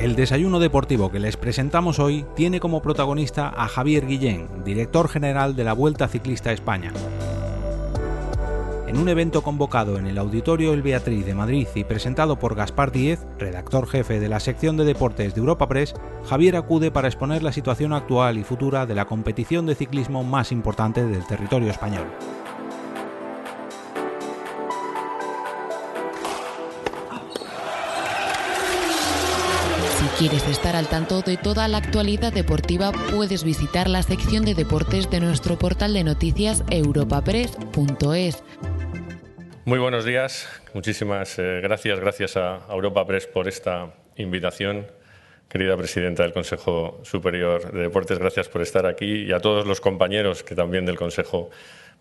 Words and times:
El 0.00 0.16
desayuno 0.16 0.60
deportivo 0.60 1.10
que 1.10 1.18
les 1.18 1.36
presentamos 1.36 1.98
hoy 1.98 2.24
tiene 2.34 2.58
como 2.58 2.80
protagonista 2.80 3.52
a 3.54 3.68
Javier 3.68 4.06
Guillén, 4.06 4.48
director 4.64 5.10
general 5.10 5.54
de 5.54 5.64
la 5.64 5.74
Vuelta 5.74 6.08
Ciclista 6.08 6.52
España. 6.52 6.90
En 8.86 8.96
un 8.96 9.10
evento 9.10 9.42
convocado 9.42 9.98
en 9.98 10.06
el 10.06 10.16
Auditorio 10.16 10.72
El 10.72 10.80
Beatriz 10.80 11.26
de 11.26 11.34
Madrid 11.34 11.68
y 11.74 11.84
presentado 11.84 12.38
por 12.38 12.54
Gaspar 12.54 12.92
Díez, 12.92 13.20
redactor 13.38 13.86
jefe 13.86 14.20
de 14.20 14.30
la 14.30 14.40
sección 14.40 14.78
de 14.78 14.86
deportes 14.86 15.34
de 15.34 15.40
Europa 15.40 15.68
Press, 15.68 15.94
Javier 16.26 16.56
acude 16.56 16.90
para 16.90 17.08
exponer 17.08 17.42
la 17.42 17.52
situación 17.52 17.92
actual 17.92 18.38
y 18.38 18.42
futura 18.42 18.86
de 18.86 18.94
la 18.94 19.04
competición 19.04 19.66
de 19.66 19.74
ciclismo 19.74 20.24
más 20.24 20.50
importante 20.50 21.04
del 21.04 21.26
territorio 21.26 21.70
español. 21.70 22.06
Quieres 30.20 30.46
estar 30.48 30.76
al 30.76 30.86
tanto 30.86 31.22
de 31.22 31.38
toda 31.38 31.66
la 31.66 31.78
actualidad 31.78 32.30
deportiva, 32.30 32.92
puedes 33.10 33.42
visitar 33.42 33.88
la 33.88 34.02
sección 34.02 34.44
de 34.44 34.54
deportes 34.54 35.10
de 35.10 35.18
nuestro 35.18 35.56
portal 35.56 35.94
de 35.94 36.04
noticias 36.04 36.62
europapress.es. 36.70 38.44
Muy 39.64 39.78
buenos 39.78 40.04
días, 40.04 40.46
muchísimas 40.74 41.38
eh, 41.38 41.60
gracias, 41.62 41.98
gracias 42.00 42.36
a 42.36 42.66
Europa 42.68 43.06
Press 43.06 43.28
por 43.28 43.48
esta 43.48 43.94
invitación. 44.16 44.88
Querida 45.48 45.74
presidenta 45.78 46.22
del 46.22 46.34
Consejo 46.34 47.00
Superior 47.02 47.72
de 47.72 47.80
Deportes, 47.80 48.18
gracias 48.18 48.50
por 48.50 48.60
estar 48.60 48.84
aquí 48.84 49.22
y 49.22 49.32
a 49.32 49.40
todos 49.40 49.66
los 49.66 49.80
compañeros 49.80 50.42
que 50.42 50.54
también 50.54 50.84
del 50.84 50.98
Consejo 50.98 51.48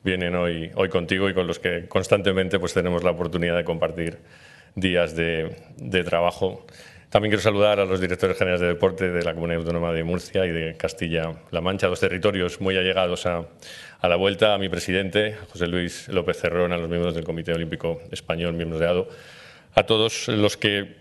vienen 0.04 0.36
hoy, 0.36 0.72
hoy 0.76 0.90
contigo 0.90 1.30
y 1.30 1.34
con 1.34 1.48
los 1.48 1.60
que 1.60 1.88
constantemente 1.88 2.60
pues, 2.60 2.74
tenemos 2.74 3.02
la 3.02 3.12
oportunidad 3.12 3.56
de 3.56 3.64
compartir 3.64 4.18
días 4.76 5.16
de, 5.16 5.56
de 5.78 6.04
trabajo. 6.04 6.66
También 7.10 7.32
quiero 7.32 7.42
saludar 7.42 7.80
a 7.80 7.86
los 7.86 8.00
directores 8.00 8.38
generales 8.38 8.62
de 8.62 8.68
deporte 8.68 9.10
de 9.10 9.24
la 9.24 9.34
Comunidad 9.34 9.62
Autónoma 9.62 9.92
de 9.92 10.04
Murcia 10.04 10.46
y 10.46 10.52
de 10.52 10.78
Castilla-La 10.78 11.60
Mancha, 11.60 11.88
dos 11.88 12.00
territorios 12.00 12.62
muy 12.62 12.78
allegados 12.78 13.26
a, 13.26 13.48
la 14.04 14.16
vuelta, 14.16 14.54
a 14.54 14.60
mi 14.60 14.70
presidente, 14.70 15.36
José 15.52 15.66
Luis 15.66 16.08
López 16.10 16.38
Cerrón, 16.38 16.72
a 16.72 16.78
los 16.78 16.88
miembros 16.88 17.16
del 17.16 17.24
Comité 17.24 17.52
Olímpico 17.52 18.00
Español, 18.12 18.54
miembros 18.54 18.80
de 18.80 18.88
ADO, 18.88 19.10
a 19.74 19.84
todos 19.84 20.28
los 20.28 20.56
que, 20.56 20.98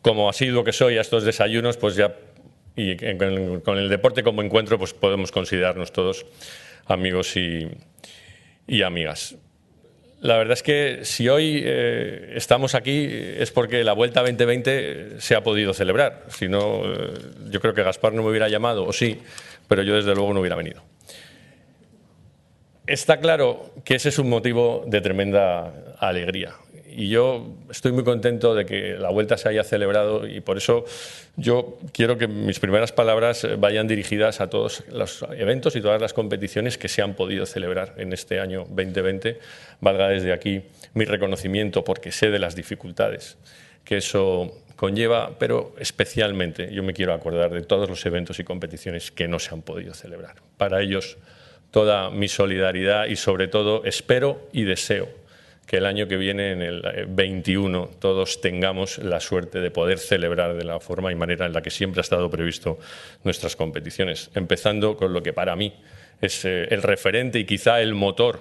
como 0.00 0.30
asiduo 0.30 0.64
que 0.64 0.72
soy 0.72 0.96
a 0.96 1.02
estos 1.02 1.22
desayunos, 1.22 1.76
pues 1.76 1.96
ya 1.96 2.16
y 2.74 2.96
con 2.96 3.76
el 3.76 3.90
deporte 3.90 4.22
como 4.22 4.40
encuentro, 4.40 4.78
pues 4.78 4.94
podemos 4.94 5.30
considerarnos 5.30 5.92
todos 5.92 6.24
amigos 6.86 7.36
y, 7.36 7.68
y 8.66 8.80
amigas. 8.80 9.36
La 10.22 10.36
verdad 10.36 10.52
es 10.52 10.62
que 10.62 11.00
si 11.02 11.28
hoy 11.28 11.62
eh, 11.64 12.34
estamos 12.36 12.76
aquí 12.76 13.08
es 13.10 13.50
porque 13.50 13.82
la 13.82 13.92
Vuelta 13.92 14.20
2020 14.20 15.20
se 15.20 15.34
ha 15.34 15.42
podido 15.42 15.74
celebrar. 15.74 16.26
Si 16.28 16.48
no, 16.48 16.84
eh, 16.84 17.12
yo 17.50 17.60
creo 17.60 17.74
que 17.74 17.82
Gaspar 17.82 18.12
no 18.12 18.22
me 18.22 18.28
hubiera 18.28 18.48
llamado, 18.48 18.84
o 18.84 18.92
sí, 18.92 19.20
pero 19.66 19.82
yo 19.82 19.96
desde 19.96 20.14
luego 20.14 20.32
no 20.32 20.38
hubiera 20.38 20.54
venido. 20.54 20.80
Está 22.86 23.18
claro 23.18 23.72
que 23.84 23.96
ese 23.96 24.10
es 24.10 24.18
un 24.20 24.28
motivo 24.28 24.84
de 24.86 25.00
tremenda 25.00 25.96
alegría 25.98 26.54
y 26.94 27.08
yo 27.08 27.54
estoy 27.70 27.92
muy 27.92 28.04
contento 28.04 28.54
de 28.54 28.66
que 28.66 28.94
la 28.98 29.10
vuelta 29.10 29.36
se 29.36 29.48
haya 29.48 29.64
celebrado 29.64 30.26
y 30.26 30.40
por 30.40 30.56
eso 30.56 30.84
yo 31.36 31.78
quiero 31.92 32.18
que 32.18 32.28
mis 32.28 32.58
primeras 32.58 32.92
palabras 32.92 33.46
vayan 33.58 33.88
dirigidas 33.88 34.40
a 34.40 34.50
todos 34.50 34.84
los 34.90 35.24
eventos 35.36 35.76
y 35.76 35.80
todas 35.80 36.00
las 36.00 36.12
competiciones 36.12 36.78
que 36.78 36.88
se 36.88 37.02
han 37.02 37.14
podido 37.14 37.46
celebrar 37.46 37.94
en 37.96 38.12
este 38.12 38.40
año 38.40 38.66
2020. 38.68 39.38
Valga 39.80 40.08
desde 40.08 40.32
aquí 40.32 40.62
mi 40.94 41.04
reconocimiento 41.04 41.84
porque 41.84 42.12
sé 42.12 42.30
de 42.30 42.38
las 42.38 42.54
dificultades 42.54 43.36
que 43.84 43.96
eso 43.96 44.62
conlleva, 44.76 45.38
pero 45.38 45.74
especialmente 45.78 46.72
yo 46.72 46.82
me 46.82 46.92
quiero 46.92 47.14
acordar 47.14 47.50
de 47.50 47.62
todos 47.62 47.88
los 47.88 48.04
eventos 48.06 48.38
y 48.38 48.44
competiciones 48.44 49.10
que 49.10 49.28
no 49.28 49.38
se 49.38 49.54
han 49.54 49.62
podido 49.62 49.94
celebrar. 49.94 50.36
Para 50.56 50.82
ellos 50.82 51.18
toda 51.70 52.10
mi 52.10 52.28
solidaridad 52.28 53.06
y 53.06 53.16
sobre 53.16 53.48
todo 53.48 53.84
espero 53.84 54.48
y 54.52 54.64
deseo 54.64 55.21
que 55.66 55.76
el 55.76 55.86
año 55.86 56.08
que 56.08 56.16
viene, 56.16 56.52
en 56.52 56.62
el 56.62 57.06
21, 57.08 57.84
eh, 57.84 57.96
todos 57.98 58.40
tengamos 58.40 58.98
la 58.98 59.20
suerte 59.20 59.60
de 59.60 59.70
poder 59.70 59.98
celebrar 59.98 60.54
de 60.54 60.64
la 60.64 60.80
forma 60.80 61.12
y 61.12 61.14
manera 61.14 61.46
en 61.46 61.52
la 61.52 61.62
que 61.62 61.70
siempre 61.70 62.00
ha 62.00 62.02
estado 62.02 62.30
previsto 62.30 62.78
nuestras 63.24 63.56
competiciones, 63.56 64.30
empezando 64.34 64.96
con 64.96 65.12
lo 65.12 65.22
que 65.22 65.32
para 65.32 65.56
mí 65.56 65.72
es 66.20 66.44
eh, 66.44 66.66
el 66.70 66.82
referente 66.82 67.38
y 67.38 67.44
quizá 67.44 67.80
el 67.80 67.94
motor 67.94 68.40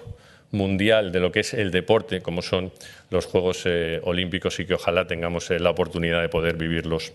mundial 0.51 1.11
de 1.11 1.19
lo 1.19 1.31
que 1.31 1.41
es 1.41 1.53
el 1.53 1.71
deporte, 1.71 2.21
como 2.21 2.41
son 2.41 2.73
los 3.09 3.25
Juegos 3.25 3.63
eh, 3.65 4.01
Olímpicos 4.03 4.59
y 4.59 4.65
que 4.65 4.73
ojalá 4.73 5.07
tengamos 5.07 5.49
la 5.49 5.69
oportunidad 5.69 6.21
de 6.21 6.29
poder 6.29 6.57
vivirlos 6.57 7.13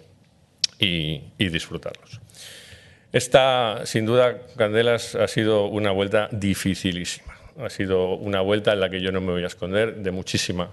y, 0.79 1.21
y 1.37 1.49
disfrutarlos. 1.49 2.21
Esta, 3.13 3.85
sin 3.85 4.07
duda, 4.07 4.39
Candelas, 4.57 5.15
ha 5.15 5.29
sido 5.29 5.67
una 5.67 5.91
vuelta 5.91 6.29
dificilísima 6.33 7.37
ha 7.59 7.71
sido 7.71 8.15
una 8.15 8.41
vuelta 8.41 8.73
en 8.73 8.81
la 8.81 8.91
que 8.91 9.01
yo 9.01 9.13
no 9.13 9.21
me 9.21 9.33
voy 9.33 9.45
a 9.45 9.47
esconder, 9.47 9.97
de 9.97 10.11
muchísima 10.11 10.71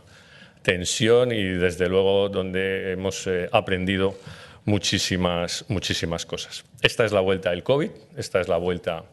tensión 0.61 1.31
y 1.31 1.43
desde 1.43 1.89
luego 1.89 2.29
donde 2.29 2.93
hemos 2.93 3.27
eh, 3.27 3.49
aprendido 3.51 4.15
muchísimas, 4.65 5.65
muchísimas 5.67 6.25
cosas. 6.25 6.63
Esta 6.81 7.05
es 7.05 7.11
la 7.11 7.19
vuelta 7.19 7.51
del 7.51 7.63
COVID, 7.63 7.89
esta 8.17 8.39
es 8.39 8.47
la 8.47 8.57
vuelta 8.57 9.03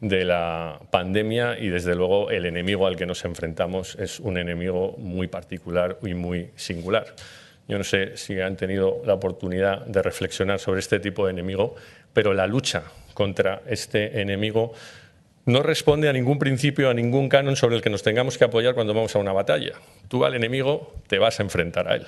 de 0.00 0.24
la 0.24 0.80
pandemia 0.90 1.58
y 1.58 1.68
desde 1.68 1.94
luego 1.94 2.30
el 2.30 2.46
enemigo 2.46 2.86
al 2.86 2.96
que 2.96 3.06
nos 3.06 3.24
enfrentamos 3.24 3.96
es 3.96 4.20
un 4.20 4.38
enemigo 4.38 4.94
muy 4.98 5.26
particular 5.26 5.98
y 6.02 6.14
muy 6.14 6.50
singular. 6.56 7.14
Yo 7.66 7.76
no 7.76 7.84
sé 7.84 8.16
si 8.16 8.40
han 8.40 8.56
tenido 8.56 9.02
la 9.04 9.14
oportunidad 9.14 9.84
de 9.84 10.02
reflexionar 10.02 10.58
sobre 10.58 10.80
este 10.80 11.00
tipo 11.00 11.26
de 11.26 11.32
enemigo, 11.32 11.74
pero 12.12 12.32
la 12.32 12.46
lucha 12.46 12.84
contra 13.12 13.62
este 13.66 14.20
enemigo 14.20 14.72
no 15.48 15.62
responde 15.62 16.10
a 16.10 16.12
ningún 16.12 16.38
principio, 16.38 16.90
a 16.90 16.94
ningún 16.94 17.30
canon 17.30 17.56
sobre 17.56 17.74
el 17.74 17.80
que 17.80 17.88
nos 17.88 18.02
tengamos 18.02 18.36
que 18.36 18.44
apoyar 18.44 18.74
cuando 18.74 18.92
vamos 18.92 19.16
a 19.16 19.18
una 19.18 19.32
batalla. 19.32 19.72
Tú 20.08 20.26
al 20.26 20.34
enemigo 20.34 20.92
te 21.06 21.18
vas 21.18 21.40
a 21.40 21.42
enfrentar 21.42 21.88
a 21.88 21.96
él. 21.96 22.06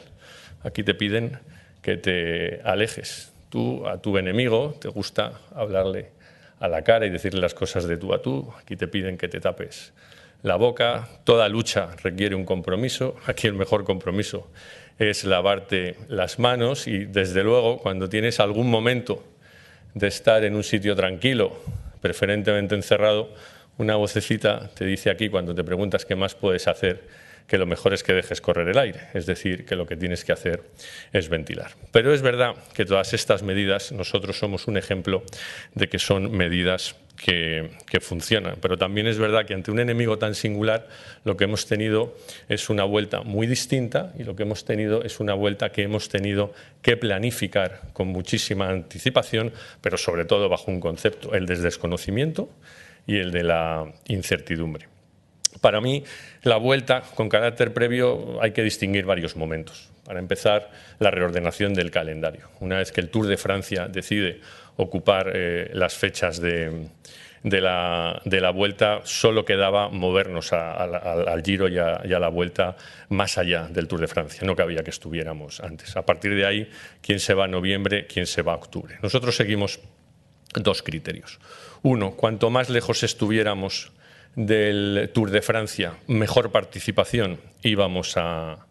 Aquí 0.63 0.83
te 0.83 0.95
piden 0.95 1.39
que 1.81 1.97
te 1.97 2.61
alejes. 2.65 3.33
Tú 3.49 3.89
a 3.89 3.97
tu 3.97 4.19
enemigo 4.19 4.77
te 4.79 4.89
gusta 4.89 5.41
hablarle 5.55 6.11
a 6.59 6.69
la 6.69 6.83
cara 6.83 7.07
y 7.07 7.11
decirle 7.11 7.41
las 7.41 7.55
cosas 7.55 7.89
de 7.89 7.97
tú 7.97 8.13
a 8.13 8.21
tú. 8.21 8.53
Aquí 8.61 8.77
te 8.77 8.89
piden 8.89 9.17
que 9.17 9.29
te 9.29 9.41
tapes 9.41 9.95
la 10.43 10.57
boca. 10.57 11.09
Toda 11.25 11.49
lucha 11.49 11.89
requiere 12.03 12.35
un 12.35 12.45
compromiso. 12.45 13.17
Aquí 13.25 13.47
el 13.47 13.55
mejor 13.55 13.85
compromiso 13.85 14.51
es 14.99 15.25
lavarte 15.25 15.97
las 16.09 16.39
manos 16.39 16.87
y 16.87 17.07
desde 17.07 17.43
luego 17.43 17.79
cuando 17.79 18.11
tienes 18.11 18.39
algún 18.39 18.71
momento 18.71 19.25
de 19.95 20.09
estar 20.09 20.45
en 20.45 20.55
un 20.57 20.63
sitio 20.63 20.95
tranquilo, 20.95 21.57
preferentemente 22.01 22.75
encerrado, 22.75 23.33
una 23.79 23.97
vocecita 23.97 24.71
te 24.75 24.85
dice 24.85 25.11
aquí 25.11 25.29
cuando 25.29 25.55
te 25.55 25.65
preguntas 25.65 26.05
qué 26.05 26.15
más 26.15 26.35
puedes 26.35 26.69
hacer, 26.69 27.03
que 27.47 27.59
lo 27.59 27.67
mejor 27.67 27.95
es 27.95 28.03
que 28.03 28.13
dejes 28.13 28.41
correr 28.41 28.69
el 28.69 28.79
aire, 28.79 29.09
es 29.13 29.27
decir, 29.27 29.65
que 29.65 29.75
lo 29.75 29.87
que 29.87 29.97
tienes 29.97 30.25
que 30.25 30.33
hacer 30.33 30.63
es 31.13 31.29
ventilar. 31.29 31.73
Pero 31.91 32.15
es 32.15 32.23
verdad 32.23 32.55
que 32.75 32.85
todas 32.85 33.13
estas 33.13 33.43
medidas, 33.43 33.91
nosotros 33.91 34.39
somos 34.39 34.69
un 34.69 34.77
ejemplo 34.77 35.25
de 35.75 35.89
que 35.89 35.99
son 35.99 36.31
medidas 36.31 36.95
que, 37.21 38.01
funcionan. 38.01 38.57
Pero 38.61 38.79
también 38.79 39.07
es 39.07 39.19
verdad 39.19 39.45
que 39.45 39.55
ante 39.55 39.71
un 39.71 39.79
enemigo 39.79 40.19
tan 40.19 40.35
singular 40.35 40.89
lo 41.25 41.37
que 41.37 41.45
hemos 41.45 41.67
tenido 41.67 42.17
es 42.49 42.71
una 42.71 42.85
vuelta 42.85 43.23
muy 43.23 43.47
distinta 43.47 44.13
y 44.19 44.25
lo 44.25 44.35
que 44.35 44.45
hemos 44.45 44.65
tenido 44.65 45.03
es 45.03 45.21
una 45.21 45.35
vuelta 45.35 45.71
que 45.71 45.83
hemos 45.83 46.09
tenido 46.09 46.53
que 46.83 46.97
planificar 46.97 47.83
con 47.93 48.09
muchísima 48.09 48.71
anticipación, 48.71 49.53
pero 49.81 49.99
sobre 49.99 50.25
todo 50.25 50.49
bajo 50.49 50.71
un 50.71 50.81
concepto, 50.81 51.35
el 51.35 51.47
del 51.47 51.63
desconocimiento 51.63 52.49
y 53.07 53.19
el 53.19 53.31
de 53.33 53.45
la 53.45 53.93
incertidumbre. 54.09 55.00
Para 55.61 55.81
mí, 55.81 56.05
la 56.43 56.57
vuelta 56.57 57.03
con 57.15 57.29
carácter 57.29 57.75
previo 57.75 58.41
hay 58.41 58.53
que 58.53 58.63
distinguir 58.63 59.05
varios 59.05 59.37
momentos. 59.37 59.91
Para 60.05 60.19
empezar, 60.19 60.71
la 60.99 61.11
reordenación 61.11 61.75
del 61.75 61.91
calendario. 61.91 62.49
Una 62.61 62.79
vez 62.79 62.93
que 62.93 63.01
el 63.01 63.11
Tour 63.11 63.27
de 63.27 63.37
Francia 63.37 63.89
decide 63.89 64.41
ocupar 64.77 65.33
eh, 65.35 65.71
las 65.75 65.95
fechas 65.95 66.41
de, 66.41 66.89
la, 67.43 68.51
vuelta, 68.55 69.01
solo 69.05 69.45
quedaba 69.45 69.89
movernos 69.89 70.53
al 70.53 71.43
Giro 71.45 71.69
y 71.69 71.79
a, 71.79 72.03
la 72.05 72.29
vuelta 72.29 72.77
más 73.11 73.37
allá 73.37 73.69
del 73.69 73.89
Tour 73.89 74.01
de 74.01 74.09
Francia. 74.09 74.43
No 74.45 74.57
cabía 74.57 74.83
que 74.83 74.91
estuviéramos 74.91 75.61
antes. 75.61 75.97
A 75.97 76.07
partir 76.07 76.35
de 76.35 76.47
ahí, 76.47 76.71
quién 77.03 77.21
se 77.21 77.35
va 77.35 77.45
a 77.45 77.49
noviembre, 77.49 78.07
quién 78.07 78.27
se 78.27 78.43
va 78.43 78.53
a 78.53 78.57
octubre. 78.57 78.97
Nosotros 79.03 79.37
seguimos 79.37 79.81
dos 80.55 80.83
criterios. 80.83 81.39
Uno, 81.83 82.13
cuanto 82.13 82.51
más 82.51 82.71
lejos 82.71 83.03
estuviéramos 83.03 83.93
del 84.37 85.11
Tour 85.13 85.31
de 85.31 85.43
Francia, 85.43 85.95
mejor 86.07 86.53
participación 86.53 87.39
íbamos 87.63 88.17
a, 88.17 88.67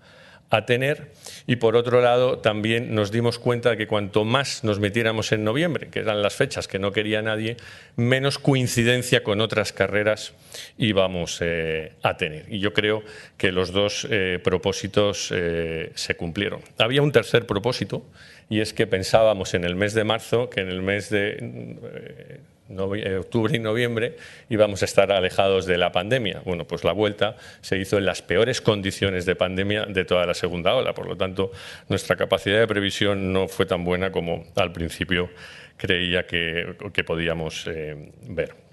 tener 0.65 1.11
y 1.45 1.57
por 1.57 1.75
otro 1.75 2.01
lado 2.01 2.39
también 2.39 2.95
nos 2.95 3.11
dimos 3.11 3.37
cuenta 3.37 3.69
de 3.69 3.77
que 3.77 3.85
cuanto 3.85 4.25
más 4.25 4.63
nos 4.63 4.79
metiéramos 4.79 5.31
en 5.31 5.43
noviembre, 5.43 5.89
que 5.91 5.99
eran 5.99 6.23
las 6.23 6.33
fechas 6.33 6.67
que 6.67 6.79
no 6.79 6.91
quería 6.91 7.21
nadie, 7.21 7.55
menos 7.95 8.39
coincidencia 8.39 9.21
con 9.21 9.41
otras 9.41 9.73
carreras 9.73 10.33
íbamos 10.79 11.37
eh, 11.41 11.91
a 12.01 12.17
tener. 12.17 12.51
Y 12.51 12.57
yo 12.57 12.73
creo 12.73 13.03
que 13.37 13.51
los 13.51 13.71
dos 13.71 14.07
eh, 14.09 14.39
propósitos 14.43 15.31
eh, 15.31 15.91
se 15.93 16.15
cumplieron. 16.15 16.61
Había 16.79 17.03
un 17.03 17.11
tercer 17.11 17.45
propósito 17.45 18.03
y 18.49 18.61
es 18.61 18.73
que 18.73 18.87
pensábamos 18.87 19.53
en 19.53 19.65
el 19.65 19.75
mes 19.75 19.93
de 19.93 20.03
marzo 20.03 20.49
que 20.49 20.61
en 20.61 20.69
el 20.69 20.81
mes 20.81 21.11
de 21.11 22.39
octubre 22.77 23.55
y 23.55 23.59
noviembre 23.59 24.15
íbamos 24.49 24.81
a 24.81 24.85
estar 24.85 25.11
alejados 25.11 25.65
de 25.65 25.77
la 25.77 25.91
pandemia. 25.91 26.41
Bueno, 26.45 26.65
pues 26.65 26.83
la 26.83 26.91
vuelta 26.91 27.35
se 27.61 27.77
hizo 27.77 27.97
en 27.97 28.05
las 28.05 28.21
peores 28.21 28.61
condiciones 28.61 29.25
de 29.25 29.35
pandemia 29.35 29.85
de 29.85 30.05
toda 30.05 30.25
la 30.25 30.33
segunda 30.33 30.75
ola. 30.75 30.93
Por 30.93 31.07
lo 31.07 31.17
tanto, 31.17 31.51
nuestra 31.87 32.15
capacidad 32.15 32.59
de 32.59 32.67
previsión 32.67 33.33
no 33.33 33.47
fue 33.47 33.65
tan 33.65 33.83
buena 33.83 34.11
como 34.11 34.45
al 34.55 34.71
principio 34.71 35.29
creía 35.77 36.25
que, 36.25 36.75
podíamos 37.05 37.65
eh, 37.67 38.11
ver. 38.27 38.68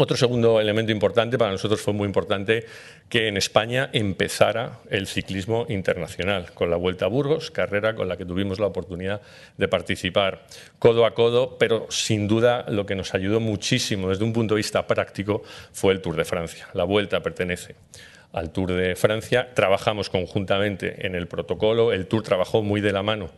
Otro 0.00 0.16
segundo 0.16 0.60
elemento 0.60 0.92
importante, 0.92 1.38
para 1.38 1.50
nosotros 1.50 1.80
fue 1.80 1.92
muy 1.92 2.06
importante 2.06 2.64
que 3.08 3.26
en 3.26 3.36
España 3.36 3.90
empezara 3.92 4.78
el 4.90 5.08
ciclismo 5.08 5.66
internacional, 5.68 6.52
con 6.54 6.70
la 6.70 6.76
Vuelta 6.76 7.06
a 7.06 7.08
Burgos, 7.08 7.50
carrera 7.50 7.96
con 7.96 8.06
la 8.06 8.16
que 8.16 8.24
tuvimos 8.24 8.60
la 8.60 8.68
oportunidad 8.68 9.20
de 9.56 9.66
participar 9.66 10.46
codo 10.78 11.04
a 11.04 11.14
codo, 11.14 11.58
pero 11.58 11.88
sin 11.90 12.28
duda 12.28 12.64
lo 12.68 12.86
que 12.86 12.94
nos 12.94 13.12
ayudó 13.12 13.40
muchísimo 13.40 14.10
desde 14.10 14.22
un 14.22 14.32
punto 14.32 14.54
de 14.54 14.58
vista 14.58 14.86
práctico 14.86 15.42
fue 15.72 15.94
el 15.94 16.00
Tour 16.00 16.14
de 16.14 16.24
Francia. 16.24 16.68
La 16.74 16.84
Vuelta 16.84 17.20
pertenece 17.20 17.74
al 18.32 18.50
Tour 18.50 18.72
de 18.72 18.94
Francia. 18.96 19.54
Trabajamos 19.54 20.10
conjuntamente 20.10 21.06
en 21.06 21.14
el 21.14 21.26
protocolo. 21.26 21.92
El 21.92 22.06
Tour 22.06 22.22
trabajó 22.22 22.62
muy 22.62 22.80
de 22.80 22.92
la 22.92 23.02
mano 23.02 23.30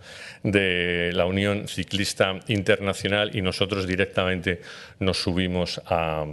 de 0.43 1.11
la 1.15 1.27
Unión 1.27 1.69
Ciclista 1.69 2.41
Internacional 2.49 3.35
y 3.35 3.43
nosotros 3.43 3.87
directamente 3.87 4.61
nos 4.99 5.23
subimos 5.23 5.81
a, 5.87 6.27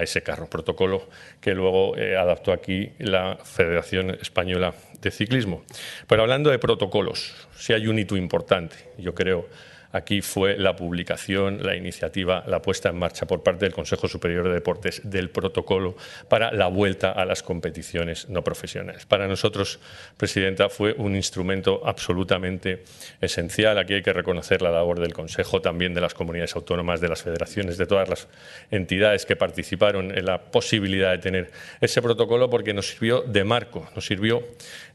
ese 0.00 0.22
carro. 0.22 0.48
Protocolo 0.48 1.08
que 1.40 1.54
luego 1.54 1.96
eh, 1.96 2.16
adaptó 2.16 2.52
aquí 2.52 2.90
la 2.98 3.38
Federación 3.42 4.10
Española 4.10 4.74
de 5.00 5.10
Ciclismo. 5.10 5.64
Pero 6.06 6.22
hablando 6.22 6.50
de 6.50 6.58
protocolos, 6.58 7.34
si 7.56 7.72
hay 7.72 7.86
un 7.88 7.98
hito 7.98 8.16
importante, 8.16 8.76
yo 8.98 9.14
creo 9.14 9.48
Aquí 9.92 10.22
fue 10.22 10.56
la 10.56 10.74
publicación, 10.74 11.62
la 11.62 11.76
iniciativa, 11.76 12.44
la 12.46 12.62
puesta 12.62 12.88
en 12.88 12.98
marcha 12.98 13.26
por 13.26 13.42
parte 13.42 13.66
del 13.66 13.74
Consejo 13.74 14.08
Superior 14.08 14.48
de 14.48 14.54
Deportes 14.54 15.02
del 15.04 15.30
protocolo 15.30 15.96
para 16.28 16.50
la 16.52 16.68
vuelta 16.68 17.12
a 17.12 17.24
las 17.24 17.42
competiciones 17.42 18.28
no 18.28 18.42
profesionales. 18.42 19.06
Para 19.06 19.28
nosotros, 19.28 19.80
Presidenta, 20.16 20.68
fue 20.68 20.94
un 20.96 21.14
instrumento 21.14 21.82
absolutamente 21.84 22.84
esencial. 23.20 23.78
Aquí 23.78 23.94
hay 23.94 24.02
que 24.02 24.12
reconocer 24.12 24.62
la 24.62 24.70
labor 24.70 25.00
del 25.00 25.12
Consejo, 25.12 25.60
también 25.60 25.94
de 25.94 26.00
las 26.00 26.14
comunidades 26.14 26.56
autónomas, 26.56 27.00
de 27.00 27.08
las 27.08 27.22
federaciones, 27.22 27.76
de 27.76 27.86
todas 27.86 28.08
las 28.08 28.28
entidades 28.70 29.26
que 29.26 29.36
participaron 29.36 30.16
en 30.16 30.24
la 30.24 30.40
posibilidad 30.40 31.10
de 31.10 31.18
tener 31.18 31.50
ese 31.80 32.00
protocolo 32.00 32.48
porque 32.48 32.72
nos 32.72 32.88
sirvió 32.88 33.20
de 33.22 33.44
marco, 33.44 33.88
nos 33.94 34.06
sirvió 34.06 34.42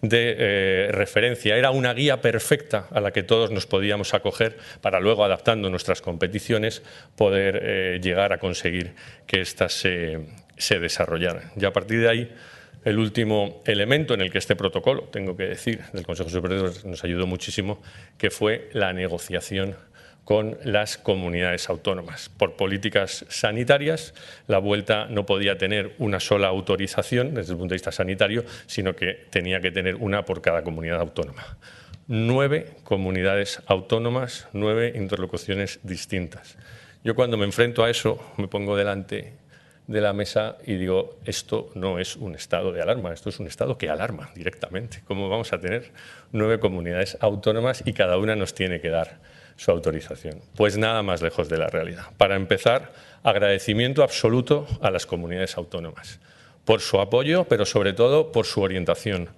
de 0.02 0.36
eh, 0.38 0.88
referencia. 0.92 1.56
Era 1.56 1.72
una 1.72 1.94
guía 1.94 2.22
perfecta 2.22 2.88
a 2.92 3.00
la 3.00 3.12
que 3.12 3.24
todos 3.24 3.52
nos 3.52 3.68
podíamos 3.68 4.14
acoger 4.14 4.58
luego, 5.00 5.24
adaptando 5.24 5.70
nuestras 5.70 6.02
competiciones, 6.02 6.82
poder 7.16 7.60
eh, 7.62 8.00
llegar 8.02 8.34
a 8.34 8.40
conseguir 8.40 8.96
que 9.26 9.42
éstas 9.42 9.74
se, 9.74 10.26
se 10.58 10.80
desarrollaran. 10.80 11.52
Y 11.56 11.66
a 11.66 11.74
partir 11.74 12.02
de 12.02 12.10
ahí, 12.10 12.32
el 12.84 13.00
último 13.00 13.62
elemento 13.66 14.14
en 14.14 14.22
el 14.22 14.32
que 14.32 14.38
este 14.38 14.56
protocolo, 14.56 15.04
tengo 15.12 15.36
que 15.36 15.44
decir, 15.44 15.82
del 15.94 16.06
Consejo 16.06 16.30
Superior 16.30 16.72
nos 16.86 17.04
ayudó 17.04 17.28
muchísimo, 17.28 17.82
que 18.18 18.30
fue 18.30 18.70
la 18.74 18.94
negociación 18.94 19.76
con 20.24 20.58
las 20.64 20.98
comunidades 20.98 21.70
autónomas. 21.70 22.30
Por 22.30 22.56
políticas 22.56 23.26
sanitarias, 23.30 24.14
la 24.48 24.58
vuelta 24.58 25.08
no 25.10 25.26
podía 25.26 25.58
tener 25.58 25.96
una 26.00 26.20
sola 26.20 26.48
autorización 26.48 27.34
desde 27.34 27.54
el 27.54 27.58
punto 27.58 27.72
de 27.72 27.76
vista 27.76 27.94
sanitario, 27.94 28.44
sino 28.66 28.96
que 28.96 29.26
tenía 29.30 29.62
que 29.62 29.72
tener 29.72 29.96
una 29.96 30.26
por 30.26 30.42
cada 30.42 30.64
comunidad 30.64 31.00
autónoma 31.00 31.58
nueve 32.08 32.72
comunidades 32.84 33.62
autónomas, 33.68 34.48
nueve 34.54 34.94
interlocuciones 34.96 35.80
distintas. 35.84 36.58
Yo 37.04 37.16
cuando 37.16 37.38
me 37.38 37.46
enfrento 37.46 37.84
a 37.84 37.90
eso 37.90 38.20
me 38.38 38.48
pongo 38.48 38.76
delante 38.76 39.34
de 39.88 40.02
la 40.02 40.14
mesa 40.14 40.58
y 40.66 40.76
digo, 40.76 41.18
esto 41.26 41.70
no 41.76 42.00
es 42.00 42.16
un 42.18 42.36
estado 42.36 42.72
de 42.72 42.82
alarma, 42.82 43.14
esto 43.14 43.30
es 43.30 43.40
un 43.40 43.48
estado 43.48 43.78
que 43.78 43.90
alarma 43.90 44.30
directamente. 44.36 45.02
¿Cómo 45.06 45.30
vamos 45.30 45.54
a 45.54 45.60
tener 45.60 45.92
nueve 46.32 46.60
comunidades 46.60 47.18
autónomas 47.22 47.84
y 47.86 47.94
cada 47.94 48.18
una 48.18 48.36
nos 48.36 48.54
tiene 48.54 48.82
que 48.82 48.90
dar 48.90 49.20
su 49.56 49.72
autorización? 49.72 50.42
Pues 50.56 50.78
nada 50.78 51.04
más 51.04 51.22
lejos 51.22 51.48
de 51.50 51.58
la 51.58 51.68
realidad. 51.68 52.06
Para 52.18 52.36
empezar, 52.36 52.92
agradecimiento 53.24 54.04
absoluto 54.04 54.68
a 54.82 54.92
las 54.92 55.06
comunidades 55.06 55.58
autónomas 55.58 56.20
por 56.66 56.82
su 56.82 57.00
apoyo, 57.00 57.46
pero 57.46 57.66
sobre 57.66 57.94
todo 57.94 58.34
por 58.34 58.46
su 58.46 58.62
orientación 58.62 59.30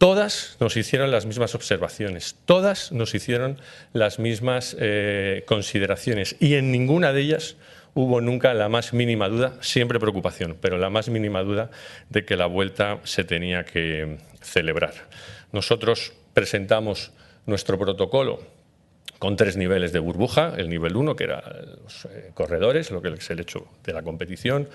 todas 0.00 0.56
nos 0.60 0.78
hicieron 0.78 1.10
las 1.10 1.26
mismas 1.26 1.54
observaciones, 1.54 2.34
todas 2.46 2.90
nos 2.90 3.14
hicieron 3.14 3.60
las 3.92 4.18
mismas 4.18 4.74
eh, 4.80 5.44
consideraciones 5.46 6.36
y 6.40 6.54
en 6.54 6.72
ninguna 6.72 7.12
de 7.12 7.20
ellas 7.20 7.56
hubo 7.92 8.22
nunca 8.22 8.54
la 8.54 8.70
más 8.70 8.94
mínima 8.94 9.28
duda, 9.28 9.58
siempre 9.60 10.00
preocupación, 10.00 10.56
pero 10.58 10.78
la 10.78 10.88
más 10.88 11.10
mínima 11.10 11.42
duda 11.42 11.70
de 12.08 12.24
que 12.24 12.38
la 12.38 12.46
vuelta 12.46 13.00
se 13.04 13.24
tenía 13.24 13.66
que 13.66 14.16
celebrar. 14.40 14.94
Nosotros 15.52 16.14
presentamos 16.32 17.12
nuestro 17.44 17.78
protocolo 17.78 18.40
con 19.20 19.36
tres 19.36 19.58
niveles 19.58 19.92
de 19.92 19.98
burbuja, 19.98 20.54
el 20.56 20.70
nivel 20.70 20.96
1, 20.96 21.14
que 21.14 21.24
era 21.24 21.44
los 21.84 22.06
eh, 22.06 22.30
corredores, 22.32 22.90
lo 22.90 23.02
que 23.02 23.10
es 23.10 23.30
el 23.30 23.38
hecho 23.38 23.68
de 23.84 23.92
la 23.92 24.02
competición, 24.02 24.66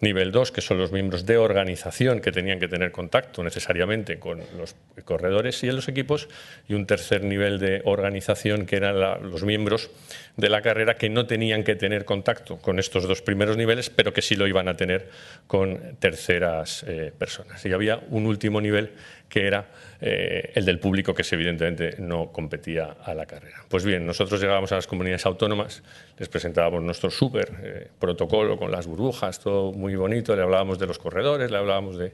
nivel 0.00 0.30
2, 0.30 0.52
que 0.52 0.60
son 0.60 0.76
los 0.76 0.92
miembros 0.92 1.24
de 1.24 1.38
organización 1.38 2.20
que 2.20 2.30
tenían 2.30 2.60
que 2.60 2.68
tener 2.68 2.92
contacto 2.92 3.42
necesariamente 3.42 4.18
con 4.18 4.42
los 4.58 4.76
corredores 5.06 5.64
y 5.64 5.70
los 5.72 5.88
equipos, 5.88 6.28
y 6.68 6.74
un 6.74 6.84
tercer 6.84 7.24
nivel 7.24 7.58
de 7.58 7.80
organización 7.86 8.66
que 8.66 8.76
eran 8.76 9.00
los 9.00 9.42
miembros 9.42 9.90
de 10.36 10.50
la 10.50 10.60
carrera 10.60 10.96
que 10.96 11.08
no 11.08 11.26
tenían 11.26 11.64
que 11.64 11.74
tener 11.74 12.04
contacto 12.04 12.58
con 12.58 12.78
estos 12.78 13.08
dos 13.08 13.22
primeros 13.22 13.56
niveles, 13.56 13.88
pero 13.88 14.12
que 14.12 14.20
sí 14.20 14.36
lo 14.36 14.46
iban 14.46 14.68
a 14.68 14.76
tener 14.76 15.08
con 15.46 15.96
terceras 15.98 16.84
eh, 16.86 17.10
personas. 17.16 17.64
Y 17.64 17.72
había 17.72 18.02
un 18.10 18.26
último 18.26 18.60
nivel 18.60 18.92
que 19.34 19.48
era 19.48 19.66
eh, 20.00 20.52
el 20.54 20.64
del 20.64 20.78
público, 20.78 21.12
que 21.12 21.24
evidentemente 21.28 21.96
no 21.98 22.30
competía 22.30 22.98
a 23.02 23.14
la 23.14 23.26
carrera. 23.26 23.64
Pues 23.68 23.84
bien, 23.84 24.06
nosotros 24.06 24.40
llegábamos 24.40 24.70
a 24.70 24.76
las 24.76 24.86
comunidades 24.86 25.26
autónomas, 25.26 25.82
les 26.16 26.28
presentábamos 26.28 26.84
nuestro 26.84 27.10
súper 27.10 27.50
eh, 27.60 27.88
protocolo 27.98 28.56
con 28.56 28.70
las 28.70 28.86
burbujas, 28.86 29.40
todo 29.40 29.72
muy 29.72 29.96
bonito, 29.96 30.36
le 30.36 30.42
hablábamos 30.42 30.78
de 30.78 30.86
los 30.86 31.00
corredores, 31.00 31.50
le 31.50 31.56
hablábamos 31.56 31.98
de 31.98 32.12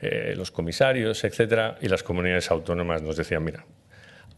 eh, 0.00 0.32
los 0.34 0.50
comisarios, 0.50 1.24
etcétera, 1.24 1.76
y 1.82 1.88
las 1.88 2.02
comunidades 2.02 2.50
autónomas 2.50 3.02
nos 3.02 3.18
decían, 3.18 3.44
mira, 3.44 3.66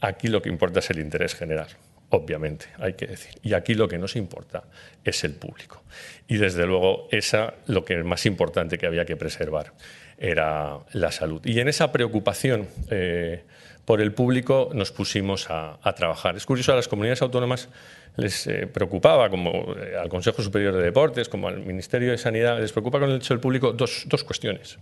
aquí 0.00 0.26
lo 0.26 0.42
que 0.42 0.48
importa 0.48 0.80
es 0.80 0.90
el 0.90 0.98
interés 0.98 1.36
general 1.36 1.68
obviamente, 2.10 2.66
hay 2.78 2.92
que 2.92 3.08
decir. 3.08 3.34
Y 3.42 3.54
aquí 3.54 3.74
lo 3.74 3.88
que 3.88 3.98
nos 3.98 4.14
importa 4.14 4.62
es 5.02 5.24
el 5.24 5.34
público. 5.34 5.82
Y 6.28 6.36
desde 6.36 6.64
luego, 6.64 7.08
esa 7.10 7.54
lo 7.66 7.84
que 7.84 7.98
es 7.98 8.04
más 8.04 8.24
importante 8.24 8.78
que 8.78 8.86
había 8.86 9.04
que 9.04 9.16
preservar 9.16 9.72
era 10.18 10.78
la 10.92 11.12
salud. 11.12 11.40
Y 11.44 11.60
en 11.60 11.68
esa 11.68 11.92
preocupación 11.92 12.68
eh, 12.90 13.42
por 13.84 14.00
el 14.00 14.12
público 14.12 14.70
nos 14.72 14.92
pusimos 14.92 15.46
a, 15.50 15.78
trabajar. 15.96 16.36
Es 16.36 16.46
curioso, 16.46 16.72
a 16.72 16.76
las 16.76 16.88
comunidades 16.88 17.22
autónomas 17.22 17.68
les 18.16 18.46
eh, 18.46 18.66
preocupaba, 18.66 19.28
como 19.28 19.74
eh, 19.76 19.96
al 20.00 20.08
Consejo 20.08 20.42
Superior 20.42 20.74
de 20.74 20.82
Deportes, 20.82 21.28
como 21.28 21.48
al 21.48 21.60
Ministerio 21.60 22.10
de 22.10 22.18
Sanidad, 22.18 22.60
les 22.60 22.72
preocupa 22.72 23.00
con 23.00 23.10
el 23.10 23.16
hecho 23.16 23.34
del 23.34 23.40
público 23.40 23.72
dos, 23.72 24.04
dos 24.06 24.24
cuestiones. 24.24 24.78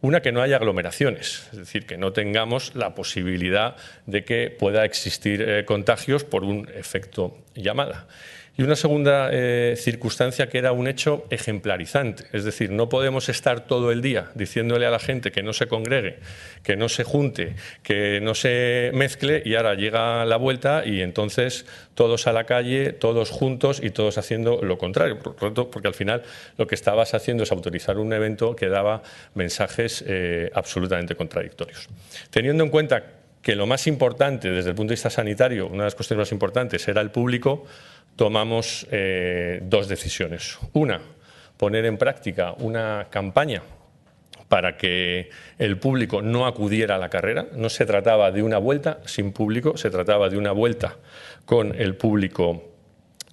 Una, 0.00 0.20
que 0.20 0.32
no 0.32 0.42
haya 0.42 0.56
aglomeraciones, 0.56 1.48
es 1.52 1.58
decir, 1.58 1.86
que 1.86 1.96
no 1.96 2.12
tengamos 2.12 2.74
la 2.74 2.94
posibilidad 2.96 3.76
de 4.06 4.24
que 4.24 4.50
pueda 4.50 4.84
existir 4.84 5.64
contagios 5.64 6.24
por 6.24 6.42
un 6.42 6.68
efecto 6.74 7.38
llamada. 7.54 8.08
Y 8.54 8.62
una 8.62 8.76
segunda 8.76 9.30
eh, 9.32 9.76
circunstancia 9.78 10.48
que 10.48 10.58
era 10.58 10.72
un 10.72 10.86
hecho 10.86 11.24
ejemplarizante, 11.30 12.24
es 12.32 12.44
decir, 12.44 12.70
no 12.70 12.90
podemos 12.90 13.30
estar 13.30 13.64
todo 13.64 13.90
el 13.90 14.02
día 14.02 14.30
diciéndole 14.34 14.84
a 14.84 14.90
la 14.90 14.98
gente 14.98 15.32
que 15.32 15.42
no 15.42 15.54
se 15.54 15.68
congregue, 15.68 16.18
que 16.62 16.76
no 16.76 16.90
se 16.90 17.02
junte, 17.02 17.54
que 17.82 18.20
no 18.20 18.34
se 18.34 18.90
mezcle 18.92 19.42
y 19.46 19.54
ahora 19.54 19.74
llega 19.74 20.26
la 20.26 20.36
vuelta 20.36 20.82
y 20.84 21.00
entonces 21.00 21.64
todos 21.94 22.26
a 22.26 22.32
la 22.34 22.44
calle, 22.44 22.92
todos 22.92 23.30
juntos 23.30 23.80
y 23.82 23.88
todos 23.88 24.18
haciendo 24.18 24.60
lo 24.62 24.76
contrario, 24.76 25.18
porque 25.18 25.88
al 25.88 25.94
final 25.94 26.22
lo 26.58 26.66
que 26.66 26.74
estabas 26.74 27.14
haciendo 27.14 27.44
es 27.44 27.52
autorizar 27.52 27.96
un 27.96 28.12
evento 28.12 28.54
que 28.54 28.68
daba 28.68 29.02
mensajes 29.34 30.04
eh, 30.06 30.50
absolutamente 30.52 31.16
contradictorios. 31.16 31.88
Teniendo 32.30 32.64
en 32.64 32.70
cuenta 32.70 33.02
que 33.42 33.56
lo 33.56 33.66
más 33.66 33.86
importante 33.88 34.50
desde 34.50 34.70
el 34.70 34.76
punto 34.76 34.90
de 34.90 34.94
vista 34.94 35.10
sanitario, 35.10 35.66
una 35.66 35.78
de 35.78 35.86
las 35.86 35.94
cuestiones 35.94 36.28
más 36.28 36.32
importantes 36.32 36.86
era 36.86 37.00
el 37.00 37.10
público, 37.10 37.66
tomamos 38.16 38.86
eh, 38.90 39.60
dos 39.64 39.88
decisiones. 39.88 40.58
Una, 40.72 41.00
poner 41.56 41.84
en 41.84 41.96
práctica 41.96 42.54
una 42.58 43.08
campaña 43.10 43.62
para 44.48 44.76
que 44.76 45.30
el 45.58 45.78
público 45.78 46.20
no 46.20 46.46
acudiera 46.46 46.96
a 46.96 46.98
la 46.98 47.08
carrera. 47.08 47.46
No 47.56 47.70
se 47.70 47.86
trataba 47.86 48.30
de 48.30 48.42
una 48.42 48.58
vuelta 48.58 49.00
sin 49.06 49.32
público, 49.32 49.78
se 49.78 49.88
trataba 49.88 50.28
de 50.28 50.36
una 50.36 50.52
vuelta 50.52 50.96
con 51.46 51.74
el 51.74 51.96
público 51.96 52.62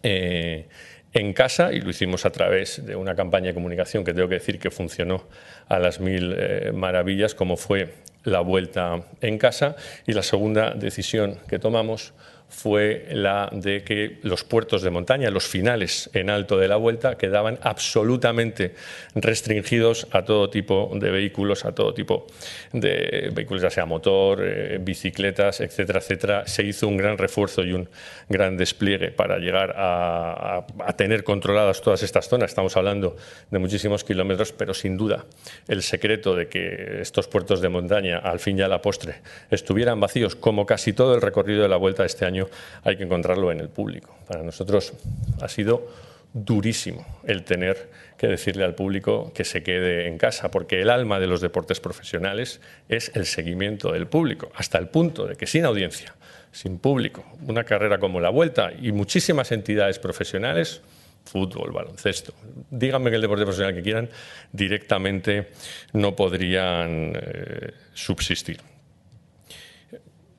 eh, 0.01 0.67
en 1.12 1.33
casa 1.33 1.74
y 1.74 1.81
lo 1.81 1.89
hicimos 1.89 2.25
a 2.25 2.29
través 2.29 2.86
de 2.86 2.95
una 2.95 3.15
campaña 3.15 3.48
de 3.48 3.53
comunicación 3.53 4.05
que 4.05 4.13
tengo 4.13 4.29
que 4.29 4.36
decir 4.36 4.59
que 4.59 4.71
funcionó 4.71 5.27
a 5.67 5.79
las 5.79 6.00
mil 6.00 6.36
eh, 6.38 6.71
maravillas, 6.74 7.36
como 7.36 7.57
fue 7.57 7.95
la 8.24 8.39
vuelta 8.39 9.03
en 9.19 9.38
casa. 9.38 9.75
Y 10.07 10.13
la 10.13 10.24
segunda 10.24 10.74
decisión 10.74 11.38
que 11.50 11.59
tomamos 11.59 12.13
fue 12.49 13.05
la 13.11 13.49
de 13.51 13.83
que 13.83 14.17
los 14.23 14.43
puertos 14.43 14.81
de 14.81 14.89
montaña, 14.89 15.29
los 15.29 15.47
finales 15.47 16.09
en 16.13 16.29
alto 16.29 16.57
de 16.57 16.67
la 16.67 16.75
vuelta, 16.75 17.17
quedaban 17.17 17.59
absolutamente 17.61 18.73
restringidos 19.15 20.07
a 20.11 20.23
todo 20.23 20.49
tipo 20.49 20.91
de 20.95 21.11
vehículos, 21.11 21.65
a 21.65 21.73
todo 21.73 21.93
tipo 21.93 22.27
de 22.73 23.31
vehículos, 23.33 23.61
ya 23.61 23.69
sea 23.69 23.85
motor, 23.85 24.41
eh, 24.43 24.79
bicicletas, 24.81 25.61
etcétera, 25.61 25.99
etcétera. 25.99 26.47
Se 26.47 26.63
hizo 26.63 26.87
un 26.87 26.97
gran 26.97 27.17
refuerzo 27.17 27.63
y 27.63 27.73
un 27.73 27.87
gran 28.27 28.57
despliegue 28.57 29.11
para 29.11 29.37
llegar 29.37 29.73
a, 29.77 30.65
tener 30.97 31.23
controladas 31.23 31.81
todas 31.81 32.03
estas 32.03 32.27
zonas. 32.27 32.49
Estamos 32.49 32.75
hablando 32.75 33.15
de 33.51 33.59
muchísimos 33.59 34.03
kilómetros, 34.03 34.51
pero 34.51 34.73
sin 34.73 34.97
duda 34.97 35.25
el 35.67 35.83
secreto 35.83 36.35
de 36.35 36.47
que 36.47 36.99
estos 37.01 37.27
puertos 37.27 37.61
de 37.61 37.69
montaña, 37.69 38.17
al 38.17 38.39
fin 38.39 38.57
y 38.57 38.61
a 38.61 38.67
la 38.67 38.81
postre, 38.81 39.21
estuvieran 39.51 39.99
vacíos, 39.99 40.35
como 40.35 40.65
casi 40.65 40.93
todo 40.93 41.15
el 41.15 41.21
recorrido 41.21 41.61
de 41.61 41.69
la 41.69 41.77
vuelta 41.77 42.05
este 42.05 42.25
año, 42.25 42.38
hay 42.84 42.98
que 42.98 43.03
encontrarlo 43.03 43.51
en 43.51 43.60
el 43.60 43.69
público. 43.69 44.15
Para 44.27 44.43
nosotros 44.43 44.93
ha 45.41 45.48
sido 45.48 45.88
durísimo 46.34 47.05
el 47.25 47.43
tener 47.43 47.89
que 48.17 48.27
decirle 48.27 48.63
al 48.63 48.75
público 48.75 49.31
que 49.34 49.43
se 49.43 49.63
quede 49.63 50.08
en 50.08 50.17
casa, 50.17 50.51
porque 50.51 50.81
el 50.81 50.89
alma 50.89 51.19
de 51.19 51.27
los 51.27 51.41
deportes 51.41 51.79
profesionales 51.79 52.62
es 52.88 53.12
el 53.15 53.25
seguimiento 53.25 53.91
del 53.91 54.08
público, 54.08 54.51
hasta 54.55 54.77
el 54.77 54.89
punto 54.89 55.25
de 55.25 55.36
que 55.36 55.48
sin 55.48 55.65
audiencia, 55.65 56.15
sin 56.51 56.79
público, 56.79 57.25
una 57.48 57.63
carrera 57.63 57.98
como 57.98 58.19
la 58.19 58.29
Vuelta 58.29 58.72
y 58.79 58.91
muchísimas 58.91 59.51
entidades 59.51 60.00
profesionales, 60.00 60.81
fútbol, 61.25 61.72
baloncesto, 61.72 62.34
díganme 62.69 63.10
que 63.10 63.15
el 63.15 63.22
deporte 63.22 63.43
profesional 63.43 63.74
que 63.74 63.84
quieran, 63.84 64.10
directamente 64.51 65.50
no 65.93 66.15
podrían 66.15 67.13
eh, 67.15 67.72
subsistir 67.93 68.60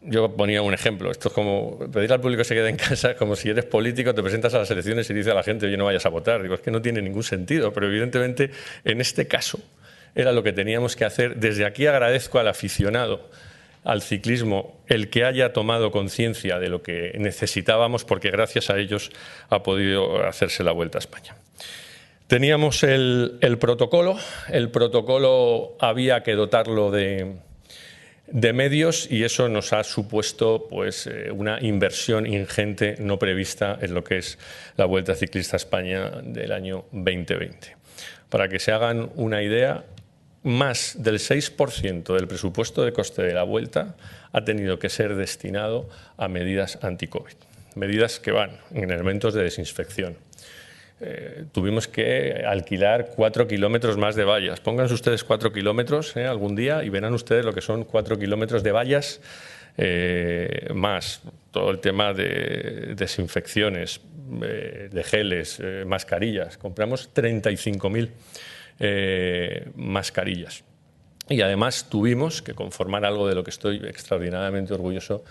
yo 0.02 0.34
ponía 0.34 0.62
un 0.62 0.74
ejemplo. 0.74 1.10
Esto 1.10 1.28
es 1.28 1.34
como 1.34 1.78
pedir 1.92 2.12
al 2.12 2.20
público 2.20 2.40
que 2.40 2.44
se 2.44 2.54
quede 2.54 2.68
en 2.68 2.76
casa, 2.76 3.14
como 3.14 3.36
si 3.36 3.50
eres 3.50 3.64
político, 3.64 4.14
te 4.14 4.22
presentas 4.22 4.54
a 4.54 4.58
las 4.58 4.70
elecciones 4.70 5.08
y 5.10 5.14
dices 5.14 5.32
a 5.32 5.34
la 5.34 5.42
gente, 5.42 5.66
oye, 5.66 5.76
no 5.76 5.84
vayas 5.84 6.06
a 6.06 6.08
votar. 6.08 6.42
Digo, 6.42 6.54
es 6.54 6.60
que 6.60 6.70
no 6.70 6.80
tiene 6.80 7.02
ningún 7.02 7.22
sentido, 7.22 7.72
pero 7.72 7.86
evidentemente 7.86 8.50
en 8.84 9.00
este 9.00 9.26
caso 9.26 9.60
era 10.14 10.32
lo 10.32 10.42
que 10.42 10.52
teníamos 10.52 10.96
que 10.96 11.04
hacer. 11.04 11.36
Desde 11.36 11.64
aquí 11.64 11.86
agradezco 11.86 12.38
al 12.38 12.48
aficionado 12.48 13.28
al 13.84 14.02
ciclismo 14.02 14.78
el 14.88 15.08
que 15.08 15.24
haya 15.24 15.52
tomado 15.52 15.90
conciencia 15.90 16.58
de 16.58 16.68
lo 16.68 16.82
que 16.82 17.14
necesitábamos, 17.18 18.04
porque 18.04 18.30
gracias 18.30 18.68
a 18.68 18.78
ellos 18.78 19.10
ha 19.48 19.62
podido 19.62 20.22
hacerse 20.26 20.62
la 20.64 20.72
vuelta 20.72 20.98
a 20.98 21.00
España. 21.00 21.36
Teníamos 22.26 22.82
el, 22.82 23.38
el 23.40 23.58
protocolo, 23.58 24.18
el 24.48 24.70
protocolo 24.70 25.76
había 25.80 26.22
que 26.22 26.34
dotarlo 26.34 26.90
de, 26.90 27.36
de 28.30 28.52
medios 28.52 29.10
y 29.10 29.24
eso 29.24 29.48
nos 29.48 29.72
ha 29.72 29.82
supuesto 29.84 30.66
pues, 30.68 31.06
eh, 31.06 31.30
una 31.30 31.58
inversión 31.60 32.26
ingente 32.26 32.96
no 32.98 33.18
prevista 33.18 33.78
en 33.80 33.94
lo 33.94 34.04
que 34.04 34.18
es 34.18 34.38
la 34.76 34.84
Vuelta 34.84 35.14
Ciclista 35.14 35.56
a 35.56 35.58
España 35.58 36.10
del 36.22 36.52
año 36.52 36.84
2020. 36.92 37.76
Para 38.28 38.48
que 38.48 38.58
se 38.58 38.72
hagan 38.72 39.10
una 39.16 39.42
idea, 39.42 39.84
más 40.42 40.94
del 40.98 41.18
6% 41.18 42.14
del 42.14 42.28
presupuesto 42.28 42.84
de 42.84 42.92
coste 42.92 43.22
de 43.22 43.34
la 43.34 43.42
Vuelta 43.42 43.96
ha 44.32 44.44
tenido 44.44 44.78
que 44.78 44.88
ser 44.88 45.16
destinado 45.16 45.88
a 46.16 46.28
medidas 46.28 46.78
anti-COVID, 46.82 47.34
medidas 47.74 48.20
que 48.20 48.30
van 48.30 48.52
en 48.72 48.90
elementos 48.90 49.34
de 49.34 49.42
desinfección, 49.42 50.16
eh, 51.02 51.46
tuvimos 51.52 51.88
que 51.88 52.44
alquilar 52.46 53.12
cuatro 53.16 53.48
kilómetros 53.48 53.96
más 53.96 54.16
de 54.16 54.24
vallas. 54.24 54.60
Pónganse 54.60 54.92
ustedes 54.92 55.24
cuatro 55.24 55.50
kilómetros 55.50 56.14
eh, 56.16 56.26
algún 56.26 56.54
día 56.54 56.84
y 56.84 56.90
verán 56.90 57.14
ustedes 57.14 57.42
lo 57.42 57.54
que 57.54 57.62
son 57.62 57.84
cuatro 57.84 58.18
kilómetros 58.18 58.62
de 58.62 58.72
vallas 58.72 59.22
eh, 59.78 60.68
más 60.74 61.22
todo 61.52 61.70
el 61.70 61.78
tema 61.78 62.12
de 62.12 62.92
desinfecciones, 62.96 64.02
de 64.28 65.04
geles, 65.04 65.60
mascarillas. 65.84 66.56
Compramos 66.58 67.10
35.000 67.12 69.72
mascarillas. 69.74 70.62
Y 71.28 71.40
además 71.40 71.88
tuvimos 71.90 72.42
que 72.42 72.54
conformar 72.54 73.04
algo 73.04 73.26
de 73.26 73.34
lo 73.34 73.42
que 73.42 73.50
estoy 73.50 73.78
extraordinariamente 73.84 74.74
orgulloso, 74.74 75.24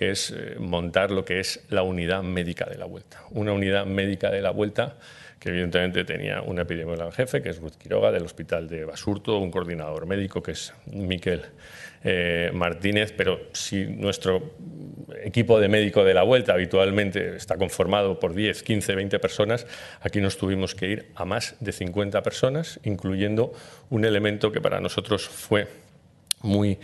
que 0.00 0.12
es 0.12 0.30
eh, 0.30 0.56
montar 0.58 1.10
lo 1.10 1.26
que 1.26 1.40
es 1.40 1.60
la 1.68 1.82
unidad 1.82 2.22
médica 2.22 2.64
de 2.64 2.78
la 2.78 2.86
vuelta. 2.86 3.22
Una 3.32 3.52
unidad 3.52 3.84
médica 3.84 4.30
de 4.30 4.40
la 4.40 4.50
vuelta 4.50 4.96
que 5.38 5.50
evidentemente 5.50 6.04
tenía 6.04 6.40
un 6.40 6.58
epidemiólogo 6.58 7.10
en 7.10 7.12
jefe, 7.12 7.42
que 7.42 7.50
es 7.50 7.58
Ruth 7.58 7.74
Quiroga, 7.76 8.10
del 8.10 8.22
Hospital 8.22 8.66
de 8.66 8.86
Basurto, 8.86 9.36
un 9.36 9.50
coordinador 9.50 10.06
médico, 10.06 10.42
que 10.42 10.52
es 10.52 10.72
Miquel 10.86 11.42
eh, 12.02 12.50
Martínez, 12.54 13.12
pero 13.14 13.48
si 13.52 13.84
nuestro 13.84 14.54
equipo 15.22 15.60
de 15.60 15.68
médico 15.68 16.02
de 16.02 16.14
la 16.14 16.22
vuelta 16.22 16.54
habitualmente 16.54 17.36
está 17.36 17.58
conformado 17.58 18.18
por 18.18 18.32
10, 18.32 18.62
15, 18.62 18.94
20 18.94 19.18
personas, 19.18 19.66
aquí 20.00 20.22
nos 20.22 20.38
tuvimos 20.38 20.74
que 20.74 20.88
ir 20.88 21.10
a 21.14 21.26
más 21.26 21.56
de 21.60 21.72
50 21.72 22.22
personas, 22.22 22.80
incluyendo 22.84 23.52
un 23.90 24.06
elemento 24.06 24.50
que 24.50 24.62
para 24.62 24.80
nosotros 24.80 25.28
fue 25.28 25.68
muy 26.40 26.78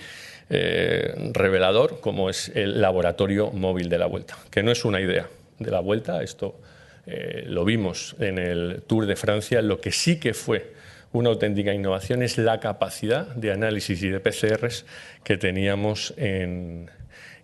eh, 0.48 1.14
revelador 1.32 2.00
como 2.00 2.30
es 2.30 2.50
el 2.54 2.80
laboratorio 2.80 3.50
móvil 3.50 3.88
de 3.88 3.98
la 3.98 4.06
vuelta, 4.06 4.36
que 4.50 4.62
no 4.62 4.70
es 4.70 4.84
una 4.84 5.00
idea 5.00 5.28
de 5.58 5.70
la 5.70 5.80
vuelta, 5.80 6.22
esto 6.22 6.60
eh, 7.06 7.44
lo 7.46 7.64
vimos 7.64 8.14
en 8.18 8.38
el 8.38 8.82
Tour 8.86 9.06
de 9.06 9.16
Francia, 9.16 9.62
lo 9.62 9.80
que 9.80 9.92
sí 9.92 10.20
que 10.20 10.34
fue 10.34 10.74
una 11.12 11.30
auténtica 11.30 11.72
innovación 11.72 12.22
es 12.22 12.36
la 12.38 12.60
capacidad 12.60 13.26
de 13.28 13.52
análisis 13.52 14.02
y 14.02 14.08
de 14.08 14.20
PCRs 14.20 14.84
que 15.24 15.36
teníamos 15.36 16.14
en, 16.16 16.90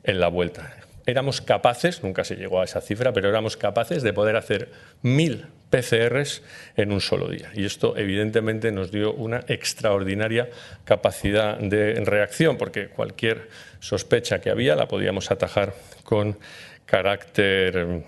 en 0.05 0.21
la 0.21 0.29
vuelta. 0.29 0.77
Éramos 1.07 1.41
capaces, 1.41 2.03
nunca 2.03 2.23
se 2.25 2.37
llegó 2.37 2.61
a 2.61 2.65
esa 2.65 2.81
cifra, 2.81 3.13
pero 3.13 3.29
éramos 3.29 3.57
capaces 3.57 4.03
de 4.03 4.13
poder 4.13 4.37
hacer 4.37 4.71
mil 5.01 5.47
PCRs 5.73 6.43
en 6.77 6.93
un 6.93 7.01
solo 7.01 7.29
día. 7.29 7.51
Y 7.55 7.65
esto 7.65 7.97
evidentemente 7.97 8.71
nos 8.71 8.93
dio 8.93 9.15
una 9.15 9.41
extraordinaria 9.49 10.51
capacidad 10.85 11.57
de 11.59 11.95
reacción, 12.05 12.59
porque 12.59 12.89
cualquier 12.89 13.49
sospecha 13.81 14.41
que 14.41 14.51
había 14.51 14.77
la 14.77 14.87
podíamos 14.87 15.31
atajar 15.31 15.75
con 16.05 16.39
carácter 16.85 18.05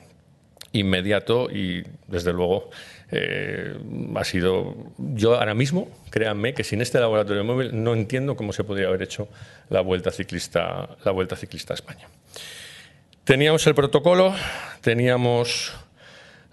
inmediato 0.72 1.48
y 1.50 1.84
desde 2.06 2.32
luego 2.32 2.70
eh, 3.10 3.74
ha 4.16 4.24
sido 4.24 4.74
yo 4.98 5.38
ahora 5.38 5.54
mismo 5.54 5.88
créanme 6.10 6.52
que 6.52 6.64
sin 6.64 6.80
este 6.80 6.98
laboratorio 6.98 7.44
móvil 7.44 7.70
no 7.84 7.94
entiendo 7.94 8.34
cómo 8.34 8.52
se 8.52 8.64
podría 8.64 8.88
haber 8.88 9.02
hecho 9.02 9.28
la 9.70 9.82
vuelta 9.82 10.10
ciclista 10.10 10.96
la 11.04 11.12
vuelta 11.12 11.36
ciclista 11.36 11.74
a 11.74 11.76
España 11.76 12.08
Teníamos 13.24 13.66
el 13.66 13.74
protocolo, 13.74 14.34
teníamos 14.82 15.72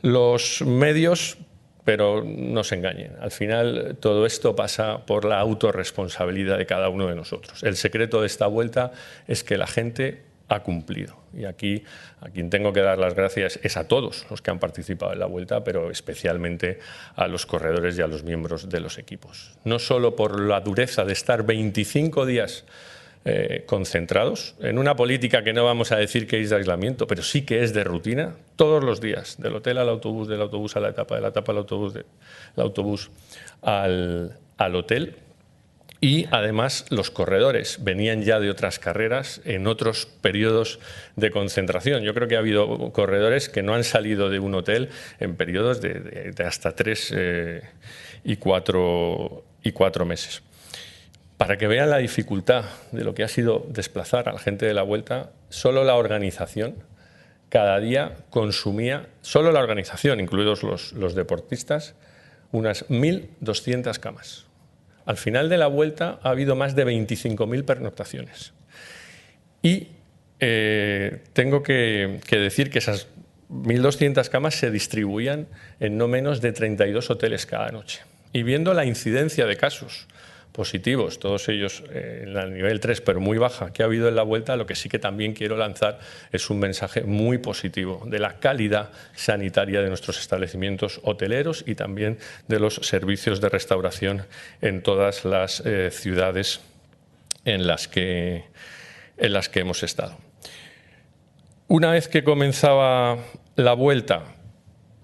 los 0.02 0.62
medios, 0.62 1.38
pero 1.84 2.24
no 2.24 2.64
se 2.64 2.76
engañen. 2.76 3.16
Al 3.20 3.32
final 3.32 3.98
todo 4.00 4.26
esto 4.26 4.56
pasa 4.56 5.06
por 5.06 5.26
la 5.26 5.40
autorresponsabilidad 5.40 6.58
de 6.58 6.66
cada 6.66 6.90
uno 6.90 7.08
de 7.08 7.16
nosotros. 7.16 7.64
El 7.64 7.76
secreto 7.76 8.22
de 8.22 8.28
esta 8.28 8.48
vuelta 8.48 8.92
es 9.28 9.44
que 9.44 9.58
la 9.58 9.68
gente 9.68 10.24
ha 10.52 10.64
cumplido. 10.64 11.16
Y 11.34 11.46
aquí 11.46 11.84
a 12.20 12.30
quien 12.30 12.50
tengo 12.50 12.74
que 12.74 12.82
dar 12.82 12.98
las 12.98 13.16
gracias 13.16 13.58
es 13.64 13.78
a 13.78 13.88
todos 13.88 14.26
los 14.30 14.42
que 14.42 14.52
han 14.52 14.60
participado 14.60 15.14
en 15.14 15.20
la 15.20 15.26
vuelta, 15.26 15.64
pero 15.64 15.90
especialmente 15.90 16.80
a 17.16 17.28
los 17.28 17.46
corredores 17.46 17.98
y 17.98 18.02
a 18.02 18.08
los 18.08 18.24
miembros 18.24 18.70
de 18.70 18.82
los 18.82 18.98
equipos. 18.98 19.58
No 19.64 19.80
solo 19.80 20.16
por 20.16 20.42
la 20.42 20.60
dureza 20.60 21.06
de 21.06 21.14
estar 21.14 21.46
25 21.46 22.26
días 22.26 22.66
eh, 23.24 23.66
concentrados 23.68 24.56
en 24.62 24.80
una 24.80 24.96
política 24.96 25.44
que 25.44 25.54
no 25.54 25.64
vamos 25.64 25.92
a 25.92 25.98
decir 25.98 26.26
que 26.26 26.42
es 26.42 26.50
de 26.50 26.56
aislamiento, 26.56 27.06
pero 27.06 27.22
sí 27.22 27.44
que 27.44 27.62
es 27.62 27.72
de 27.72 27.84
rutina, 27.84 28.36
todos 28.56 28.84
los 28.84 29.00
días, 29.00 29.40
del 29.40 29.56
hotel 29.58 29.78
al 29.78 29.90
autobús, 29.90 30.28
del 30.28 30.42
autobús 30.42 30.76
a 30.76 30.80
la 30.80 30.90
etapa, 30.90 31.14
de 31.14 31.22
la 31.22 31.28
etapa 31.28 31.52
al 31.52 31.60
autobús, 31.60 31.94
del 31.94 32.06
autobús 32.58 33.12
al, 33.62 34.40
hotel. 34.58 35.18
Y 36.00 36.26
además 36.32 36.88
los 36.90 37.12
corredores 37.12 37.84
venían 37.84 38.24
ya 38.24 38.40
de 38.40 38.50
otras 38.50 38.80
carreras 38.80 39.40
en 39.46 39.68
otros 39.68 40.08
periodos 40.08 40.80
de 41.16 41.30
concentración. 41.30 42.02
Yo 42.02 42.16
creo 42.16 42.28
que 42.28 42.38
ha 42.38 42.40
habido 42.40 42.92
corredores 42.92 43.50
que 43.50 43.62
no 43.62 43.76
han 43.76 43.84
salido 43.84 44.32
de 44.32 44.40
un 44.40 44.56
hotel 44.56 44.90
en 45.20 45.36
periodos 45.36 45.80
de, 45.80 46.34
hasta 46.44 46.72
tres 46.72 47.14
eh, 47.16 47.62
y, 48.24 48.38
cuatro, 48.38 49.44
y 49.62 49.74
cuatro 49.74 50.06
meses. 50.06 50.42
Para 51.42 51.58
que 51.58 51.66
vean 51.66 51.90
la 51.90 51.98
dificultad 51.98 52.66
de 52.92 53.04
lo 53.04 53.16
que 53.16 53.24
ha 53.24 53.28
sido 53.28 53.66
desplazar 53.68 54.30
a 54.30 54.34
la 54.34 54.38
gente 54.38 54.68
de 54.68 54.76
la 54.76 54.84
vuelta, 54.84 55.32
solo 55.50 55.84
la 55.84 55.96
organización 55.96 56.76
cada 57.50 57.80
día 57.80 58.18
consumía, 58.30 59.08
solo 59.22 59.52
la 59.52 59.60
organización, 59.60 60.20
incluidos 60.20 60.62
los, 60.62 61.16
deportistas, 61.16 61.96
unas 62.52 62.88
1.200 62.90 63.98
camas. 63.98 64.46
Al 65.08 65.18
final 65.18 65.50
de 65.50 65.58
la 65.58 65.66
vuelta 65.66 66.20
ha 66.22 66.30
habido 66.30 66.56
más 66.56 66.76
de 66.76 66.86
25.000 66.86 67.66
pernoctaciones. 67.66 68.54
Y 69.64 69.88
eh, 70.40 71.24
tengo 71.34 71.64
que, 71.64 72.20
decir 72.30 72.70
que 72.70 72.78
esas 72.78 73.08
1.200 73.50 74.30
camas 74.30 74.54
se 74.54 74.70
distribuían 74.70 75.48
en 75.80 75.98
no 75.98 76.08
menos 76.08 76.40
de 76.40 76.52
32 76.52 77.10
hoteles 77.10 77.48
cada 77.48 77.72
noche. 77.72 78.02
Y 78.32 78.44
viendo 78.44 78.76
la 78.76 78.86
incidencia 78.86 79.48
de 79.48 79.58
casos 79.58 80.08
positivos, 80.52 81.20
todos 81.20 81.48
ellos 81.50 81.84
eh, 81.92 82.26
en 82.28 82.36
el 82.36 82.54
nivel 82.54 82.80
3, 82.80 83.02
pero 83.02 83.20
muy 83.20 83.38
baja, 83.38 83.72
que 83.72 83.84
ha 83.84 83.86
habido 83.86 84.08
en 84.08 84.16
la 84.16 84.24
vuelta, 84.24 84.56
lo 84.56 84.66
que 84.66 84.76
sí 84.76 84.90
que 84.90 85.00
también 85.00 85.34
quiero 85.34 85.56
lanzar 85.56 86.00
es 86.32 86.50
un 86.50 86.60
mensaje 86.60 87.04
muy 87.04 87.38
positivo 87.38 88.04
de 88.06 88.20
la 88.20 88.40
calidad 88.40 88.92
sanitaria 89.14 89.82
de 89.82 89.88
nuestros 89.88 90.20
establecimientos 90.20 91.00
hoteleros 91.04 91.64
y 91.66 91.76
también 91.76 92.18
de 92.48 92.60
los 92.60 92.76
servicios 92.76 93.40
de 93.40 93.50
restauración 93.50 94.26
en 94.62 94.84
todas 94.84 95.26
las 95.26 95.62
eh, 95.66 95.90
ciudades 95.92 96.60
en 97.46 97.66
las, 97.66 97.88
que, 97.88 98.46
en 99.18 99.34
las 99.34 99.50
que 99.50 99.62
hemos 99.62 99.84
estado. 99.84 100.18
Una 101.68 101.92
vez 101.92 102.10
que 102.10 102.24
comenzaba 102.24 103.18
la 103.56 103.74
vuelta, 103.74 104.36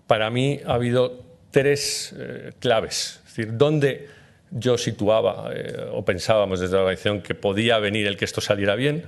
para 0.08 0.30
mí 0.30 0.60
ha 0.66 0.74
habido 0.74 1.24
tres 1.51 2.13
eh, 2.18 2.51
claves. 2.60 3.22
Es 3.25 3.36
decir, 3.36 3.58
¿dónde 3.58 4.17
yo 4.51 4.77
situaba 4.77 5.51
eh, 5.54 5.89
o 5.92 6.06
pensábamos 6.06 6.60
desde 6.60 6.75
la 6.75 6.82
organización 6.82 7.22
que 7.22 7.36
podía 7.36 7.80
venir 7.80 8.08
el 8.08 8.18
que 8.18 8.25
esto 8.25 8.42
saliera 8.42 8.75
bien 8.75 9.06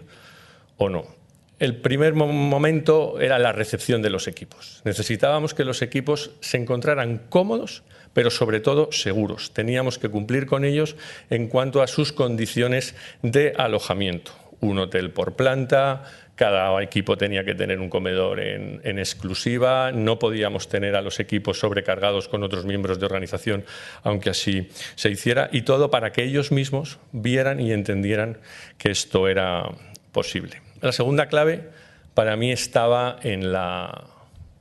o 0.77 0.89
no. 0.89 1.19
El 1.60 1.75
primer 1.75 2.13
momento 2.13 3.19
era 3.19 3.38
la 3.38 3.51
recepción 3.51 4.01
de 4.01 4.10
los 4.10 4.27
equipos. 4.29 4.81
Necesitábamos 4.86 5.53
que 5.53 5.65
los 5.65 5.81
equipos 5.81 6.31
se 6.39 6.55
encontraran 6.55 7.22
cómodos, 7.27 7.84
pero 8.13 8.31
sobre 8.31 8.62
todo 8.62 8.93
seguros. 8.93 9.51
Teníamos 9.51 10.00
que 10.00 10.08
cumplir 10.08 10.46
con 10.46 10.63
ellos 10.63 10.96
en 11.29 11.48
cuanto 11.48 11.81
a 11.81 11.88
sus 11.88 12.13
condiciones 12.13 12.96
de 13.24 13.53
alojamiento. 13.58 14.31
Un 14.62 14.80
hotel 14.80 15.12
por 15.12 15.36
planta, 15.36 16.04
cada 16.36 16.82
equipo 16.82 17.18
tenía 17.18 17.44
que 17.44 17.54
tener 17.54 17.80
un 17.80 17.89
comedor 17.89 18.39
en, 18.39 18.98
exclusiva, 18.98 19.92
no 19.92 20.20
podíamos 20.20 20.70
tener 20.70 20.96
a 20.96 21.01
los 21.01 21.20
equipos 21.20 21.60
sobrecargados 21.60 22.30
con 22.30 22.44
otros 22.44 22.63
miembros 22.63 22.98
de 22.98 23.06
organización, 23.06 23.66
aunque 24.04 24.30
así 24.30 24.70
se 24.96 25.10
hiciera, 25.10 25.50
y 25.51 25.63
todo 25.63 25.92
para 25.92 26.13
que 26.13 26.24
ellos 26.24 26.54
mismos 26.54 26.98
vieran 27.12 27.60
y 27.60 27.74
entendieran 27.74 28.38
que 28.78 28.89
esto 28.89 29.28
era 29.28 29.66
posible. 30.13 30.62
La 30.80 30.94
segunda 30.94 31.28
clave 31.28 31.70
para 32.13 32.38
mí 32.38 32.54
estaba 32.54 33.18
en 33.22 33.51
la 33.51 34.06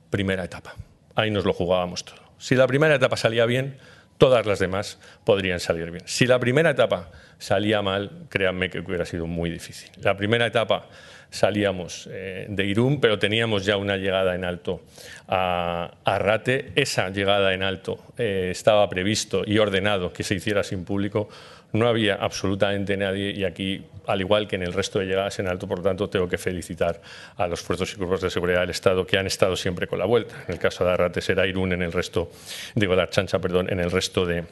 primera 0.09 0.43
etapa. 0.43 0.75
Ahí 1.15 1.31
nos 1.31 1.45
lo 1.45 1.53
jugábamos 1.53 2.03
todo. 2.03 2.19
Si 2.37 2.55
la 2.55 2.67
primera 2.67 2.95
etapa 2.95 3.15
salía 3.15 3.45
bien, 3.45 3.77
todas 4.19 4.45
las 4.45 4.59
demás 4.59 4.99
podrían 5.23 5.59
salir 5.59 5.89
bien. 5.89 6.03
Si 6.05 6.27
la 6.27 6.39
primera 6.39 6.69
etapa 6.69 7.09
salía 7.39 7.81
mal, 7.81 8.11
créanme 8.29 8.69
que 8.69 8.79
hubiera 8.79 9.05
sido 9.05 9.25
muy 9.25 9.49
difícil. 9.49 9.89
La 10.01 10.15
primera 10.15 10.45
etapa 10.45 10.87
salíamos 11.31 12.07
eh, 12.11 12.45
de 12.49 12.65
Irún, 12.65 12.99
pero 12.99 13.17
teníamos 13.17 13.65
ya 13.65 13.77
una 13.77 13.97
llegada 13.97 14.35
en 14.35 14.43
alto 14.43 14.81
a, 15.27 15.91
Rate. 16.05 16.73
Esa 16.75 17.09
llegada 17.09 17.53
en 17.53 17.63
alto 17.63 18.03
eh, 18.17 18.49
estaba 18.51 18.87
previsto 18.89 19.43
y 19.45 19.57
ordenado 19.57 20.11
que 20.11 20.23
se 20.23 20.35
hiciera 20.35 20.63
sin 20.63 20.83
público. 20.83 21.29
No 21.71 21.87
había 21.87 22.15
absolutamente 22.15 22.97
nadie 22.97 23.31
y 23.31 23.43
aquí, 23.43 23.85
al 24.07 24.21
igual 24.21 24.47
que 24.47 24.55
en 24.55 24.63
el 24.63 24.73
resto 24.73 24.99
de 24.99 25.05
llegadas 25.05 25.37
en 25.39 25.47
alto, 25.47 25.67
por 25.67 25.83
tanto, 25.83 26.09
tengo 26.09 26.27
que 26.27 26.37
felicitar 26.37 26.99
a 27.37 27.47
los 27.47 27.61
fuerzas 27.61 27.93
y 27.93 27.95
cuerpos 27.97 28.21
de 28.21 28.29
seguridad 28.29 28.61
del 28.61 28.71
Estado 28.71 29.05
que 29.05 29.17
han 29.17 29.27
estado 29.27 29.55
siempre 29.55 29.87
con 29.87 29.99
la 29.99 30.05
vuelta. 30.05 30.35
En 30.47 30.53
el 30.53 30.59
caso 30.59 30.83
de 30.83 30.91
Arrate 30.91 31.21
será 31.21 31.45
Irún, 31.45 31.73
en 31.73 31.83
el 31.83 31.91
resto, 31.91 32.31
digo, 32.73 32.95
de 32.95 33.03
Archancha, 33.03 33.39
perdón, 33.39 33.67
en 33.69 33.79
el 33.79 33.91
resto 33.91 34.25
de, 34.25 34.45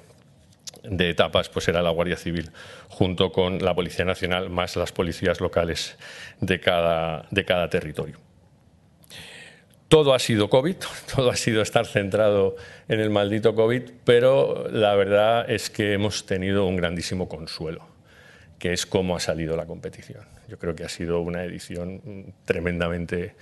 etapas 0.84 1.50
pues 1.50 1.68
era 1.68 1.82
la 1.82 1.90
Guardia 1.90 2.18
Civil 2.18 2.52
junto 2.88 3.32
con 3.32 3.64
la 3.64 3.74
Policía 3.74 4.06
Nacional 4.06 4.50
más 4.50 4.76
las 4.76 4.92
policías 4.92 5.42
locales 5.42 5.98
de 6.40 6.60
cada 6.60 7.70
territorio. 7.70 8.27
Todo 9.88 10.14
ha 10.14 10.20
sido 10.20 10.50
COVID, 10.50 10.76
todo 11.16 11.30
ha 11.30 11.36
sido 11.36 11.62
estar 11.62 11.86
centrado 11.86 12.56
en 12.88 13.00
el 13.00 13.10
maldito 13.10 13.56
COVID, 13.56 13.84
pero 14.04 14.68
la 14.70 14.96
verdad 14.96 15.50
es 15.50 15.70
que 15.70 15.94
hemos 15.94 16.26
tenido 16.26 16.66
un 16.66 16.76
grandísimo 16.76 17.30
consuelo, 17.30 17.88
que 18.60 18.74
es 18.74 18.86
cómo 18.86 19.16
ha 19.16 19.20
salido 19.20 19.56
la 19.56 19.66
competición. 19.66 20.26
Yo 20.48 20.58
creo 20.58 20.76
que 20.76 20.84
ha 20.84 20.90
sido 20.90 21.22
una 21.22 21.44
edición 21.44 22.34
tremendamente 22.46 23.36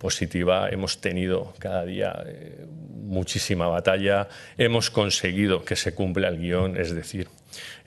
positiva. 0.00 0.70
Hemos 0.70 1.00
tenido 1.00 1.52
cada 1.58 1.84
día 1.84 2.24
eh, 2.26 2.64
muchísima 2.88 3.68
batalla. 3.68 4.28
Hemos 4.56 4.90
conseguido 4.90 5.64
que 5.64 5.76
se 5.76 5.94
cumpla 5.94 6.28
el 6.28 6.38
guion, 6.38 6.76
es 6.78 6.94
decir, 6.94 7.28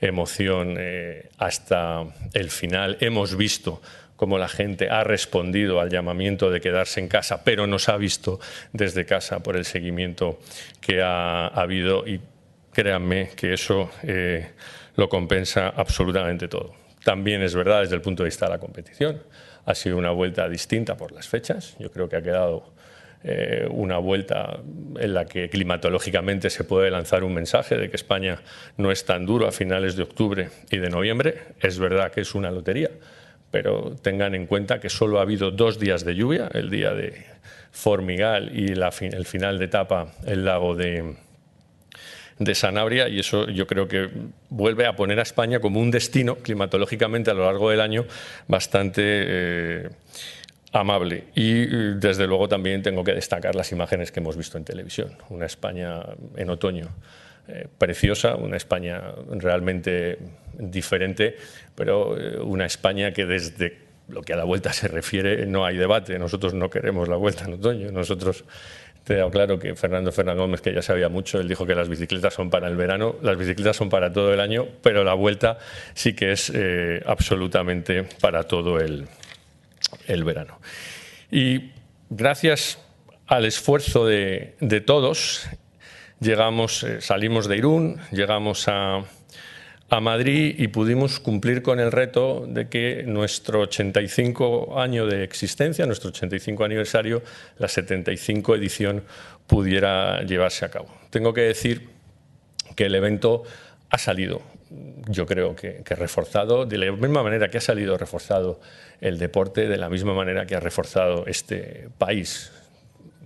emoción 0.00 0.76
eh, 0.78 1.28
hasta 1.38 2.04
el 2.32 2.50
final. 2.50 2.96
Hemos 3.00 3.36
visto 3.36 3.82
cómo 4.16 4.38
la 4.38 4.48
gente 4.48 4.88
ha 4.88 5.04
respondido 5.04 5.80
al 5.80 5.90
llamamiento 5.90 6.50
de 6.50 6.60
quedarse 6.60 7.00
en 7.00 7.08
casa, 7.08 7.44
pero 7.44 7.66
nos 7.66 7.88
ha 7.88 7.96
visto 7.96 8.40
desde 8.72 9.04
casa 9.04 9.42
por 9.42 9.56
el 9.56 9.64
seguimiento 9.64 10.38
que 10.80 11.02
ha, 11.02 11.46
habido 11.48 12.06
y 12.06 12.20
créanme 12.72 13.30
que 13.36 13.54
eso 13.54 13.90
eh, 14.02 14.50
lo 14.96 15.08
compensa 15.08 15.68
absolutamente 15.68 16.48
todo. 16.48 16.74
También 17.04 17.42
es 17.42 17.54
verdad 17.54 17.80
desde 17.80 17.96
el 17.96 18.00
punto 18.00 18.22
de 18.22 18.28
vista 18.28 18.46
de 18.46 18.52
la 18.52 18.58
competición 18.58 19.20
ha 19.66 19.74
sido 19.74 19.96
una 19.96 20.10
vuelta 20.10 20.48
distinta 20.48 20.96
por 20.96 21.12
las 21.12 21.28
fechas. 21.28 21.76
Yo 21.78 21.90
creo 21.90 22.08
que 22.08 22.16
ha 22.16 22.22
quedado 22.22 22.74
eh, 23.22 23.66
una 23.70 23.98
vuelta 23.98 24.60
en 24.98 25.14
la 25.14 25.24
que 25.24 25.48
climatológicamente 25.48 26.50
se 26.50 26.64
puede 26.64 26.90
lanzar 26.90 27.24
un 27.24 27.32
mensaje 27.32 27.76
de 27.76 27.88
que 27.88 27.96
España 27.96 28.42
no 28.76 28.90
es 28.90 29.04
tan 29.04 29.24
duro 29.24 29.46
a 29.46 29.52
finales 29.52 29.96
de 29.96 30.02
octubre 30.02 30.50
y 30.70 30.78
de 30.78 30.90
noviembre. 30.90 31.38
Es 31.60 31.78
verdad 31.78 32.12
que 32.12 32.20
es 32.20 32.34
una 32.34 32.50
lotería, 32.50 32.90
pero 33.54 33.94
tengan 34.02 34.34
en 34.34 34.48
cuenta 34.48 34.80
que 34.80 34.88
solo 34.88 35.20
ha 35.20 35.22
habido 35.22 35.52
dos 35.52 35.78
días 35.78 36.04
de 36.04 36.16
lluvia, 36.16 36.50
el 36.52 36.70
día 36.70 36.92
de 36.92 37.24
Formigal 37.70 38.50
y 38.52 38.72
el 38.72 39.26
final 39.26 39.60
de 39.60 39.66
etapa, 39.66 40.12
el 40.26 40.44
lago 40.44 40.74
de, 40.74 41.14
Sanabria 42.52 43.08
y 43.08 43.20
eso 43.20 43.48
yo 43.48 43.68
creo 43.68 43.86
que 43.86 44.10
vuelve 44.48 44.86
a 44.86 44.96
poner 44.96 45.20
a 45.20 45.22
España 45.22 45.60
como 45.60 45.78
un 45.78 45.92
destino 45.92 46.34
climatológicamente 46.34 47.30
a 47.30 47.34
lo 47.34 47.44
largo 47.44 47.70
del 47.70 47.80
año 47.80 48.06
bastante 48.48 49.02
eh, 49.04 49.88
amable. 50.72 51.26
Y 51.36 51.66
desde 51.94 52.26
luego 52.26 52.48
también 52.48 52.82
tengo 52.82 53.04
que 53.04 53.12
destacar 53.12 53.54
las 53.54 53.70
imágenes 53.70 54.10
que 54.10 54.18
hemos 54.18 54.36
visto 54.36 54.58
en 54.58 54.64
televisión. 54.64 55.16
Una 55.28 55.46
España 55.46 56.00
en 56.36 56.50
otoño. 56.50 56.88
Eh, 57.46 57.68
preciosa, 57.76 58.36
una 58.36 58.56
España 58.56 59.02
realmente 59.30 60.18
diferente, 60.58 61.36
pero 61.74 62.18
eh, 62.18 62.38
una 62.38 62.64
España 62.64 63.12
que 63.12 63.26
desde 63.26 63.84
lo 64.08 64.22
que 64.22 64.32
a 64.32 64.36
la 64.36 64.44
vuelta 64.44 64.72
se 64.72 64.88
refiere 64.88 65.46
no 65.46 65.66
hay 65.66 65.76
debate. 65.76 66.18
Nosotros 66.18 66.54
no 66.54 66.70
queremos 66.70 67.08
la 67.08 67.16
vuelta 67.16 67.44
en 67.44 67.54
otoño. 67.54 67.92
Nosotros 67.92 68.44
te 69.04 69.22
claro 69.30 69.58
que 69.58 69.74
Fernando 69.74 70.10
Fernández 70.12 70.40
Gómez, 70.40 70.60
que 70.62 70.72
ya 70.72 70.80
sabía 70.80 71.10
mucho, 71.10 71.38
él 71.38 71.46
dijo 71.46 71.66
que 71.66 71.74
las 71.74 71.90
bicicletas 71.90 72.32
son 72.32 72.48
para 72.48 72.68
el 72.68 72.76
verano, 72.76 73.16
las 73.20 73.36
bicicletas 73.36 73.76
son 73.76 73.90
para 73.90 74.10
todo 74.10 74.32
el 74.32 74.40
año, 74.40 74.66
pero 74.82 75.04
la 75.04 75.12
vuelta 75.12 75.58
sí 75.92 76.14
que 76.14 76.32
es 76.32 76.50
eh, 76.54 77.02
absolutamente 77.04 78.04
para 78.22 78.44
todo 78.44 78.80
el, 78.80 79.06
verano. 80.24 80.58
Y 81.30 81.72
gracias 82.08 82.78
al 83.26 83.44
esfuerzo 83.44 84.06
de, 84.06 84.82
todos, 84.86 85.46
llegamos, 86.20 86.82
eh, 86.82 87.00
salimos 87.00 87.48
de 87.48 87.56
Irún, 87.56 88.00
llegamos 88.10 88.68
a, 88.68 89.04
Madrid 90.00 90.56
y 90.58 90.66
pudimos 90.66 91.20
cumplir 91.20 91.62
con 91.62 91.78
el 91.78 91.92
reto 91.92 92.46
de 92.48 92.68
que 92.68 93.04
nuestro 93.06 93.60
85 93.60 94.80
año 94.80 95.06
de 95.06 95.22
existencia, 95.22 95.86
nuestro 95.86 96.08
85 96.08 96.64
aniversario, 96.64 97.22
la 97.58 97.68
75 97.68 98.56
edición 98.56 99.04
pudiera 99.46 100.24
llevarse 100.24 100.64
a 100.64 100.70
cabo. 100.70 100.88
Tengo 101.10 101.32
que 101.32 101.42
decir 101.42 101.90
que 102.74 102.86
el 102.86 102.94
evento 102.96 103.44
ha 103.88 103.98
salido, 103.98 104.42
yo 105.08 105.26
creo 105.26 105.54
que, 105.54 105.84
reforzado, 105.90 106.66
de 106.66 106.78
la 106.78 106.90
misma 106.90 107.22
manera 107.22 107.48
que 107.48 107.58
ha 107.58 107.60
salido 107.60 107.96
reforzado 107.96 108.60
el 109.00 109.18
deporte, 109.18 109.68
de 109.68 109.76
la 109.76 109.88
misma 109.88 110.12
manera 110.12 110.44
que 110.44 110.56
ha 110.56 110.60
reforzado 110.60 111.24
este 111.28 111.88
país 111.98 112.50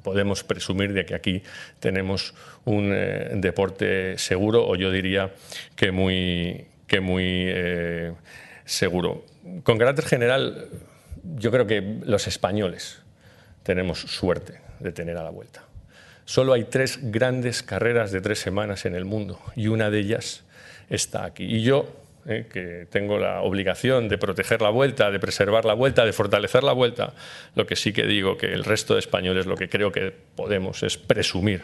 podemos 0.09 0.43
presumir 0.43 0.95
de 0.95 1.05
que 1.05 1.15
aquí 1.15 1.43
tenemos 1.81 2.33
un 2.65 2.93
eh, 2.95 3.29
deporte 3.35 4.17
seguro 4.17 4.67
o 4.67 4.75
yo 4.75 4.91
diría 4.91 5.35
que 5.77 5.93
muy, 5.93 6.65
que 6.87 7.01
muy 7.01 7.27
eh, 7.27 8.15
seguro. 8.65 9.27
Con 9.65 9.77
carácter 9.77 10.07
general, 10.07 10.71
yo 11.37 11.51
creo 11.51 11.67
que 11.67 12.01
los 12.07 12.27
españoles 12.27 13.03
tenemos 13.65 14.01
suerte 14.01 14.63
de 14.81 14.93
tener 14.93 15.19
a 15.19 15.23
la 15.23 15.29
vuelta. 15.29 15.63
Solo 16.25 16.55
hay 16.55 16.65
tres 16.65 16.99
grandes 17.03 17.63
carreras 17.63 18.11
de 18.11 18.23
tres 18.23 18.39
semanas 18.39 18.87
en 18.87 18.95
el 18.95 19.05
mundo 19.05 19.39
y 19.57 19.69
una 19.69 19.91
de 19.91 19.99
ellas 19.99 20.45
está 20.89 21.27
aquí. 21.27 21.45
Y 21.45 21.61
yo 21.61 21.93
¿eh? 22.29 22.47
que 22.53 22.87
tengo 22.91 23.19
la 23.19 23.41
obligación 23.41 24.09
de 24.09 24.19
proteger 24.19 24.63
la 24.63 24.71
vuelta, 24.71 25.11
de 25.11 25.19
preservar 25.19 25.65
la 25.65 25.75
vuelta, 25.75 26.05
de 26.05 26.13
fortalecer 26.13 26.63
la 26.63 26.73
vuelta, 26.73 27.15
lo 27.55 27.67
que 27.67 27.75
sí 27.75 27.93
que 27.93 28.07
digo 28.07 28.37
que 28.37 28.53
el 28.53 28.65
resto 28.65 28.95
de 28.95 29.01
españoles 29.01 29.47
lo 29.47 29.57
que 29.57 29.69
creo 29.69 29.91
que 29.91 30.13
podemos 30.37 30.83
es 30.83 30.97
presumir 30.97 31.63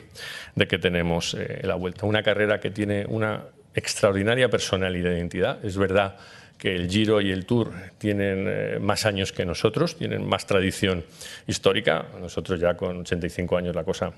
de 0.55 0.67
que 0.67 0.79
tenemos 0.79 1.35
eh, 1.35 1.61
la 1.63 1.75
vuelta. 1.75 2.07
Una 2.07 2.23
carrera 2.23 2.59
que 2.59 2.71
tiene 2.71 3.05
una 3.07 3.45
extraordinaria 3.75 4.49
personalidad 4.49 5.11
de 5.11 5.17
identidad. 5.17 5.65
Es 5.65 5.77
verdad 5.77 6.17
que 6.59 6.75
el 6.75 6.89
Giro 6.89 7.21
y 7.21 7.31
el 7.31 7.45
Tour 7.45 7.73
tienen 7.99 8.47
eh, 8.49 8.79
más 8.81 9.05
años 9.07 9.33
que 9.33 9.45
nosotros, 9.45 9.97
tienen 9.97 10.27
más 10.27 10.47
tradición 10.47 11.05
histórica. 11.47 12.07
Nosotros 12.21 12.61
ya 12.61 12.75
con 12.77 13.01
85 13.01 13.57
años 13.57 13.75
la 13.75 13.85
cosa 13.85 14.13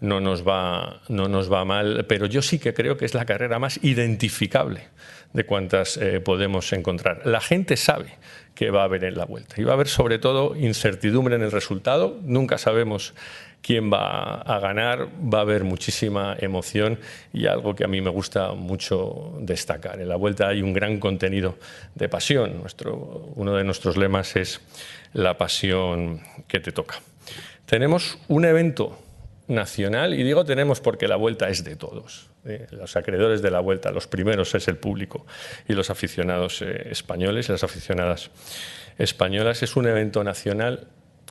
no 0.00 0.20
nos 0.20 0.46
va, 0.46 1.00
no 1.08 1.28
nos 1.28 1.50
va 1.52 1.64
mal, 1.64 2.04
pero 2.08 2.26
yo 2.26 2.42
sí 2.42 2.58
que 2.58 2.74
creo 2.74 2.96
que 2.96 3.04
es 3.04 3.14
la 3.14 3.24
carrera 3.24 3.58
más 3.58 3.82
identificable 3.82 4.88
de 5.32 5.44
cuantas 5.44 5.96
eh, 5.96 6.20
podemos 6.20 6.72
encontrar. 6.72 7.22
La 7.26 7.40
gente 7.40 7.76
sabe 7.76 8.16
que 8.54 8.70
va 8.70 8.82
a 8.82 8.84
haber 8.84 9.04
en 9.04 9.16
la 9.16 9.24
vuelta 9.24 9.54
y 9.58 9.64
va 9.64 9.72
a 9.72 9.74
haber 9.74 9.88
sobre 9.88 10.18
todo 10.18 10.56
incertidumbre 10.56 11.36
en 11.36 11.42
el 11.42 11.52
resultado. 11.52 12.18
Nunca 12.22 12.58
sabemos 12.58 13.14
quién 13.62 13.92
va 13.92 14.40
a 14.40 14.58
ganar, 14.58 15.08
va 15.32 15.38
a 15.38 15.42
haber 15.42 15.64
muchísima 15.64 16.36
emoción 16.38 16.98
y 17.32 17.46
algo 17.46 17.74
que 17.74 17.84
a 17.84 17.88
mí 17.88 18.00
me 18.00 18.10
gusta 18.10 18.52
mucho 18.52 19.34
destacar. 19.40 20.00
En 20.00 20.08
la 20.08 20.16
vuelta 20.16 20.48
hay 20.48 20.62
un 20.62 20.72
gran 20.72 20.98
contenido 20.98 21.56
de 21.94 22.08
pasión. 22.08 22.60
Nuestro, 22.60 23.32
uno 23.36 23.54
de 23.54 23.64
nuestros 23.64 23.96
lemas 23.96 24.36
es 24.36 24.60
la 25.12 25.36
pasión 25.38 26.20
que 26.46 26.60
te 26.60 26.72
toca. 26.72 27.00
Tenemos 27.66 28.18
un 28.28 28.44
evento 28.44 28.98
nacional, 29.48 30.14
y 30.14 30.22
digo 30.22 30.44
tenemos 30.44 30.80
porque 30.80 31.08
la 31.08 31.16
vuelta 31.16 31.48
es 31.48 31.64
de 31.64 31.74
todos. 31.74 32.30
¿eh? 32.44 32.66
Los 32.70 32.96
acreedores 32.96 33.42
de 33.42 33.50
la 33.50 33.60
vuelta, 33.60 33.90
los 33.90 34.06
primeros 34.06 34.54
es 34.54 34.68
el 34.68 34.76
público 34.76 35.26
y 35.66 35.72
los 35.72 35.90
aficionados 35.90 36.62
eh, 36.62 36.88
españoles 36.90 37.48
y 37.48 37.52
las 37.52 37.64
aficionadas 37.64 38.30
españolas. 38.98 39.62
Es 39.62 39.76
un 39.76 39.86
evento 39.86 40.22
nacional 40.22 40.88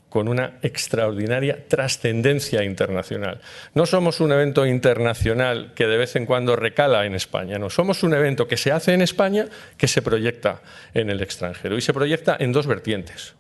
con 0.09 0.27
una 0.27 0.57
extraordinaria 0.61 1.67
trascendencia 1.67 2.63
internacional. 2.63 3.41
No 3.73 3.85
somos 3.85 4.19
un 4.19 4.31
evento 4.31 4.65
internacional 4.65 5.73
que 5.75 5.85
de 5.85 5.97
vez 5.97 6.15
en 6.15 6.25
cuando 6.25 6.55
recala 6.55 7.05
en 7.05 7.13
España, 7.13 7.59
no, 7.59 7.69
somos 7.69 8.03
un 8.03 8.13
evento 8.13 8.47
que 8.47 8.57
se 8.57 8.71
hace 8.71 8.93
en 8.93 9.01
España 9.01 9.47
que 9.77 9.87
se 9.87 10.01
proyecta 10.01 10.61
en 10.93 11.09
el 11.09 11.21
extranjero 11.21 11.77
y 11.77 11.81
se 11.81 11.93
proyecta 11.93 12.37
en 12.39 12.53
dos 12.53 12.67
vertientes. 12.67 13.35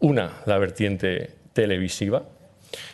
Una, 0.00 0.32
la 0.46 0.58
vertiente 0.58 1.30
televisiva, 1.52 2.24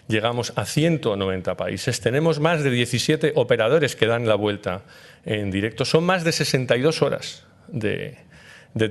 llegamos 0.08 0.52
a 0.56 0.64
190 0.64 1.56
países. 1.56 2.00
Tenemos 2.00 2.40
más 2.40 2.62
de 2.62 2.70
17 2.70 3.32
operadores 3.36 3.96
que 3.96 4.06
dan 4.06 4.26
la 4.26 4.34
vuelta 4.34 4.82
en 5.24 5.50
directo. 5.50 5.84
Son 5.84 6.04
más 6.04 6.24
de 6.24 6.32
62 6.32 7.02
horas 7.02 7.44
de, 7.68 8.18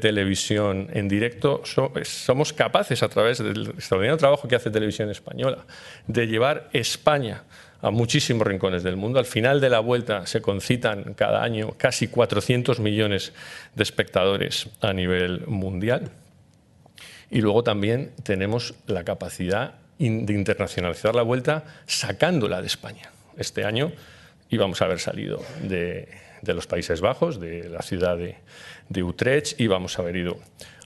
televisión 0.02 0.90
en 0.94 1.08
directo. 1.08 1.62
somos 2.04 2.54
capaces, 2.54 3.04
a 3.04 3.10
través 3.10 3.38
del 3.40 3.68
extraordinario 3.70 4.18
trabajo 4.18 4.48
que 4.48 4.56
hace 4.56 4.70
Televisión 4.70 5.10
Española, 5.10 5.66
de 6.08 6.28
llevar 6.28 6.70
España 6.74 7.44
a 7.82 7.92
muchísimos 7.92 8.46
rincones 8.46 8.84
del 8.84 8.98
mundo. 8.98 9.20
Al 9.20 9.26
final 9.26 9.62
de 9.62 9.70
la 9.70 9.80
vuelta 9.80 10.26
se 10.26 10.42
concitan 10.42 11.14
cada 11.14 11.44
año 11.44 11.76
casi 11.78 12.08
400 12.08 12.80
millones 12.80 13.34
de 13.76 13.84
espectadores 13.84 14.70
a 14.82 14.94
nivel 14.94 15.46
mundial. 15.48 16.12
Y 17.30 17.42
luego 17.42 17.64
también 17.64 18.12
tenemos 18.24 18.74
la 18.88 19.04
capacidad 19.04 19.76
de 19.98 20.34
internacionalizar 20.34 21.16
la 21.16 21.24
vuelta 21.24 21.64
sacándola 21.86 22.62
de 22.62 22.68
España. 22.68 23.12
Este 23.38 23.66
año 23.66 23.92
íbamos 24.50 24.82
a 24.82 24.86
haber 24.86 25.00
salido 25.00 25.42
de, 25.62 26.08
los 26.44 26.68
Países 26.68 27.02
Bajos, 27.02 27.40
de 27.40 27.70
la 27.70 27.82
ciudad 27.82 28.18
de, 28.18 28.36
de, 28.90 29.04
Utrecht, 29.04 29.60
íbamos 29.60 29.98
a 29.98 30.02
haber 30.02 30.18
ido 30.18 30.38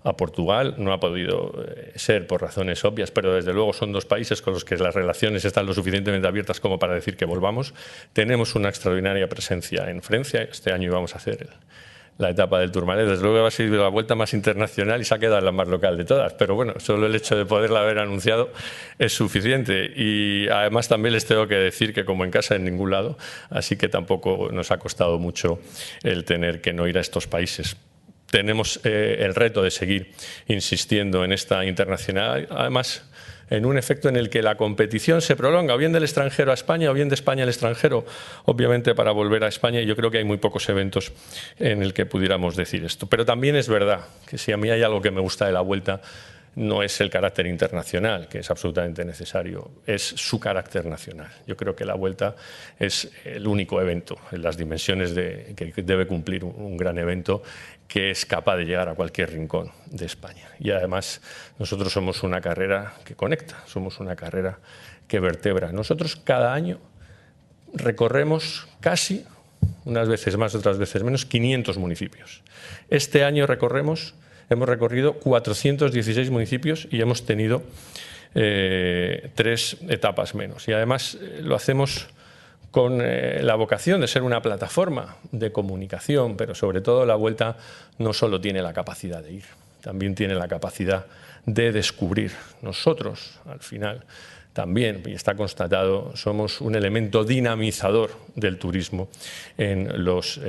a 0.03 0.17
Portugal. 0.17 0.75
No 0.77 0.93
ha 0.93 0.99
podido 0.99 1.53
eh, 1.67 1.93
ser 1.95 2.27
por 2.27 2.41
razones 2.41 2.83
obvias, 2.85 3.11
pero 3.11 3.33
desde 3.33 3.53
luego 3.53 3.73
son 3.73 3.91
dos 3.91 4.05
países 4.05 4.41
con 4.41 4.53
los 4.53 4.65
que 4.65 4.77
las 4.77 4.95
relaciones 4.95 5.45
están 5.45 5.65
lo 5.65 5.73
suficientemente 5.73 6.27
abiertas 6.27 6.59
como 6.59 6.79
para 6.79 6.95
decir 6.95 7.17
que 7.17 7.25
volvamos. 7.25 7.73
Tenemos 8.13 8.55
una 8.55 8.69
extraordinaria 8.69 9.27
presencia 9.27 9.89
en 9.89 10.01
Francia. 10.01 10.41
Este 10.43 10.71
año 10.71 10.89
íbamos 10.89 11.13
a 11.13 11.17
hacer 11.17 11.41
el, 11.41 11.49
la 12.21 12.29
etapa 12.29 12.59
del 12.59 12.71
Tourmalet. 12.71 13.07
Desde 13.07 13.23
luego 13.23 13.41
va 13.41 13.47
a 13.47 13.51
ser 13.51 13.69
la 13.69 13.89
vuelta 13.89 14.15
más 14.15 14.33
internacional 14.33 15.01
y 15.01 15.05
se 15.05 15.13
ha 15.13 15.19
quedado 15.19 15.41
la 15.41 15.51
más 15.51 15.67
local 15.67 15.97
de 15.97 16.05
todas. 16.05 16.33
Pero 16.33 16.55
bueno, 16.55 16.75
solo 16.77 17.07
el 17.07 17.15
hecho 17.15 17.35
de 17.35 17.45
poderla 17.45 17.81
haber 17.81 17.99
anunciado 17.99 18.51
es 18.99 19.13
suficiente. 19.13 19.91
Y 19.95 20.47
además 20.49 20.87
también 20.87 21.13
les 21.13 21.25
tengo 21.25 21.47
que 21.47 21.55
decir 21.55 21.93
que 21.93 22.05
como 22.05 22.23
en 22.23 22.31
casa 22.31 22.55
en 22.55 22.63
ningún 22.63 22.91
lado, 22.91 23.17
así 23.49 23.75
que 23.75 23.89
tampoco 23.89 24.49
nos 24.51 24.71
ha 24.71 24.77
costado 24.77 25.19
mucho 25.19 25.59
el 26.03 26.23
tener 26.23 26.61
que 26.61 26.73
no 26.73 26.87
ir 26.87 26.97
a 26.97 27.01
estos 27.01 27.27
países 27.27 27.75
tenemos 28.31 28.79
eh, 28.85 29.17
el 29.19 29.35
reto 29.35 29.61
de 29.61 29.69
seguir 29.69 30.13
insistiendo 30.47 31.25
en 31.25 31.33
esta 31.33 31.65
internacional. 31.65 32.47
Además, 32.49 33.03
en 33.51 33.65
un 33.65 33.77
efecto 33.77 34.09
en 34.09 34.15
el 34.15 34.29
que 34.29 34.41
la 34.41 34.55
competición 34.55 35.21
se 35.21 35.35
prolonga, 35.35 35.75
o 35.75 35.77
bien 35.77 35.91
del 35.91 36.03
extranjero 36.03 36.51
a 36.51 36.53
España, 36.53 36.89
o 36.89 36.93
bien 36.93 37.09
de 37.09 37.15
España 37.15 37.43
al 37.43 37.49
extranjero, 37.49 38.05
obviamente 38.45 38.95
para 38.95 39.11
volver 39.11 39.43
a 39.43 39.49
España. 39.49 39.81
Y 39.81 39.85
yo 39.85 39.95
creo 39.95 40.09
que 40.09 40.17
hay 40.17 40.23
muy 40.23 40.37
pocos 40.37 40.67
eventos 40.69 41.11
en 41.59 41.83
el 41.83 41.93
que 41.93 42.05
pudiéramos 42.05 42.55
decir 42.55 42.85
esto. 42.85 43.07
Pero 43.07 43.25
también 43.25 43.57
es 43.57 43.67
verdad 43.67 44.05
que 44.25 44.37
si 44.37 44.53
a 44.53 44.57
mí 44.57 44.69
hay 44.69 44.83
algo 44.83 45.01
que 45.01 45.11
me 45.11 45.19
gusta 45.19 45.45
de 45.45 45.51
la 45.51 45.61
vuelta, 45.61 46.01
no 46.55 46.83
es 46.83 46.99
el 46.99 47.09
carácter 47.09 47.47
internacional, 47.47 48.27
que 48.27 48.39
es 48.39 48.51
absolutamente 48.51 49.05
necesario, 49.05 49.71
es 49.85 50.01
su 50.01 50.39
carácter 50.39 50.85
nacional. 50.85 51.31
Yo 51.47 51.55
creo 51.55 51.75
que 51.75 51.85
la 51.85 51.93
Vuelta 51.93 52.35
es 52.77 53.09
el 53.23 53.47
único 53.47 53.81
evento 53.81 54.17
en 54.31 54.41
las 54.41 54.57
dimensiones 54.57 55.15
de, 55.15 55.53
que 55.55 55.81
debe 55.81 56.07
cumplir 56.07 56.43
un 56.43 56.75
gran 56.75 56.97
evento 56.97 57.41
que 57.87 58.09
es 58.11 58.25
capaz 58.25 58.57
de 58.57 58.65
llegar 58.65 58.89
a 58.89 58.95
cualquier 58.95 59.31
rincón 59.31 59.71
de 59.87 60.05
España. 60.05 60.47
Y 60.59 60.71
además 60.71 61.21
nosotros 61.59 61.91
somos 61.91 62.23
una 62.23 62.39
carrera 62.39 62.93
que 63.03 63.15
conecta, 63.15 63.61
somos 63.65 63.99
una 63.99 64.15
carrera 64.15 64.59
que 65.07 65.19
vertebra. 65.19 65.71
Nosotros 65.73 66.15
cada 66.15 66.53
año 66.53 66.79
recorremos 67.73 68.67
casi, 68.79 69.25
unas 69.85 70.07
veces 70.07 70.37
más, 70.37 70.55
otras 70.55 70.77
veces 70.77 71.03
menos, 71.03 71.25
500 71.25 71.77
municipios. 71.77 72.43
Este 72.89 73.23
año 73.23 73.45
recorremos, 73.45 74.15
hemos 74.53 74.67
recorrido 74.67 75.13
416 75.13 76.29
municipios 76.29 76.87
y 76.91 77.01
hemos 77.01 77.25
tenido 77.25 77.63
eh, 78.33 79.29
tres 79.35 79.77
etapas 79.89 80.35
menos. 80.35 80.67
Y 80.67 80.73
además 80.73 81.17
eh, 81.19 81.41
lo 81.41 81.55
hacemos 81.55 82.07
con 82.69 83.01
eh, 83.01 83.39
la 83.43 83.55
vocación 83.55 83.99
de 83.99 84.07
ser 84.07 84.23
una 84.23 84.41
plataforma 84.41 85.17
de 85.31 85.51
comunicación, 85.51 86.37
pero 86.37 86.55
sobre 86.55 86.79
todo 86.79 87.05
la 87.05 87.15
vuelta 87.15 87.57
no 87.97 88.13
solo 88.13 88.39
tiene 88.39 88.61
la 88.61 88.71
capacidad 88.71 89.21
de 89.21 89.33
ir, 89.33 89.43
también 89.81 90.15
tiene 90.15 90.35
la 90.35 90.47
capacidad 90.47 91.05
de 91.45 91.73
descubrir. 91.73 92.31
Nosotros, 92.61 93.39
al 93.45 93.59
final, 93.59 94.05
también, 94.53 95.03
y 95.05 95.13
está 95.13 95.35
constatado, 95.35 96.15
somos 96.15 96.61
un 96.61 96.75
elemento 96.75 97.23
dinamizador 97.25 98.11
del 98.35 98.57
turismo 98.57 99.09
en 99.57 100.03
los 100.05 100.39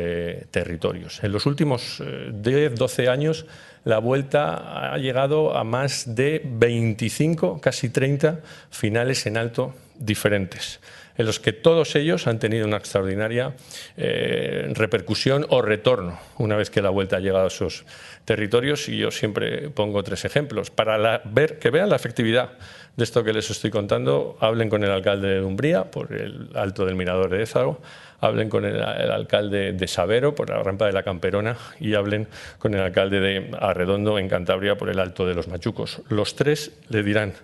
territorios. 0.50 1.22
En 1.22 1.32
los 1.32 1.46
últimos 1.46 2.02
10, 2.32 2.46
eh, 2.46 2.74
12 2.74 3.08
años, 3.08 3.46
la 3.84 3.98
vuelta 3.98 4.92
ha 4.92 4.98
llegado 4.98 5.56
a 5.56 5.64
más 5.64 6.14
de 6.14 6.42
25, 6.44 7.60
casi 7.60 7.88
30 7.88 8.40
finales 8.70 9.26
en 9.26 9.36
alto 9.36 9.74
diferentes 9.98 10.80
en 11.16 11.26
los 11.26 11.40
que 11.40 11.52
todos 11.52 11.94
ellos 11.96 12.26
han 12.26 12.38
tenido 12.38 12.66
una 12.66 12.78
extraordinaria 12.78 13.54
eh, 13.96 14.70
repercusión 14.74 15.46
o 15.50 15.62
retorno 15.62 16.18
una 16.38 16.56
vez 16.56 16.70
que 16.70 16.80
la 16.82 16.90
vuelta 16.90 17.16
ha 17.16 17.20
llegado 17.20 17.44
a 17.44 17.48
esos 17.48 17.84
territorios. 18.24 18.88
Y 18.88 18.98
yo 18.98 19.10
siempre 19.10 19.70
pongo 19.70 20.02
tres 20.02 20.24
ejemplos. 20.24 20.70
Para 20.70 21.22
ver, 21.24 21.58
que 21.58 21.70
vean 21.70 21.90
la 21.90 21.96
efectividad 21.96 22.52
de 22.96 23.04
esto 23.04 23.24
que 23.24 23.32
les 23.32 23.50
estoy 23.50 23.70
contando, 23.70 24.36
hablen 24.40 24.68
con 24.68 24.84
el 24.84 24.90
alcalde 24.90 25.28
de 25.28 25.42
Umbría 25.42 25.90
por 25.90 26.12
el 26.12 26.50
alto 26.54 26.84
del 26.84 26.94
mirador 26.94 27.30
de 27.30 27.42
Ézago, 27.42 27.80
hablen 28.22 28.48
con 28.48 28.64
el, 28.64 28.80
alcalde 28.80 29.72
de 29.72 29.88
Sabero 29.88 30.34
por 30.34 30.48
la 30.48 30.62
rampa 30.62 30.86
de 30.86 30.92
la 30.92 31.02
Camperona 31.02 31.56
y 31.80 31.94
hablen 31.94 32.28
con 32.58 32.72
el 32.72 32.80
alcalde 32.80 33.18
de 33.20 33.50
Arredondo 33.58 34.16
en 34.18 34.28
Cantabria 34.28 34.76
por 34.78 34.88
el 34.88 35.00
alto 35.00 35.26
de 35.26 35.34
los 35.34 35.48
Machucos. 35.48 36.02
Los 36.08 36.36
tres 36.36 36.70
le 36.88 37.02
dirán 37.02 37.34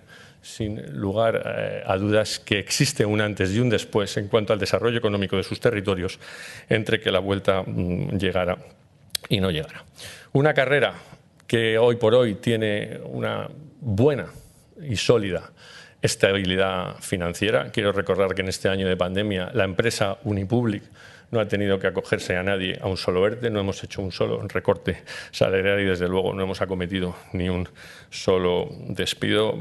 sin 0.41 0.97
lugar 0.97 1.43
eh, 1.45 1.83
a 1.85 1.97
dudas 1.97 2.39
que 2.39 2.59
existe 2.59 3.05
un 3.05 3.19
antes 3.19 3.51
y 3.53 3.59
un 3.59 3.69
después 3.69 4.15
en 4.15 4.29
cuanto 4.29 4.53
al 4.53 4.59
desarrollo 4.59 4.97
económico 4.97 5.35
de 5.35 5.43
sus 5.43 5.59
territorios 5.59 6.17
entre 6.69 7.01
que 7.01 7.11
la 7.11 7.19
vuelta 7.19 7.61
mm, 7.61 8.17
llegara 8.17 8.57
y 9.27 9.41
no 9.41 9.51
llegara. 9.51 9.83
Una 10.31 10.53
carrera 10.53 10.93
que 11.45 11.77
hoy 11.77 11.97
por 11.97 12.15
hoy 12.15 12.35
tiene 12.35 13.01
una 13.03 13.49
buena 13.81 14.27
y 14.81 14.95
sólida 14.95 15.51
estabilidad 16.01 16.95
financiera. 16.99 17.71
Quiero 17.71 17.91
recordar 17.91 18.33
que 18.33 18.41
en 18.41 18.49
este 18.49 18.69
año 18.69 18.87
de 18.87 18.95
pandemia 18.95 19.51
la 19.53 19.65
empresa 19.65 20.17
Unipublic 20.23 20.83
no 21.31 21.39
ha 21.39 21.47
tenido 21.47 21.77
que 21.77 21.87
acogerse 21.87 22.35
a 22.37 22.43
nadie 22.43 22.79
a 22.81 22.87
un 22.87 22.97
solo 22.97 23.25
ERTE, 23.25 23.49
no 23.49 23.59
hemos 23.59 23.83
hecho 23.83 24.01
un 24.01 24.11
solo 24.11 24.41
recorte 24.47 25.03
salarial 25.31 25.79
y 25.79 25.85
desde 25.85 26.07
luego 26.07 26.33
no 26.33 26.43
hemos 26.43 26.61
acometido 26.61 27.15
ni 27.33 27.49
un 27.49 27.69
solo 28.09 28.69
despido. 28.87 29.57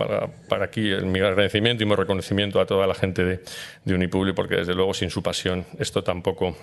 Para, 0.48 0.64
aquí 0.64 0.94
mi 1.02 1.20
agradecimiento 1.20 1.82
y 1.82 1.86
mi 1.86 1.94
reconocimiento 1.94 2.60
a 2.60 2.66
toda 2.66 2.86
la 2.86 2.94
gente 2.94 3.24
de, 3.24 3.40
de 3.84 3.94
Unipublic 3.94 4.34
porque 4.34 4.56
desde 4.56 4.74
luego 4.74 4.94
sin 4.94 5.10
su 5.10 5.22
pasión 5.22 5.66
esto 5.78 6.02
tampoco 6.02 6.56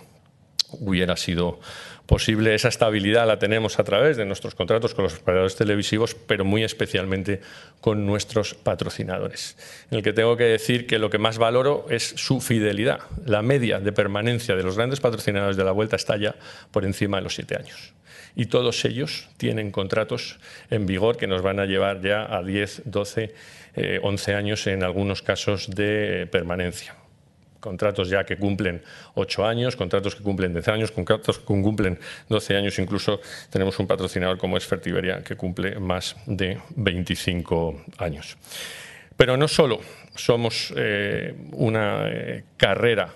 hubiera 0.80 1.16
sido 1.16 1.60
posible. 2.06 2.56
Esa 2.56 2.70
estabilidad 2.70 3.28
la 3.28 3.40
tenemos 3.40 3.80
a 3.80 3.84
través 3.84 4.18
de 4.18 4.26
nuestros 4.26 4.56
contratos 4.56 4.94
con 4.94 5.04
los 5.04 5.16
operadores 5.16 5.56
televisivos, 5.56 6.16
pero 6.16 6.46
muy 6.46 6.64
especialmente 6.64 7.42
con 7.82 8.06
nuestros 8.06 8.54
patrocinadores. 8.54 9.58
En 9.92 9.98
el 9.98 10.04
que 10.04 10.14
tengo 10.14 10.38
que 10.38 10.46
decir 10.46 10.88
que 10.88 11.00
lo 11.00 11.10
que 11.10 11.18
más 11.18 11.38
valoro 11.38 11.86
es 11.90 12.14
su 12.16 12.42
fidelidad. 12.42 13.00
La 13.26 13.42
media 13.42 13.80
de 13.80 13.92
permanencia 13.92 14.56
de 14.56 14.64
los 14.64 14.76
grandes 14.76 15.00
patrocinadores 15.00 15.58
de 15.58 15.64
la 15.64 15.72
Vuelta 15.72 15.96
está 15.96 16.18
ya 16.18 16.36
por 16.72 16.86
encima 16.86 17.18
de 17.18 17.24
los 17.24 17.36
siete 17.36 17.56
años. 17.56 17.94
Y 18.36 18.48
todos 18.48 18.84
ellos 18.86 19.30
tienen 19.38 19.72
contratos 19.72 20.40
en 20.70 20.86
vigor 20.86 21.18
que 21.18 21.28
nos 21.28 21.42
van 21.42 21.60
a 21.60 21.66
llevar 21.66 22.02
ya 22.02 22.26
a 22.36 22.44
10, 22.44 22.84
12, 22.86 23.34
11 24.02 24.34
años 24.34 24.68
en 24.68 24.84
algunos 24.84 25.22
casos 25.22 25.70
de 25.70 26.28
permanencia 26.32 26.96
contratos 27.66 28.10
ya 28.10 28.24
que 28.24 28.38
cumplen 28.38 28.84
8 29.16 29.46
años, 29.46 29.76
contratos 29.76 30.16
que 30.16 30.22
cumplen 30.22 30.54
10 30.54 30.68
años, 30.70 30.92
contratos 30.92 31.40
que 31.40 31.46
cumplen 31.46 31.98
12 32.30 32.56
años, 32.56 32.78
incluso 32.78 33.20
tenemos 33.50 33.80
un 33.80 33.88
patrocinador 33.88 34.38
como 34.38 34.56
es 34.56 34.66
Fertiberia 34.66 35.24
que 35.24 35.36
cumple 35.36 35.80
más 35.80 36.16
de 36.28 36.60
25 36.76 37.86
años. 37.98 38.38
Pero 39.18 39.36
no 39.36 39.48
solo 39.48 39.80
somos 40.14 40.72
eh, 40.78 41.34
una 41.54 42.08
eh, 42.08 42.44
carrera 42.56 43.12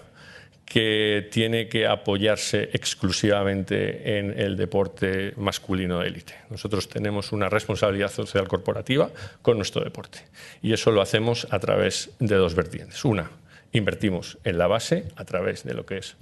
que 0.65 1.27
tiene 1.31 1.67
que 1.67 1.87
apoyarse 1.87 2.69
exclusivamente 2.73 4.19
en 4.19 4.39
el 4.39 4.55
deporte 4.55 5.33
masculino 5.35 5.99
de 5.99 6.07
élite. 6.07 6.35
Nosotros 6.49 6.87
tenemos 6.87 7.31
una 7.31 7.49
responsabilidad 7.49 8.11
social 8.11 8.47
corporativa 8.47 9.09
con 9.41 9.57
nuestro 9.57 9.83
deporte 9.83 10.19
y 10.61 10.71
eso 10.71 10.91
lo 10.91 11.01
hacemos 11.01 11.47
a 11.49 11.59
través 11.59 12.11
de 12.19 12.35
dos 12.35 12.53
vertientes. 12.53 13.03
Una, 13.03 13.31
invertimos 13.71 14.37
en 14.43 14.57
la 14.57 14.67
base 14.67 15.05
a 15.15 15.25
través 15.25 15.63
de 15.63 15.73
lo 15.73 15.85
que 15.85 15.97
es 15.97 16.15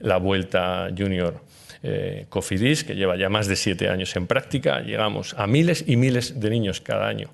la 0.00 0.16
Vuelta 0.16 0.88
Junior 0.96 1.40
eh, 1.82 2.26
Cofidis, 2.28 2.84
que 2.84 2.94
lleva 2.94 3.16
ya 3.16 3.28
más 3.28 3.46
de 3.46 3.56
siete 3.56 3.88
años 3.88 4.14
en 4.16 4.26
práctica. 4.26 4.80
Llegamos 4.80 5.34
a 5.38 5.46
miles 5.46 5.84
y 5.86 5.96
miles 5.96 6.40
de 6.40 6.50
niños 6.50 6.80
cada 6.80 7.06
año 7.06 7.30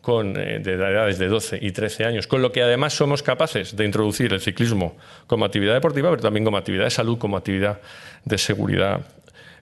con, 0.00 0.36
eh, 0.36 0.60
de 0.60 0.74
edades 0.74 1.18
de 1.18 1.28
12 1.28 1.58
y 1.60 1.72
13 1.72 2.04
años, 2.04 2.26
con 2.26 2.40
lo 2.40 2.52
que 2.52 2.62
además 2.62 2.94
somos 2.94 3.22
capaces 3.22 3.76
de 3.76 3.84
introducir 3.84 4.32
el 4.32 4.40
ciclismo 4.40 4.96
como 5.26 5.44
actividad 5.44 5.74
deportiva, 5.74 6.10
pero 6.10 6.22
también 6.22 6.44
como 6.44 6.56
actividad 6.56 6.84
de 6.84 6.90
salud, 6.90 7.18
como 7.18 7.36
actividad 7.36 7.80
de 8.24 8.38
seguridad 8.38 9.00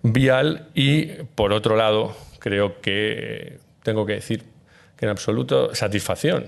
vial 0.02 0.68
y, 0.74 1.06
por 1.34 1.52
otro 1.52 1.76
lado, 1.76 2.16
creo 2.38 2.80
que 2.80 3.58
tengo 3.82 4.06
que 4.06 4.14
decir 4.14 4.42
que 4.96 5.06
en 5.06 5.10
absoluto 5.10 5.74
satisfacción 5.74 6.46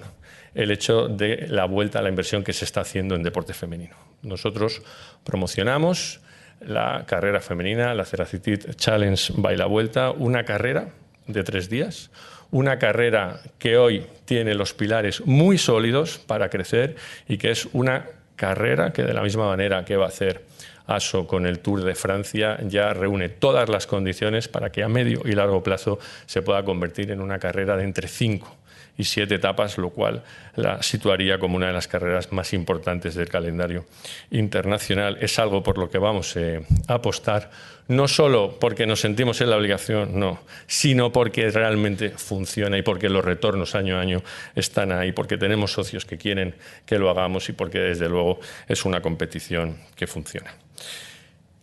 el 0.58 0.72
hecho 0.72 1.06
de 1.06 1.46
la 1.48 1.66
vuelta 1.66 2.00
a 2.00 2.02
la 2.02 2.08
inversión 2.08 2.42
que 2.42 2.52
se 2.52 2.64
está 2.64 2.80
haciendo 2.80 3.14
en 3.14 3.22
deporte 3.22 3.54
femenino. 3.54 3.94
Nosotros 4.22 4.82
promocionamos 5.22 6.20
la 6.60 7.04
carrera 7.06 7.40
femenina, 7.40 7.94
la 7.94 8.04
Ceracitit 8.04 8.74
Challenge 8.74 9.34
by 9.36 9.56
la 9.56 9.66
Vuelta, 9.66 10.10
una 10.10 10.44
carrera 10.44 10.88
de 11.28 11.44
tres 11.44 11.70
días, 11.70 12.10
una 12.50 12.76
carrera 12.80 13.40
que 13.58 13.76
hoy 13.76 14.04
tiene 14.24 14.54
los 14.54 14.74
pilares 14.74 15.24
muy 15.24 15.58
sólidos 15.58 16.18
para 16.18 16.50
crecer 16.50 16.96
y 17.28 17.38
que 17.38 17.52
es 17.52 17.68
una 17.72 18.06
carrera 18.34 18.92
que 18.92 19.04
de 19.04 19.14
la 19.14 19.22
misma 19.22 19.46
manera 19.46 19.84
que 19.84 19.96
va 19.96 20.06
a 20.06 20.08
hacer 20.08 20.44
ASO 20.88 21.28
con 21.28 21.46
el 21.46 21.60
Tour 21.60 21.84
de 21.84 21.94
Francia 21.94 22.58
ya 22.66 22.92
reúne 22.94 23.28
todas 23.28 23.68
las 23.68 23.86
condiciones 23.86 24.48
para 24.48 24.72
que 24.72 24.82
a 24.82 24.88
medio 24.88 25.20
y 25.24 25.32
largo 25.32 25.62
plazo 25.62 26.00
se 26.26 26.42
pueda 26.42 26.64
convertir 26.64 27.12
en 27.12 27.20
una 27.20 27.38
carrera 27.38 27.76
de 27.76 27.84
entre 27.84 28.08
cinco 28.08 28.58
y 28.98 29.04
siete 29.04 29.37
etapas, 29.37 29.78
lo 29.78 29.90
cual 29.90 30.24
la 30.56 30.82
situaría 30.82 31.38
como 31.38 31.56
una 31.56 31.68
de 31.68 31.72
las 31.72 31.87
carreras 31.87 32.32
más 32.32 32.52
importantes 32.52 33.14
del 33.14 33.28
calendario 33.28 33.87
internacional. 34.32 35.16
Es 35.20 35.38
algo 35.38 35.62
por 35.62 35.78
lo 35.78 35.88
que 35.88 35.98
vamos 35.98 36.37
eh, 36.37 36.62
a 36.88 36.94
apostar, 36.94 37.50
no 37.87 38.08
solo 38.08 38.58
porque 38.61 38.87
nos 38.87 39.00
sentimos 39.00 39.40
en 39.40 39.50
la 39.50 39.56
obligación, 39.56 40.18
no, 40.18 40.40
sino 40.66 41.12
porque 41.12 41.50
realmente 41.50 42.11
funciona 42.11 42.76
y 42.76 42.82
porque 42.82 43.08
los 43.08 43.24
retornos 43.24 43.76
año 43.76 43.96
a 43.96 44.00
año 44.00 44.22
están 44.56 44.90
ahí, 44.90 45.12
porque 45.12 45.38
tenemos 45.38 45.72
socios 45.72 46.04
que 46.04 46.18
quieren 46.18 46.56
que 46.84 46.98
lo 46.98 47.08
hagamos 47.08 47.48
y 47.48 47.52
porque 47.52 47.78
desde 47.78 48.08
luego 48.08 48.40
es 48.66 48.84
una 48.84 49.00
competición 49.00 49.78
que 49.94 50.08
funciona. 50.08 50.52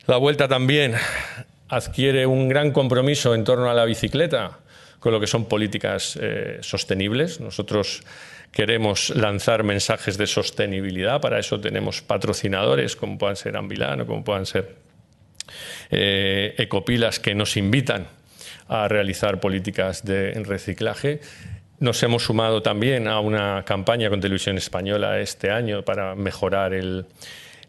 La 0.08 0.18
vuelta 0.18 0.48
también 0.48 0.96
adquiere 1.68 2.26
un 2.26 2.48
gran 2.48 2.72
compromiso 2.72 3.36
en 3.36 3.44
torno 3.44 3.70
a 3.70 3.74
la 3.74 3.86
bicicleta 3.86 4.60
con 5.06 5.14
lo 5.14 5.20
que 5.20 5.28
son 5.28 5.46
políticas 5.46 6.18
eh, 6.20 6.58
sostenibles. 6.62 7.40
Nosotros 7.40 8.02
queremos 8.52 9.12
lanzar 9.12 9.62
mensajes 9.62 10.18
de 10.18 10.26
sostenibilidad, 10.26 11.22
para 11.22 11.38
eso 11.38 11.62
tenemos 11.62 12.02
patrocinadores 12.02 12.96
como 12.96 13.20
puedan 13.20 13.36
ser 13.36 13.56
Ambilano, 13.56 14.08
como 14.08 14.24
puedan 14.24 14.48
ser 14.48 14.78
eh, 15.92 16.56
Ecopilas, 16.58 17.20
que 17.20 17.36
nos 17.36 17.56
invitan 17.56 18.08
a 18.68 18.88
realizar 18.88 19.40
políticas 19.40 20.04
de 20.04 20.32
reciclaje. 20.44 21.20
Nos 21.80 22.02
hemos 22.02 22.24
sumado 22.24 22.64
también 22.64 23.08
a 23.08 23.20
una 23.20 23.64
campaña 23.64 24.10
con 24.10 24.22
Televisión 24.22 24.58
Española 24.58 25.20
este 25.20 25.52
año 25.52 25.86
para 25.86 26.16
mejorar 26.16 26.74
el, 26.74 27.06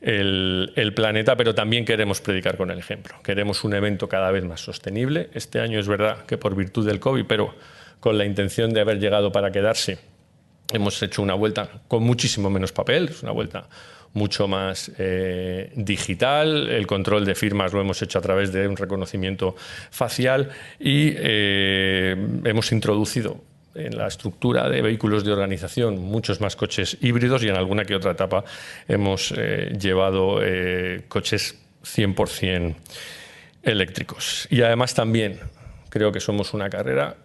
el, 0.00 0.92
planeta, 0.94 1.36
pero 1.36 1.54
también 1.54 1.84
queremos 1.84 2.20
predicar 2.20 2.56
con 2.56 2.70
el 2.70 2.78
ejemplo. 2.78 3.14
Queremos 3.22 3.64
un 3.64 3.74
evento 3.74 4.08
cada 4.08 4.30
vez 4.30 4.44
más 4.44 4.60
sostenible. 4.60 5.30
Este 5.34 5.60
año 5.60 5.78
es 5.78 5.88
verdad 5.88 6.24
que 6.26 6.38
por 6.38 6.54
virtud 6.54 6.86
del 6.86 7.00
COVID, 7.00 7.24
pero 7.26 7.54
con 8.00 8.18
la 8.18 8.24
intención 8.24 8.72
de 8.72 8.80
haber 8.80 8.98
llegado 8.98 9.32
para 9.32 9.50
quedarse, 9.50 9.98
hemos 10.72 11.02
hecho 11.02 11.22
una 11.22 11.34
vuelta 11.34 11.68
con 11.88 12.02
muchísimo 12.02 12.50
menos 12.50 12.72
papel, 12.72 13.08
es 13.08 13.22
una 13.22 13.32
vuelta 13.32 13.68
mucho 14.12 14.48
más 14.48 14.90
eh, 14.98 15.72
digital. 15.76 16.68
El 16.68 16.86
control 16.86 17.24
de 17.24 17.34
firmas 17.34 17.72
lo 17.72 17.80
hemos 17.80 18.00
hecho 18.02 18.18
a 18.18 18.22
través 18.22 18.52
de 18.52 18.66
un 18.66 18.76
reconocimiento 18.76 19.54
facial 19.90 20.50
y 20.80 21.12
eh, 21.16 22.16
hemos 22.44 22.72
introducido 22.72 23.42
en 23.76 23.96
la 23.96 24.06
estructura 24.08 24.68
de 24.68 24.82
vehículos 24.82 25.24
de 25.24 25.32
organización 25.32 26.00
muchos 26.00 26.40
más 26.40 26.56
coches 26.56 26.96
híbridos 27.00 27.42
y 27.42 27.48
en 27.48 27.56
alguna 27.56 27.84
que 27.84 27.94
otra 27.94 28.12
etapa 28.12 28.44
hemos 28.88 29.32
eh, 29.36 29.72
llevado 29.78 30.40
eh, 30.42 31.04
coches 31.08 31.58
100% 31.84 32.74
eléctricos. 33.62 34.46
Y 34.50 34.62
además 34.62 34.94
también 34.94 35.40
creo 35.88 36.12
que 36.12 36.20
somos 36.20 36.54
una 36.54 36.68
carrera 36.68 37.16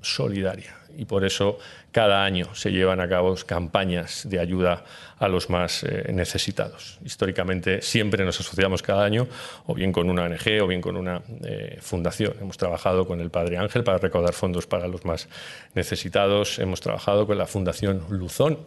solidaria 0.00 0.83
y 0.96 1.04
por 1.04 1.24
eso 1.24 1.58
cada 1.92 2.24
año 2.24 2.54
se 2.54 2.70
llevan 2.70 3.00
a 3.00 3.08
cabo 3.08 3.34
campañas 3.46 4.28
de 4.28 4.38
ayuda 4.38 4.84
a 5.18 5.28
los 5.28 5.50
más 5.50 5.84
eh, 5.84 6.10
necesitados. 6.12 6.98
Históricamente 7.04 7.82
siempre 7.82 8.24
nos 8.24 8.40
asociamos 8.40 8.82
cada 8.82 9.04
año 9.04 9.26
o 9.66 9.74
bien 9.74 9.92
con 9.92 10.10
una 10.10 10.24
ONG 10.24 10.62
o 10.62 10.66
bien 10.66 10.80
con 10.80 10.96
una 10.96 11.22
eh, 11.44 11.78
fundación. 11.80 12.34
Hemos 12.40 12.56
trabajado 12.56 13.06
con 13.06 13.20
el 13.20 13.30
Padre 13.30 13.58
Ángel 13.58 13.84
para 13.84 13.98
recaudar 13.98 14.34
fondos 14.34 14.66
para 14.66 14.88
los 14.88 15.04
más 15.04 15.28
necesitados. 15.74 16.58
Hemos 16.58 16.80
trabajado 16.80 17.26
con 17.26 17.38
la 17.38 17.46
Fundación 17.46 18.04
Luzón 18.10 18.58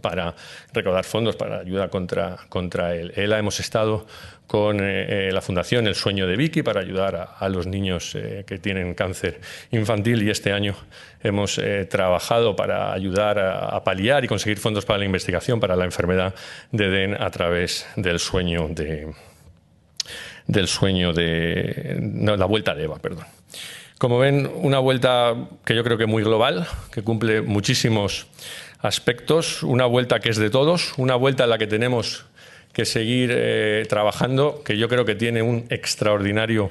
para 0.00 0.34
recaudar 0.72 1.04
fondos 1.04 1.36
para 1.36 1.58
ayuda 1.60 1.88
contra, 1.88 2.38
contra 2.48 2.94
el 2.94 3.12
ELA. 3.16 3.38
Hemos 3.38 3.60
estado 3.60 4.06
con 4.46 4.80
eh, 4.80 5.28
eh, 5.28 5.32
la 5.32 5.40
Fundación 5.40 5.86
El 5.86 5.94
Sueño 5.94 6.26
de 6.26 6.36
Vicky 6.36 6.62
para 6.62 6.80
ayudar 6.80 7.34
a, 7.38 7.48
los 7.48 7.66
niños 7.66 8.14
eh, 8.14 8.44
que 8.46 8.58
tienen 8.58 8.94
cáncer 8.94 9.40
infantil 9.70 10.22
y 10.22 10.30
este 10.30 10.52
año 10.52 10.74
hemos 11.22 11.58
trabajado 11.88 12.54
para 12.54 12.92
ayudar 12.92 13.38
a, 13.38 13.82
paliar 13.82 14.24
y 14.24 14.28
conseguir 14.28 14.58
fondos 14.58 14.84
para 14.84 14.98
la 14.98 15.06
investigación 15.06 15.58
para 15.58 15.74
la 15.74 15.86
enfermedad 15.86 16.34
de 16.70 16.90
DEN 16.90 17.14
a 17.14 17.30
través 17.30 17.86
del 17.96 18.18
sueño 18.18 18.68
de 18.68 19.10
del 20.46 20.68
sueño 20.68 21.14
de 21.14 21.96
la 22.36 22.44
vuelta 22.44 22.74
de 22.74 22.84
Eva, 22.84 22.98
perdón. 22.98 23.24
Como 23.96 24.18
ven, 24.18 24.50
una 24.54 24.80
vuelta 24.80 25.34
que 25.64 25.74
yo 25.74 25.82
creo 25.82 25.96
que 25.96 26.04
muy 26.04 26.22
global, 26.22 26.66
que 26.92 27.02
cumple 27.02 27.40
muchísimos 27.40 28.26
aspectos, 28.84 29.62
una 29.62 29.86
vuelta 29.86 30.20
que 30.20 30.28
es 30.28 30.36
de 30.36 30.50
todos, 30.50 30.92
una 30.98 31.16
vuelta 31.16 31.44
en 31.44 31.50
la 31.50 31.58
que 31.58 31.66
tenemos 31.66 32.26
que 32.74 32.84
seguir 32.84 33.30
eh, 33.32 33.86
trabajando, 33.88 34.62
que 34.62 34.76
yo 34.76 34.88
creo 34.88 35.06
que 35.06 35.14
tiene 35.14 35.40
un 35.40 35.64
extraordinario 35.70 36.70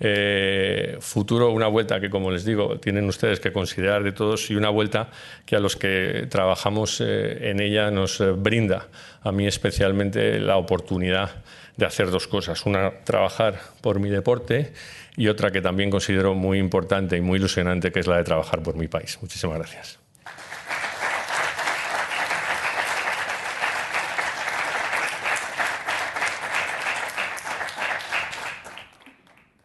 eh, 0.00 0.96
futuro, 0.98 1.52
una 1.52 1.68
vuelta 1.68 2.00
que, 2.00 2.10
como 2.10 2.32
les 2.32 2.44
digo, 2.44 2.80
tienen 2.80 3.04
ustedes 3.06 3.38
que 3.38 3.52
considerar 3.52 4.02
de 4.02 4.10
todos 4.10 4.50
y 4.50 4.56
una 4.56 4.68
vuelta 4.70 5.10
que 5.46 5.54
a 5.54 5.60
los 5.60 5.76
que 5.76 6.26
trabajamos 6.28 7.00
eh, 7.00 7.50
en 7.50 7.60
ella 7.60 7.92
nos 7.92 8.20
brinda, 8.42 8.88
a 9.22 9.30
mí 9.30 9.46
especialmente, 9.46 10.40
la 10.40 10.56
oportunidad 10.56 11.44
de 11.76 11.86
hacer 11.86 12.10
dos 12.10 12.26
cosas. 12.26 12.66
Una, 12.66 12.90
trabajar 13.04 13.60
por 13.80 14.00
mi 14.00 14.10
deporte 14.10 14.72
y 15.16 15.28
otra 15.28 15.52
que 15.52 15.60
también 15.60 15.88
considero 15.88 16.34
muy 16.34 16.58
importante 16.58 17.16
y 17.16 17.20
muy 17.20 17.38
ilusionante, 17.38 17.92
que 17.92 18.00
es 18.00 18.08
la 18.08 18.16
de 18.16 18.24
trabajar 18.24 18.60
por 18.60 18.74
mi 18.74 18.88
país. 18.88 19.18
Muchísimas 19.20 19.58
gracias. 19.58 20.04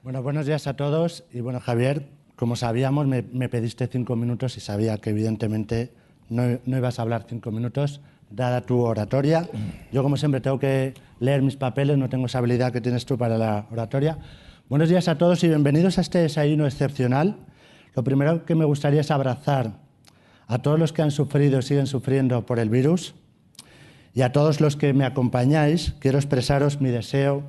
Bueno, 0.09 0.23
buenos 0.23 0.47
días 0.47 0.65
a 0.65 0.73
todos. 0.75 1.23
Y 1.31 1.41
bueno, 1.41 1.59
Javier, 1.59 2.07
como 2.35 2.55
sabíamos, 2.55 3.05
me, 3.05 3.21
pediste 3.21 3.85
cinco 3.85 4.15
minutos 4.15 4.57
y 4.57 4.59
sabía 4.59 4.97
que 4.97 5.11
evidentemente 5.11 5.93
no, 6.29 6.57
ibas 6.65 6.97
a 6.97 7.03
hablar 7.03 7.27
cinco 7.29 7.51
minutos, 7.51 8.01
dada 8.31 8.61
tu 8.61 8.79
oratoria. 8.79 9.47
Yo, 9.91 10.01
como 10.01 10.17
siempre, 10.17 10.41
tengo 10.41 10.57
que 10.57 10.95
leer 11.19 11.43
mis 11.43 11.57
papeles, 11.57 11.95
no 11.99 12.09
tengo 12.09 12.25
esa 12.25 12.39
habilidad 12.39 12.73
que 12.73 12.81
tienes 12.81 13.05
tú 13.05 13.19
para 13.19 13.37
la 13.37 13.67
oratoria. 13.69 14.17
Buenos 14.67 14.89
días 14.89 15.07
a 15.07 15.19
todos 15.19 15.43
y 15.43 15.47
bienvenidos 15.47 15.99
a 15.99 16.01
este 16.01 16.17
desayuno 16.17 16.65
excepcional. 16.65 17.35
Lo 17.93 18.03
primero 18.03 18.45
que 18.45 18.55
me 18.55 18.65
gustaría 18.65 19.01
es 19.01 19.11
abrazar 19.11 19.73
a 20.47 20.57
todos 20.57 20.79
los 20.79 20.91
que 20.91 21.03
han 21.03 21.11
sufrido 21.11 21.59
y 21.59 21.61
siguen 21.61 21.85
sufriendo 21.85 22.47
por 22.47 22.57
el 22.57 22.71
virus 22.71 23.13
y 24.15 24.23
a 24.23 24.31
todos 24.31 24.59
los 24.59 24.75
que 24.75 24.91
me 24.91 25.05
acompañáis. 25.05 25.93
Quiero 25.99 26.17
expresaros 26.17 26.81
mi 26.81 26.89
deseo 26.89 27.43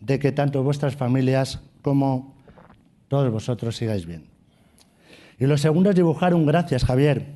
de 0.00 0.18
que 0.18 0.32
tanto 0.32 0.62
vuestras 0.62 0.96
familias 0.96 1.60
como 1.86 2.34
todos 3.06 3.30
vosotros 3.30 3.76
sigáis 3.76 4.06
bien. 4.06 4.24
Y 5.38 5.46
lo 5.46 5.56
segundo 5.56 5.90
es 5.90 5.94
dibujar 5.94 6.34
un 6.34 6.44
gracias, 6.44 6.84
Javier. 6.84 7.26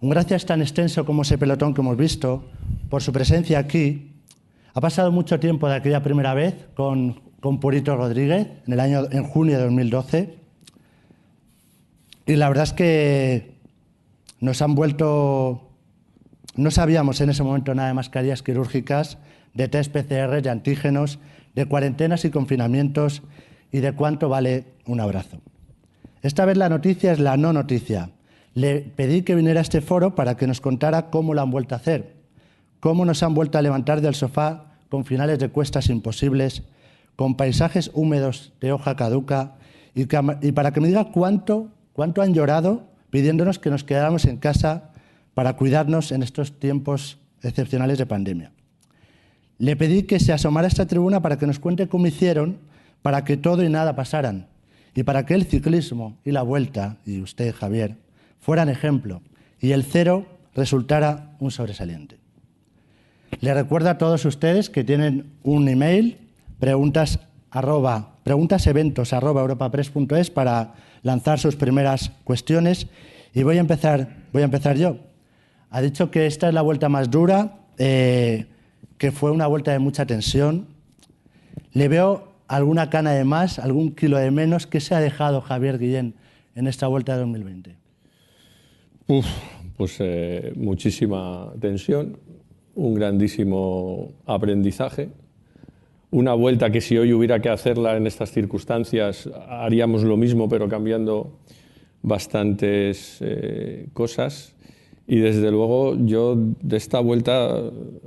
Un 0.00 0.08
gracias 0.08 0.46
tan 0.46 0.62
extenso 0.62 1.04
como 1.04 1.20
ese 1.20 1.36
pelotón 1.36 1.74
que 1.74 1.82
hemos 1.82 1.98
visto, 1.98 2.46
por 2.88 3.02
su 3.02 3.12
presencia 3.12 3.58
aquí 3.58 4.10
Ha 4.72 4.80
pasado 4.80 5.12
mucho 5.12 5.38
tiempo 5.38 5.68
de 5.68 5.74
aquella 5.74 6.02
primera 6.02 6.32
vez 6.32 6.54
con, 6.74 7.20
con 7.40 7.60
Purito 7.60 7.94
Rodríguez, 7.94 8.48
en, 8.66 8.72
el 8.72 8.80
año, 8.80 9.02
en 9.10 9.24
junio 9.24 9.58
de 9.58 9.64
2012, 9.64 10.34
y 12.24 12.36
la 12.36 12.48
verdad 12.48 12.64
es 12.64 12.72
que 12.72 13.58
nos 14.40 14.62
han 14.62 14.74
vuelto... 14.74 15.68
No 16.56 16.70
sabíamos 16.70 17.20
en 17.20 17.28
ese 17.28 17.42
momento 17.42 17.74
nada 17.74 17.88
de 17.88 17.94
mascarillas 17.94 18.42
quirúrgicas, 18.42 19.18
de 19.52 19.68
test 19.68 19.92
PCR, 19.92 20.40
de 20.40 20.48
antígenos, 20.48 21.18
de 21.54 21.66
cuarentenas 21.66 22.24
y 22.24 22.30
confinamientos 22.30 23.22
y 23.74 23.80
de 23.80 23.92
cuánto 23.92 24.28
vale 24.28 24.66
un 24.86 25.00
abrazo. 25.00 25.40
Esta 26.22 26.44
vez 26.44 26.56
la 26.56 26.68
noticia 26.68 27.10
es 27.10 27.18
la 27.18 27.36
no 27.36 27.52
noticia. 27.52 28.10
Le 28.54 28.78
pedí 28.82 29.22
que 29.22 29.34
viniera 29.34 29.58
a 29.58 29.62
este 29.62 29.80
foro 29.80 30.14
para 30.14 30.36
que 30.36 30.46
nos 30.46 30.60
contara 30.60 31.10
cómo 31.10 31.34
lo 31.34 31.42
han 31.42 31.50
vuelto 31.50 31.74
a 31.74 31.78
hacer, 31.78 32.14
cómo 32.78 33.04
nos 33.04 33.24
han 33.24 33.34
vuelto 33.34 33.58
a 33.58 33.62
levantar 33.62 34.00
del 34.00 34.14
sofá 34.14 34.66
con 34.88 35.04
finales 35.04 35.40
de 35.40 35.48
cuestas 35.48 35.88
imposibles, 35.88 36.62
con 37.16 37.36
paisajes 37.36 37.90
húmedos 37.94 38.52
de 38.60 38.70
hoja 38.70 38.94
caduca 38.94 39.56
y, 39.92 40.06
para 40.06 40.72
que 40.72 40.80
me 40.80 40.86
diga 40.86 41.10
cuánto, 41.10 41.66
cuánto 41.94 42.22
han 42.22 42.32
llorado 42.32 42.84
pidiéndonos 43.10 43.58
que 43.58 43.70
nos 43.70 43.82
quedáramos 43.82 44.24
en 44.26 44.36
casa 44.36 44.92
para 45.34 45.56
cuidarnos 45.56 46.12
en 46.12 46.22
estos 46.22 46.60
tiempos 46.60 47.18
excepcionales 47.42 47.98
de 47.98 48.06
pandemia. 48.06 48.52
Le 49.58 49.74
pedí 49.74 50.04
que 50.04 50.20
se 50.20 50.32
asomara 50.32 50.66
a 50.66 50.68
esta 50.68 50.86
tribuna 50.86 51.22
para 51.22 51.38
que 51.38 51.48
nos 51.48 51.58
cuente 51.58 51.88
cómo 51.88 52.06
hicieron 52.06 52.72
para 53.04 53.22
que 53.22 53.36
todo 53.36 53.62
y 53.62 53.68
nada 53.68 53.94
pasaran 53.94 54.46
y 54.94 55.02
para 55.02 55.26
que 55.26 55.34
el 55.34 55.44
ciclismo 55.44 56.16
y 56.24 56.30
la 56.30 56.40
vuelta, 56.40 56.96
y 57.04 57.20
usted, 57.20 57.54
Javier, 57.54 57.96
fueran 58.40 58.70
ejemplo 58.70 59.20
y 59.60 59.72
el 59.72 59.84
cero 59.84 60.24
resultara 60.54 61.36
un 61.38 61.50
sobresaliente. 61.50 62.16
Le 63.40 63.52
recuerdo 63.52 63.90
a 63.90 63.98
todos 63.98 64.24
ustedes 64.24 64.70
que 64.70 64.84
tienen 64.84 65.34
un 65.42 65.68
email, 65.68 66.16
preguntas 66.58 67.18
arroba, 67.50 68.14
preguntaseventos 68.22 69.12
para 70.32 70.72
lanzar 71.02 71.38
sus 71.38 71.56
primeras 71.56 72.10
cuestiones 72.24 72.86
y 73.34 73.42
voy 73.42 73.58
a 73.58 73.60
empezar, 73.60 74.16
voy 74.32 74.40
a 74.40 74.46
empezar 74.46 74.78
yo. 74.78 74.96
Ha 75.68 75.82
dicho 75.82 76.10
que 76.10 76.24
esta 76.24 76.48
es 76.48 76.54
la 76.54 76.62
vuelta 76.62 76.88
más 76.88 77.10
dura. 77.10 77.58
Eh, 77.76 78.46
que 78.96 79.10
fue 79.12 79.32
una 79.32 79.46
vuelta 79.46 79.72
de 79.72 79.80
mucha 79.80 80.06
tensión. 80.06 80.68
Le 81.72 81.88
veo 81.88 82.33
alguna 82.48 82.90
cana 82.90 83.12
de 83.12 83.24
más, 83.24 83.58
algún 83.58 83.94
kilo 83.94 84.18
de 84.18 84.30
menos. 84.30 84.66
¿Qué 84.66 84.80
se 84.80 84.94
ha 84.94 85.00
dejado 85.00 85.40
Javier 85.40 85.78
Guillén 85.78 86.14
en 86.54 86.66
esta 86.66 86.86
vuelta 86.86 87.14
de 87.14 87.20
2020? 87.20 87.76
Uf, 89.06 89.26
pues 89.76 89.96
eh, 90.00 90.52
muchísima 90.56 91.52
tensión, 91.60 92.18
un 92.74 92.94
grandísimo 92.94 94.12
aprendizaje. 94.26 95.10
Una 96.10 96.32
vuelta 96.34 96.70
que 96.70 96.80
si 96.80 96.96
hoy 96.96 97.12
hubiera 97.12 97.40
que 97.40 97.48
hacerla 97.48 97.96
en 97.96 98.06
estas 98.06 98.30
circunstancias 98.30 99.28
haríamos 99.48 100.04
lo 100.04 100.16
mismo, 100.16 100.48
pero 100.48 100.68
cambiando 100.68 101.38
bastantes 102.02 103.18
eh, 103.20 103.88
cosas. 103.92 104.54
Y 105.06 105.18
desde 105.18 105.50
luego 105.50 105.96
yo 105.98 106.36
de 106.36 106.76
esta 106.76 107.00
vuelta 107.00 107.60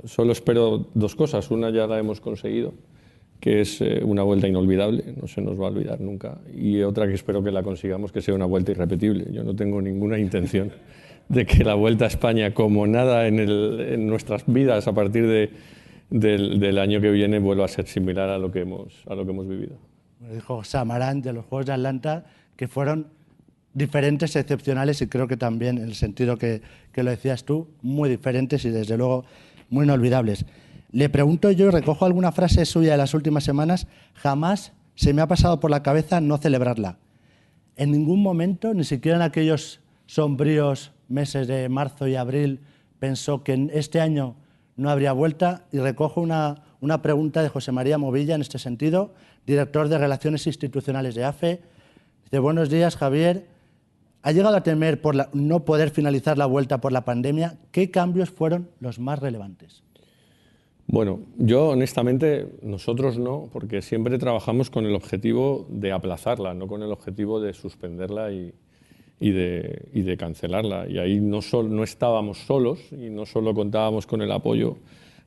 solo 0.04 0.32
espero 0.32 0.86
dos 0.94 1.14
cosas. 1.14 1.50
Una 1.50 1.70
ya 1.70 1.86
la 1.86 1.98
hemos 1.98 2.20
conseguido, 2.20 2.72
que 3.40 3.60
es 3.60 3.80
eh, 3.80 4.00
una 4.04 4.22
vuelta 4.22 4.48
inolvidable, 4.48 5.04
no 5.20 5.28
se 5.28 5.40
nos 5.40 5.60
va 5.60 5.66
a 5.66 5.70
olvidar 5.70 6.00
nunca. 6.00 6.38
Y 6.54 6.82
otra 6.82 7.06
que 7.06 7.14
espero 7.14 7.42
que 7.42 7.52
la 7.52 7.62
consigamos, 7.62 8.10
que 8.10 8.20
sea 8.20 8.34
una 8.34 8.46
vuelta 8.46 8.72
irrepetible. 8.72 9.26
Yo 9.32 9.44
no 9.44 9.54
tengo 9.54 9.80
ninguna 9.80 10.18
intención 10.18 10.72
de 11.28 11.46
que 11.46 11.62
la 11.62 11.74
vuelta 11.74 12.06
a 12.06 12.08
España, 12.08 12.52
como 12.52 12.86
nada 12.86 13.26
en, 13.26 14.06
nuestras 14.06 14.44
vidas 14.46 14.88
a 14.88 14.92
partir 14.92 15.26
de, 15.26 15.50
del, 16.10 16.78
año 16.78 17.00
que 17.00 17.10
viene, 17.10 17.38
vuelva 17.38 17.66
a 17.66 17.68
ser 17.68 17.86
similar 17.86 18.28
a 18.28 18.38
lo 18.38 18.50
que 18.50 18.60
hemos, 18.60 19.04
a 19.06 19.14
lo 19.14 19.24
que 19.24 19.30
hemos 19.30 19.46
vivido. 19.46 19.76
dijo 20.32 20.64
Samarán 20.64 21.22
de 21.22 21.32
los 21.32 21.44
Juegos 21.44 21.66
de 21.66 21.72
Atlanta 21.74 22.24
que 22.56 22.66
fueron 22.66 23.06
diferentes, 23.72 24.34
excepcionales 24.34 25.00
y 25.02 25.06
creo 25.06 25.28
que 25.28 25.36
también 25.36 25.78
en 25.78 25.84
el 25.84 25.94
sentido 25.94 26.36
que, 26.36 26.60
que 26.90 27.04
lo 27.04 27.10
decías 27.10 27.44
tú, 27.44 27.68
muy 27.82 28.08
diferentes 28.08 28.64
y 28.64 28.70
desde 28.70 28.96
luego 28.96 29.24
muy 29.70 29.84
inolvidables. 29.84 30.44
Le 30.90 31.10
pregunto 31.10 31.50
yo, 31.50 31.70
recojo 31.70 32.06
alguna 32.06 32.32
frase 32.32 32.64
suya 32.64 32.92
de 32.92 32.98
las 32.98 33.12
últimas 33.12 33.44
semanas, 33.44 33.86
jamás 34.14 34.72
se 34.94 35.12
me 35.12 35.20
ha 35.20 35.28
pasado 35.28 35.60
por 35.60 35.70
la 35.70 35.82
cabeza 35.82 36.20
no 36.20 36.38
celebrarla. 36.38 36.98
En 37.76 37.90
ningún 37.90 38.22
momento, 38.22 38.72
ni 38.72 38.84
siquiera 38.84 39.16
en 39.16 39.22
aquellos 39.22 39.80
sombríos 40.06 40.92
meses 41.08 41.46
de 41.46 41.68
marzo 41.68 42.08
y 42.08 42.16
abril, 42.16 42.60
pensó 42.98 43.44
que 43.44 43.52
en 43.52 43.70
este 43.72 44.00
año 44.00 44.36
no 44.76 44.88
habría 44.88 45.12
vuelta 45.12 45.66
y 45.72 45.78
recojo 45.78 46.22
una, 46.22 46.62
una 46.80 47.02
pregunta 47.02 47.42
de 47.42 47.50
José 47.50 47.70
María 47.70 47.98
Movilla 47.98 48.34
en 48.34 48.40
este 48.40 48.58
sentido, 48.58 49.12
director 49.46 49.88
de 49.88 49.98
Relaciones 49.98 50.46
Institucionales 50.46 51.14
de 51.14 51.24
AFE. 51.24 51.62
Dice, 52.24 52.38
buenos 52.38 52.70
días, 52.70 52.96
Javier. 52.96 53.46
¿Ha 54.22 54.32
llegado 54.32 54.56
a 54.56 54.62
temer 54.62 55.00
por 55.02 55.34
no 55.34 55.64
poder 55.64 55.90
finalizar 55.90 56.38
la 56.38 56.46
vuelta 56.46 56.80
por 56.80 56.92
la 56.92 57.04
pandemia? 57.04 57.58
¿Qué 57.72 57.90
cambios 57.90 58.30
fueron 58.30 58.70
los 58.80 58.98
más 58.98 59.18
relevantes? 59.18 59.82
Bueno, 60.90 61.20
yo 61.36 61.68
honestamente, 61.68 62.46
nosotros 62.62 63.18
no, 63.18 63.50
porque 63.52 63.82
siempre 63.82 64.16
trabajamos 64.18 64.70
con 64.70 64.86
el 64.86 64.94
objetivo 64.94 65.66
de 65.68 65.92
aplazarla, 65.92 66.54
no 66.54 66.66
con 66.66 66.82
el 66.82 66.90
objetivo 66.90 67.40
de 67.40 67.52
suspenderla 67.52 68.32
y, 68.32 68.52
de, 69.20 70.16
cancelarla. 70.18 70.88
Y 70.88 70.96
ahí 70.96 71.20
no, 71.20 71.40
no 71.68 71.84
estábamos 71.84 72.38
solos 72.38 72.80
y 72.90 73.10
no 73.10 73.26
solo 73.26 73.52
contábamos 73.52 74.06
con 74.06 74.22
el 74.22 74.32
apoyo 74.32 74.78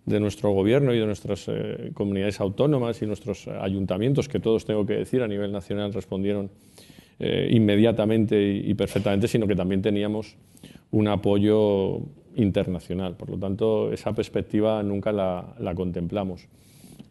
de 0.07 0.19
nuestro 0.19 0.49
gobierno 0.49 0.95
y 0.95 0.99
de 0.99 1.05
nuestras 1.05 1.47
eh, 1.47 1.91
comunidades 1.93 2.39
autónomas 2.39 2.99
y 3.03 3.05
nuestros 3.05 3.47
ayuntamientos, 3.47 4.27
que 4.27 4.39
todos 4.39 4.65
tengo 4.65 4.87
que 4.87 4.93
decir 4.93 5.21
a 5.21 5.27
nivel 5.27 5.51
nacional 5.51 5.93
respondieron 5.93 6.49
eh, 7.19 7.49
inmediatamente 7.51 8.41
y, 8.51 8.73
perfectamente, 8.73 9.27
sino 9.27 9.45
que 9.45 9.55
también 9.55 9.83
teníamos 9.83 10.35
un 10.89 11.07
apoyo 11.07 12.01
internacional. 12.35 13.15
Por 13.15 13.29
lo 13.29 13.37
tanto, 13.37 13.91
esa 13.91 14.13
perspectiva 14.13 14.81
nunca 14.83 15.11
la, 15.11 15.73
contemplamos. 15.75 16.47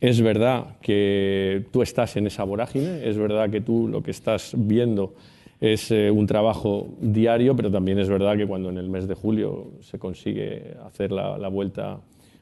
Es 0.01 0.21
verdad 0.21 0.79
que 0.81 1.67
tú 1.73 1.83
estás 1.83 2.17
en 2.17 2.27
esa 2.27 2.45
vorágine, 2.45 3.07
es 3.09 3.19
verdad 3.19 3.51
que 3.51 3.61
tú 3.61 3.87
lo 3.89 4.03
que 4.03 4.11
estás 4.11 4.55
viendo 4.57 5.15
es 5.61 5.91
eh, 5.91 6.11
un 6.11 6.27
trabajo 6.27 6.89
diario, 7.01 7.55
pero 7.55 7.71
también 7.71 7.99
es 7.99 8.09
verdad 8.09 8.37
que 8.37 8.47
cuando 8.47 8.71
en 8.71 8.79
el 8.79 8.89
mes 8.89 9.07
de 9.07 9.15
julio 9.15 9.73
se 9.81 9.99
consigue 9.99 10.75
hacer 10.87 11.13
la, 11.13 11.49
vuelta 11.49 12.01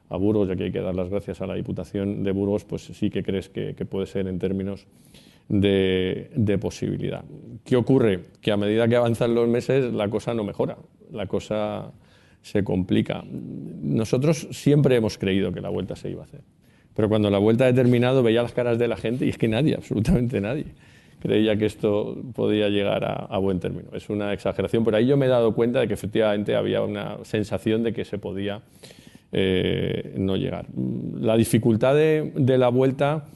a 0.08 0.16
Burgos, 0.16 0.48
ya 0.48 0.54
que 0.54 0.64
hay 0.64 0.72
que 0.72 0.80
dar 0.80 0.94
las 0.94 1.08
gracias 1.08 1.40
a 1.40 1.46
la 1.48 1.54
Diputación 1.54 2.22
de 2.22 2.30
Burgos, 2.30 2.64
pues 2.64 2.82
sí 2.82 3.10
que 3.10 3.24
crees 3.24 3.48
que 3.48 3.74
puede 3.84 4.06
ser 4.06 4.28
en 4.28 4.38
términos 4.38 4.86
de, 5.48 6.58
posibilidad. 6.60 7.24
¿Qué 7.64 7.76
ocurre? 7.76 8.20
Que 8.40 8.52
a 8.52 8.56
medida 8.56 8.86
que 8.88 8.96
avanzan 8.96 9.34
los 9.34 9.48
meses 9.48 9.92
la 9.92 10.08
cosa 10.08 10.34
no 10.34 10.44
mejora, 10.44 10.76
la 11.10 11.26
cosa 11.26 11.90
se 12.50 12.64
complica. 12.64 13.24
Nosotros 13.82 14.48
siempre 14.52 14.96
hemos 14.96 15.18
creído 15.18 15.52
que 15.52 15.60
la 15.60 15.68
vuelta 15.68 15.96
se 15.96 16.10
iba 16.10 16.22
a 16.22 16.24
hacer, 16.24 16.40
pero 16.94 17.08
cuando 17.08 17.30
la 17.30 17.38
vuelta 17.38 17.66
ha 17.66 17.74
terminado 17.74 18.22
veía 18.22 18.42
las 18.42 18.52
caras 18.52 18.78
de 18.78 18.88
la 18.88 18.96
gente 18.96 19.26
y 19.26 19.28
es 19.28 19.38
que 19.38 19.48
nadie, 19.48 19.74
absolutamente 19.74 20.40
nadie, 20.40 20.66
creía 21.20 21.56
que 21.56 21.66
esto 21.66 22.16
podía 22.34 22.68
llegar 22.68 23.04
a, 23.04 23.38
buen 23.38 23.60
término. 23.60 23.90
Es 23.92 24.08
una 24.08 24.32
exageración, 24.32 24.84
pero 24.84 24.96
ahí 24.96 25.06
yo 25.06 25.16
me 25.16 25.26
he 25.26 25.28
dado 25.28 25.54
cuenta 25.54 25.80
de 25.80 25.88
que 25.88 25.94
efectivamente 25.94 26.56
había 26.56 26.82
una 26.82 27.18
sensación 27.24 27.82
de 27.82 27.92
que 27.92 28.04
se 28.04 28.18
podía 28.18 28.62
eh, 29.32 30.14
no 30.16 30.36
llegar. 30.36 30.66
La 31.20 31.36
dificultad 31.36 31.94
de, 31.94 32.32
de 32.34 32.56
la 32.56 32.68
vuelta 32.68 33.26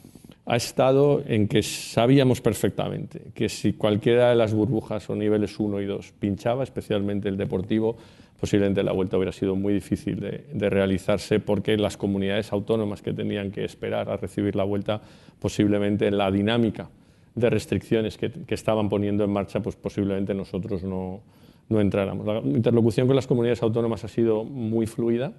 ha 0.46 0.56
estado 0.56 1.22
en 1.26 1.48
que 1.48 1.62
sabíamos 1.62 2.40
perfectamente 2.40 3.32
que 3.34 3.48
si 3.48 3.74
cualquiera 3.74 4.30
de 4.30 4.36
las 4.36 4.54
burbujas 4.54 5.08
o 5.10 5.14
niveles 5.14 5.58
1 5.58 5.80
y 5.80 5.86
2 5.86 6.12
pinchaba, 6.18 6.64
especialmente 6.64 7.28
el 7.28 7.36
deportivo, 7.36 7.96
posiblemente 8.42 8.82
la 8.82 8.90
vuelta 8.90 9.16
hubiera 9.16 9.30
sido 9.30 9.54
muy 9.54 9.72
difícil 9.72 10.18
de, 10.18 10.68
realizarse 10.68 11.38
porque 11.38 11.76
las 11.76 11.96
comunidades 11.96 12.52
autónomas 12.52 13.00
que 13.00 13.12
tenían 13.12 13.52
que 13.52 13.64
esperar 13.64 14.10
a 14.10 14.16
recibir 14.16 14.56
la 14.56 14.64
vuelta, 14.64 15.00
posiblemente 15.38 16.08
en 16.08 16.18
la 16.18 16.28
dinámica 16.28 16.90
de 17.36 17.50
restricciones 17.50 18.18
que, 18.18 18.32
estaban 18.48 18.88
poniendo 18.88 19.22
en 19.22 19.30
marcha, 19.30 19.60
pues 19.60 19.76
posiblemente 19.76 20.34
nosotros 20.34 20.82
no, 20.82 21.20
no 21.68 21.80
entráramos. 21.80 22.26
La 22.26 22.40
interlocución 22.40 23.06
con 23.06 23.14
las 23.14 23.28
comunidades 23.28 23.62
autónomas 23.62 24.02
ha 24.02 24.08
sido 24.08 24.42
muy 24.42 24.88
fluida 24.88 25.32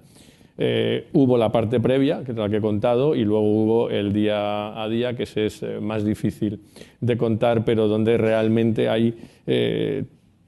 eh, 0.56 1.08
hubo 1.12 1.36
la 1.36 1.50
parte 1.50 1.80
previa, 1.80 2.22
que 2.24 2.30
es 2.30 2.38
la 2.38 2.48
que 2.48 2.58
he 2.58 2.60
contado, 2.60 3.14
y 3.16 3.24
luego 3.24 3.44
hubo 3.44 3.90
el 3.90 4.12
día 4.12 4.80
a 4.80 4.88
día, 4.88 5.14
que 5.16 5.24
es 5.24 5.36
eh, 5.36 5.80
más 5.80 6.04
difícil 6.04 6.60
de 7.00 7.16
contar, 7.16 7.64
pero 7.64 7.88
donde 7.88 8.16
realmente 8.16 8.88
hay 8.88 9.14
eh, 9.46 10.04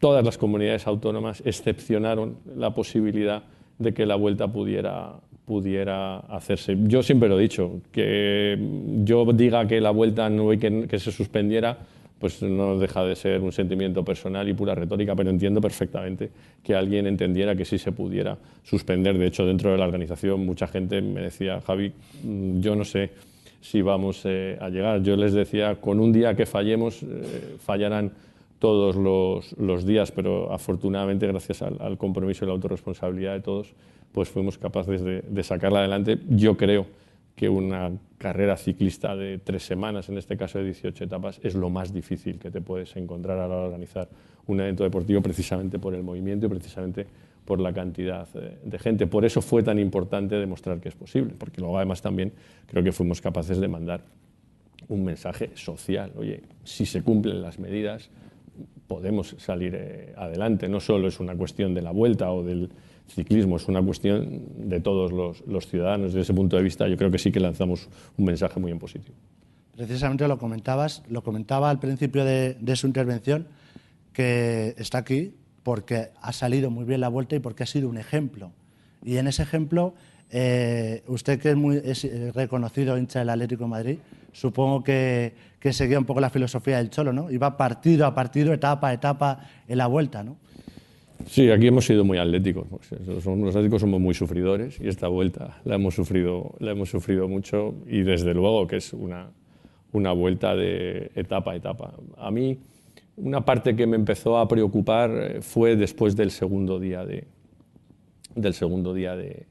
todas 0.07 0.25
las 0.25 0.39
comunidades 0.39 0.87
autónomas 0.87 1.43
excepcionaron 1.45 2.37
la 2.57 2.73
posibilidad 2.73 3.43
de 3.77 3.93
que 3.93 4.07
la 4.07 4.15
vuelta 4.15 4.47
pudiera, 4.47 5.15
pudiera 5.45 6.19
hacerse. 6.19 6.77
Yo 6.83 7.03
siempre 7.03 7.29
lo 7.29 7.41
he 7.41 7.43
dicho, 7.43 7.81
que 7.91 8.57
yo 9.03 9.25
diga 9.33 9.67
que 9.67 9.81
la 9.81 9.91
vuelta 9.91 10.31
no 10.31 10.51
hay 10.51 10.59
que, 10.59 10.97
se 11.01 11.11
suspendiera, 11.11 11.77
pues 12.21 12.41
no 12.41 12.79
deja 12.79 13.03
de 13.03 13.17
ser 13.17 13.41
un 13.41 13.51
sentimiento 13.51 14.05
personal 14.05 14.49
y 14.49 14.55
pura 14.55 14.77
retórica, 14.77 15.17
pero 15.17 15.29
entiendo 15.29 15.61
perfectamente 15.61 16.31
que 16.63 16.77
alguien 16.77 17.09
entendiera 17.09 17.57
que 17.57 17.65
sí 17.65 17.77
se 17.77 17.91
pudiera 17.91 18.39
suspender. 18.63 19.19
De 19.19 19.27
hecho, 19.27 19.45
dentro 19.45 19.73
de 19.73 19.79
la 19.79 19.87
organización 19.87 20.47
mucha 20.47 20.69
gente 20.69 21.03
me 21.03 21.23
decía, 21.23 21.61
Javi, 21.63 21.93
mm, 22.23 22.61
yo 22.61 22.77
no 22.77 22.85
sé 22.85 23.11
si 23.61 23.83
vamos 23.83 24.23
eh, 24.23 24.57
a 24.61 24.69
llegar. 24.69 25.03
Yo 25.03 25.17
les 25.17 25.33
decía, 25.33 25.81
con 25.81 25.99
un 25.99 26.13
día 26.13 26.37
que 26.37 26.47
fallemos, 26.47 27.03
eh, 27.03 27.57
fallarán 27.59 28.13
todos 28.59 28.97
los, 28.97 29.87
días, 29.87 30.13
pero 30.13 30.53
afortunadamente, 30.53 31.27
gracias 31.27 31.63
al, 31.63 31.99
compromiso 31.99 32.45
y 32.45 32.49
la 32.49 32.55
autorresponsabilidad 32.55 33.35
de 33.35 33.41
todos, 33.41 33.75
pues 34.13 34.29
fuimos 34.29 34.59
capaces 34.59 35.03
de, 35.03 35.23
de 35.23 35.43
sacarla 35.43 35.81
adelante. 35.81 36.19
Yo 36.29 36.57
creo 36.57 36.87
que 37.35 37.51
una 37.51 37.93
carrera 38.17 38.57
ciclista 38.57 39.15
de 39.15 39.39
tres 39.39 39.63
semanas, 39.63 40.09
en 40.09 40.17
este 40.17 40.39
caso 40.39 40.59
de 40.59 40.65
18 40.65 41.05
etapas, 41.05 41.39
es 41.43 41.55
lo 41.55 41.69
más 41.69 41.93
difícil 41.93 42.39
que 42.39 42.51
te 42.51 42.63
puedes 42.63 42.97
encontrar 42.97 43.39
a 43.39 43.47
la 43.47 43.55
hora 43.55 43.63
de 43.63 43.69
organizar 43.69 44.09
un 44.47 44.61
evento 44.61 44.85
deportivo 44.85 45.21
precisamente 45.21 45.79
por 45.79 45.95
el 45.95 46.03
movimiento 46.03 46.47
y 46.47 46.49
precisamente 46.49 47.07
por 47.45 47.61
la 47.61 47.73
cantidad 47.73 48.27
eh, 48.35 48.59
de 48.65 48.79
gente. 48.79 49.07
Por 49.07 49.25
eso 49.25 49.43
fue 49.43 49.63
tan 49.63 49.79
importante 49.79 50.35
demostrar 50.37 50.81
que 50.81 50.89
es 50.89 50.95
posible, 50.95 51.35
porque 51.39 51.61
luego 51.61 51.77
además 51.77 52.01
también 52.01 52.33
creo 52.67 52.83
que 52.83 52.93
fuimos 52.93 53.21
capaces 53.21 53.59
de 53.59 53.69
mandar 53.69 54.03
un 54.89 55.05
mensaje 55.05 55.51
social. 55.55 56.13
Oye, 56.17 56.43
si 56.65 56.87
se 56.87 57.03
cumplen 57.03 57.43
las 57.43 57.59
medidas, 57.59 58.09
podemos 58.87 59.35
salir 59.39 59.75
eh, 59.75 60.15
adelante. 60.17 60.69
No 60.69 60.81
solo 60.81 61.09
es 61.09 61.21
una 61.21 61.35
cuestión 61.35 61.75
de 61.75 61.83
la 61.83 61.91
vuelta 61.91 62.31
o 62.31 62.43
del 62.43 62.71
ciclismo, 63.09 63.57
es 63.57 63.69
una 63.69 63.83
cuestión 63.83 64.69
de 64.69 64.81
todos 64.81 65.13
los, 65.13 65.67
ciudadanos. 65.67 66.13
Desde 66.13 66.23
ese 66.23 66.35
punto 66.35 66.57
de 66.57 66.63
vista, 66.63 66.89
yo 66.89 66.97
creo 66.97 67.11
que 67.11 67.19
sí 67.19 67.31
que 67.33 67.41
lanzamos 67.41 67.89
un 68.17 68.25
mensaje 68.25 68.59
muy 68.61 68.73
en 68.73 68.79
positivo. 68.79 69.15
Precisamente 69.77 70.27
lo 70.27 70.39
comentabas, 70.39 71.03
lo 71.09 71.23
comentaba 71.23 71.71
al 71.71 71.79
principio 71.79 72.25
de, 72.25 72.77
su 72.77 72.87
intervención, 72.87 73.47
que 74.13 74.75
está 74.79 74.99
aquí 74.99 75.35
porque 75.63 76.11
ha 76.21 76.33
salido 76.33 76.71
muy 76.71 76.85
bien 76.85 77.01
la 77.01 77.09
vuelta 77.09 77.37
y 77.37 77.41
porque 77.41 77.65
ha 77.65 77.67
sido 77.67 77.89
un 77.89 77.99
ejemplo. 77.99 78.53
Y 79.05 79.19
en 79.19 79.27
ese 79.27 79.43
ejemplo, 79.43 79.95
eh, 80.31 81.03
usted 81.07 81.41
que 81.41 81.51
es, 81.51 81.57
muy, 81.57 81.81
reconocido 82.35 82.99
hincha 82.99 83.21
del 83.21 83.31
Atlético 83.31 83.65
de 83.65 83.71
Madrid, 83.71 83.99
supongo 84.33 84.83
que, 84.83 85.33
que, 85.61 85.73
seguía 85.73 85.99
un 85.99 86.05
poco 86.05 86.21
la 86.21 86.31
filosofía 86.31 86.79
del 86.79 86.91
Cholo, 86.91 87.13
¿no? 87.13 87.31
Iba 87.31 87.57
partido 87.57 88.07
a 88.07 88.15
partido, 88.15 88.53
etapa 88.53 88.89
a 88.89 88.93
etapa 88.93 89.41
en 89.69 89.79
la 89.79 89.87
vuelta, 89.87 90.23
¿no? 90.23 90.37
Sí, 91.25 91.51
aquí 91.51 91.67
hemos 91.67 91.87
sido 91.87 92.05
muy 92.05 92.19
atléticos. 92.19 92.67
Los 93.07 93.27
atléticos 93.57 93.81
somos 93.81 94.01
muy 94.01 94.15
sufridores 94.15 94.79
y 94.81 94.89
esta 94.89 95.09
vuelta 95.09 95.59
la 95.65 95.77
hemos 95.77 95.95
sufrido, 95.95 96.55
la 96.61 96.73
hemos 96.73 96.91
sufrido 96.91 97.27
mucho 97.29 97.75
y 97.87 98.03
desde 98.03 98.35
luego 98.35 98.67
que 98.67 98.77
es 98.77 98.93
una, 98.93 99.31
una 99.93 100.13
vuelta 100.13 100.55
de 100.55 101.11
etapa 101.15 101.53
a 101.53 101.57
etapa. 101.57 101.95
A 102.19 102.31
mí, 102.31 102.59
una 103.17 103.45
parte 103.45 103.75
que 103.75 103.87
me 103.87 103.97
empezó 103.97 104.39
a 104.39 104.47
preocupar 104.47 105.11
eh, 105.11 105.43
fue 105.43 105.75
después 105.75 106.15
del 106.15 106.31
segundo 106.31 106.79
día 106.79 107.05
de, 107.05 107.27
del 108.35 108.55
segundo 108.55 108.93
día 108.93 109.17
de, 109.17 109.47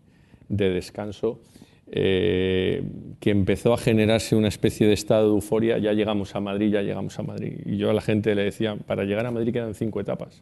de 0.50 0.70
descanso, 0.70 1.40
eh, 1.88 2.84
que 3.20 3.32
empezó 3.32 3.74
a 3.74 3.78
generarse 3.78 4.36
una 4.36 4.48
especie 4.48 4.88
de 4.88 4.94
estado 4.94 5.30
de 5.30 5.36
euforia. 5.36 5.78
Ya 5.78 5.94
llegamos 5.94 6.36
a 6.36 6.40
Madrid, 6.40 6.72
ya 6.72 6.82
llegamos 6.82 7.18
a 7.20 7.24
Madrid. 7.24 7.60
Y 7.66 7.78
yo 7.78 7.90
a 7.90 7.94
la 7.94 8.02
gente 8.02 8.34
le 8.36 8.44
decía, 8.44 8.76
para 8.76 9.04
llegar 9.04 9.26
a 9.26 9.32
Madrid 9.32 9.54
quedan 9.54 9.74
cinco 9.74 10.00
etapas 10.00 10.42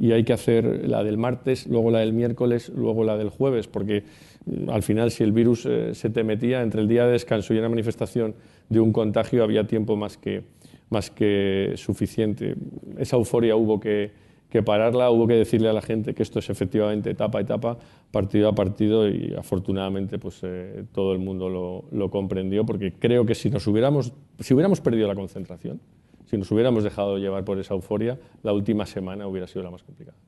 y 0.00 0.12
hay 0.12 0.24
que 0.24 0.32
hacer 0.32 0.88
la 0.88 1.04
del 1.04 1.18
martes, 1.18 1.66
luego 1.66 1.90
la 1.90 1.98
del 1.98 2.14
miércoles, 2.14 2.72
luego 2.74 3.04
la 3.04 3.18
del 3.18 3.28
jueves, 3.28 3.68
porque 3.68 4.04
mm, 4.46 4.70
al 4.70 4.82
final 4.82 5.10
si 5.10 5.22
el 5.22 5.32
virus 5.32 5.66
eh, 5.66 5.94
se 5.94 6.08
te 6.08 6.24
metía 6.24 6.62
entre 6.62 6.80
el 6.80 6.88
día 6.88 7.04
de 7.04 7.12
descanso 7.12 7.52
y 7.52 7.58
una 7.58 7.68
manifestación 7.68 8.34
de 8.70 8.80
un 8.80 8.92
contagio 8.92 9.44
había 9.44 9.66
tiempo 9.66 9.96
más 9.96 10.16
que, 10.16 10.42
más 10.88 11.10
que 11.10 11.74
suficiente. 11.76 12.54
Esa 12.98 13.16
euforia 13.16 13.56
hubo 13.56 13.78
que, 13.78 14.10
que 14.50 14.62
pararla, 14.62 15.10
hubo 15.10 15.26
que 15.26 15.34
decirle 15.34 15.68
a 15.68 15.72
la 15.72 15.80
gente 15.80 16.12
que 16.12 16.22
esto 16.22 16.40
es 16.40 16.50
efectivamente 16.50 17.10
etapa 17.10 17.38
a 17.38 17.40
etapa, 17.40 17.78
partido 18.10 18.48
a 18.48 18.54
partido 18.54 19.08
y 19.08 19.32
afortunadamente 19.38 20.18
pues, 20.18 20.40
eh, 20.42 20.84
todo 20.92 21.12
el 21.12 21.20
mundo 21.20 21.48
lo, 21.92 22.10
comprendió 22.10 22.66
porque 22.66 22.92
creo 22.92 23.24
que 23.24 23.36
si 23.36 23.48
nos 23.48 23.66
hubiéramos, 23.68 24.12
si 24.40 24.52
hubiéramos 24.52 24.80
perdido 24.80 25.06
la 25.06 25.14
concentración, 25.14 25.80
si 26.26 26.36
nos 26.36 26.50
hubiéramos 26.50 26.82
dejado 26.82 27.18
llevar 27.18 27.44
por 27.44 27.58
esa 27.58 27.74
euforia, 27.74 28.18
la 28.42 28.52
última 28.52 28.86
semana 28.86 29.26
hubiera 29.28 29.46
sido 29.46 29.62
la 29.62 29.70
más 29.70 29.84
complicada. 29.84 30.18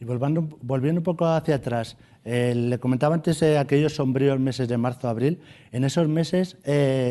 Y 0.00 0.04
volviendo, 0.04 0.48
volviendo 0.60 0.98
un 0.98 1.04
poco 1.04 1.26
hacia 1.26 1.54
atrás, 1.54 1.96
eh, 2.24 2.54
le 2.56 2.78
comentaba 2.78 3.14
antes 3.14 3.40
eh, 3.42 3.58
aquellos 3.58 3.94
sombríos 3.94 4.40
meses 4.40 4.66
de 4.66 4.76
marzo-abril. 4.76 5.38
En 5.70 5.84
esos 5.84 6.08
meses 6.08 6.56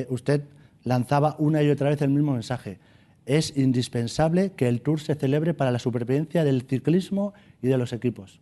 usted 0.10 0.44
lanzaba 0.84 1.36
una 1.40 1.64
y 1.64 1.70
otra 1.70 1.90
vez 1.90 2.02
el 2.02 2.10
mismo 2.10 2.34
mensaje. 2.34 2.80
Es 3.26 3.56
indispensable 3.56 4.52
que 4.56 4.68
el 4.68 4.82
Tour 4.82 5.00
se 5.00 5.16
celebre 5.16 5.54
para 5.54 5.72
la 5.72 5.80
supervivencia 5.80 6.44
del 6.44 6.64
ciclismo 6.64 7.34
y 7.62 7.68
de 7.68 7.78
los 7.78 7.94
equipos. 7.94 8.40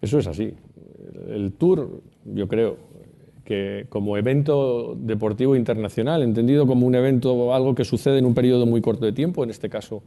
Eso 0.00 0.18
es 0.18 0.26
así. 0.26 0.54
El 1.28 1.52
Tour, 1.52 2.02
yo 2.24 2.48
creo, 2.48 2.76
que 3.50 3.86
como 3.88 4.16
evento 4.16 4.96
deportivo 4.96 5.56
internacional, 5.56 6.22
entendido 6.22 6.68
como 6.68 6.86
un 6.86 6.94
evento, 6.94 7.52
algo 7.52 7.74
que 7.74 7.84
sucede 7.84 8.18
en 8.18 8.24
un 8.24 8.32
periodo 8.32 8.64
muy 8.64 8.80
corto 8.80 9.04
de 9.04 9.12
tiempo, 9.12 9.42
en 9.42 9.50
este 9.50 9.68
caso 9.68 10.04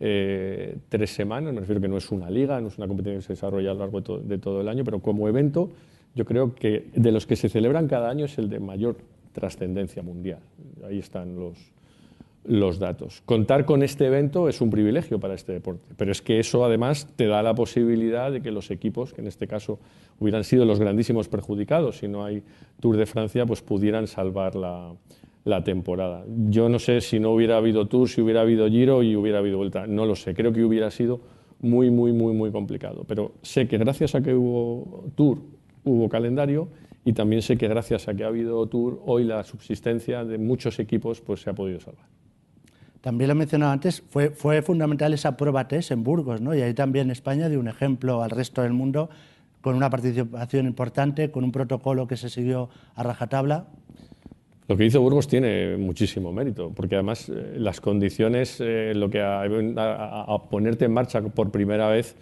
eh, 0.00 0.78
tres 0.88 1.10
semanas, 1.10 1.52
me 1.52 1.60
refiero 1.60 1.82
que 1.82 1.88
no 1.88 1.98
es 1.98 2.10
una 2.10 2.30
liga, 2.30 2.58
no 2.62 2.68
es 2.68 2.78
una 2.78 2.88
competición 2.88 3.16
que 3.16 3.26
se 3.26 3.32
desarrolla 3.34 3.72
a 3.72 3.74
lo 3.74 3.80
largo 3.80 4.00
de 4.00 4.38
todo, 4.38 4.62
el 4.62 4.68
año, 4.68 4.84
pero 4.84 5.00
como 5.00 5.28
evento 5.28 5.68
yo 6.14 6.24
creo 6.24 6.54
que 6.54 6.86
de 6.94 7.12
los 7.12 7.26
que 7.26 7.36
se 7.36 7.50
celebran 7.50 7.88
cada 7.88 8.08
año 8.08 8.24
es 8.24 8.38
el 8.38 8.48
de 8.48 8.58
mayor 8.58 8.96
trascendencia 9.32 10.02
mundial. 10.02 10.40
Ahí 10.82 10.98
están 10.98 11.36
los, 11.36 11.58
los 12.44 12.78
datos. 12.78 13.22
Contar 13.26 13.64
con 13.64 13.82
este 13.82 14.06
evento 14.06 14.48
es 14.48 14.60
un 14.60 14.70
privilegio 14.70 15.20
para 15.20 15.34
este 15.34 15.52
deporte, 15.52 15.94
pero 15.96 16.12
es 16.12 16.22
que 16.22 16.38
eso 16.38 16.64
además 16.64 17.06
te 17.16 17.26
da 17.26 17.42
la 17.42 17.54
posibilidad 17.54 18.32
de 18.32 18.40
que 18.40 18.50
los 18.50 18.70
equipos, 18.70 19.12
que 19.12 19.20
en 19.20 19.26
este 19.26 19.46
caso 19.46 19.78
hubieran 20.18 20.44
sido 20.44 20.64
los 20.64 20.78
grandísimos 20.78 21.28
perjudicados, 21.28 21.98
si 21.98 22.08
no 22.08 22.24
hay 22.24 22.42
Tour 22.80 22.96
de 22.96 23.06
Francia, 23.06 23.44
pues 23.46 23.62
pudieran 23.62 24.06
salvar 24.06 24.54
la, 24.56 24.94
temporada. 25.64 26.26
Yo 26.50 26.68
no 26.68 26.78
sé 26.78 27.00
si 27.00 27.18
no 27.18 27.30
hubiera 27.30 27.56
habido 27.56 27.86
Tour, 27.86 28.06
si 28.10 28.20
hubiera 28.20 28.42
habido 28.42 28.68
Giro 28.68 29.02
y 29.02 29.16
hubiera 29.16 29.38
habido 29.38 29.56
Vuelta, 29.56 29.86
no 29.86 30.04
lo 30.04 30.14
sé, 30.14 30.34
creo 30.34 30.52
que 30.52 30.62
hubiera 30.62 30.90
sido 30.90 31.20
muy, 31.60 31.90
muy, 31.90 32.12
muy, 32.12 32.34
muy 32.34 32.50
complicado, 32.50 33.04
pero 33.08 33.32
sé 33.40 33.66
que 33.66 33.78
gracias 33.78 34.14
a 34.14 34.20
que 34.20 34.34
hubo 34.34 35.06
Tour, 35.14 35.38
hubo 35.84 36.08
calendario 36.10 36.68
y 37.02 37.14
también 37.14 37.40
sé 37.40 37.56
que 37.56 37.66
gracias 37.66 38.08
a 38.08 38.14
que 38.14 38.24
ha 38.24 38.26
habido 38.26 38.66
Tour, 38.66 39.00
hoy 39.06 39.24
la 39.24 39.42
subsistencia 39.42 40.22
de 40.22 40.36
muchos 40.36 40.78
equipos 40.80 41.22
pues 41.22 41.40
se 41.40 41.48
ha 41.48 41.54
podido 41.54 41.80
salvar 41.80 42.17
también 43.00 43.28
lo 43.28 43.32
he 43.32 43.36
mencionado 43.36 43.72
antes, 43.72 44.02
fue, 44.08 44.62
fundamental 44.62 45.14
esa 45.14 45.36
prueba 45.36 45.68
test 45.68 45.92
en 45.92 46.02
Burgos, 46.02 46.40
¿no? 46.40 46.54
y 46.54 46.62
ahí 46.62 46.74
también 46.74 47.10
España 47.10 47.48
dio 47.48 47.60
un 47.60 47.68
ejemplo 47.68 48.22
al 48.22 48.30
resto 48.30 48.62
del 48.62 48.72
mundo 48.72 49.08
con 49.60 49.74
una 49.74 49.90
participación 49.90 50.66
importante, 50.66 51.30
con 51.30 51.44
un 51.44 51.52
protocolo 51.52 52.06
que 52.06 52.16
se 52.16 52.28
siguió 52.28 52.68
a 52.94 53.02
rajatabla. 53.02 53.66
Lo 54.66 54.76
que 54.76 54.84
hizo 54.84 55.00
Burgos 55.00 55.28
tiene 55.28 55.76
muchísimo 55.76 56.32
mérito, 56.32 56.72
porque 56.74 56.96
además 56.96 57.28
eh, 57.28 57.54
las 57.56 57.80
condiciones, 57.80 58.60
eh, 58.60 58.92
lo 58.94 59.08
que 59.08 59.20
a, 59.22 59.42
ponerte 60.50 60.84
en 60.84 60.92
marcha 60.92 61.22
por 61.22 61.50
primera 61.50 61.88
vez 61.88 62.16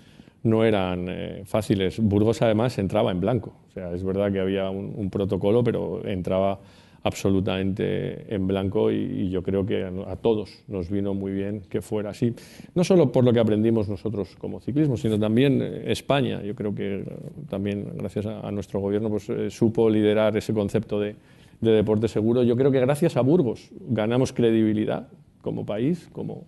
no 0.44 0.64
eran 0.64 1.06
eh, 1.08 1.42
fáciles. 1.44 1.98
Burgos 1.98 2.42
además 2.42 2.78
entraba 2.78 3.10
en 3.10 3.20
blanco, 3.20 3.52
o 3.68 3.72
sea, 3.72 3.92
es 3.92 4.04
verdad 4.04 4.30
que 4.30 4.40
había 4.40 4.70
un 4.70 5.10
protocolo, 5.10 5.64
pero 5.64 6.06
entraba 6.06 6.60
absolutamente 7.06 8.34
en 8.34 8.48
blanco 8.48 8.90
y, 8.90 9.30
yo 9.30 9.42
creo 9.42 9.64
que 9.64 9.84
a, 9.84 10.16
todos 10.16 10.64
nos 10.66 10.90
vino 10.90 11.14
muy 11.14 11.32
bien 11.32 11.62
que 11.68 11.80
fuera 11.80 12.10
así. 12.10 12.34
No 12.74 12.82
solo 12.82 13.12
por 13.12 13.24
lo 13.24 13.32
que 13.32 13.38
aprendimos 13.38 13.88
nosotros 13.88 14.34
como 14.38 14.60
ciclismo, 14.60 14.96
sino 14.96 15.18
también 15.18 15.62
eh, 15.62 15.84
España. 15.86 16.42
Yo 16.42 16.54
creo 16.54 16.74
que 16.74 16.96
eh, 16.96 17.04
también 17.48 17.92
gracias 17.94 18.26
a, 18.26 18.50
nuestro 18.50 18.80
gobierno 18.80 19.08
pues, 19.08 19.28
eh, 19.30 19.50
supo 19.50 19.88
liderar 19.88 20.36
ese 20.36 20.52
concepto 20.52 20.98
de 20.98 21.14
deporte 21.60 22.08
seguro. 22.08 22.42
Yo 22.42 22.56
creo 22.56 22.72
que 22.72 22.80
gracias 22.80 23.16
a 23.16 23.20
Burgos 23.20 23.70
ganamos 23.88 24.32
credibilidad 24.32 25.08
como 25.42 25.64
país, 25.64 26.08
como, 26.12 26.44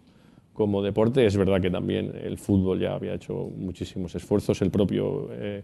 como 0.59 0.83
deporte. 0.83 1.25
Es 1.25 1.37
verdad 1.37 1.61
que 1.61 1.71
también 1.71 2.13
el 2.21 2.37
fútbol 2.37 2.81
ya 2.81 2.95
había 2.95 3.15
hecho 3.15 3.49
muchísimos 3.57 4.13
esfuerzos, 4.17 4.61
el 4.61 4.73
propio 4.73 5.29
eh, 5.31 5.63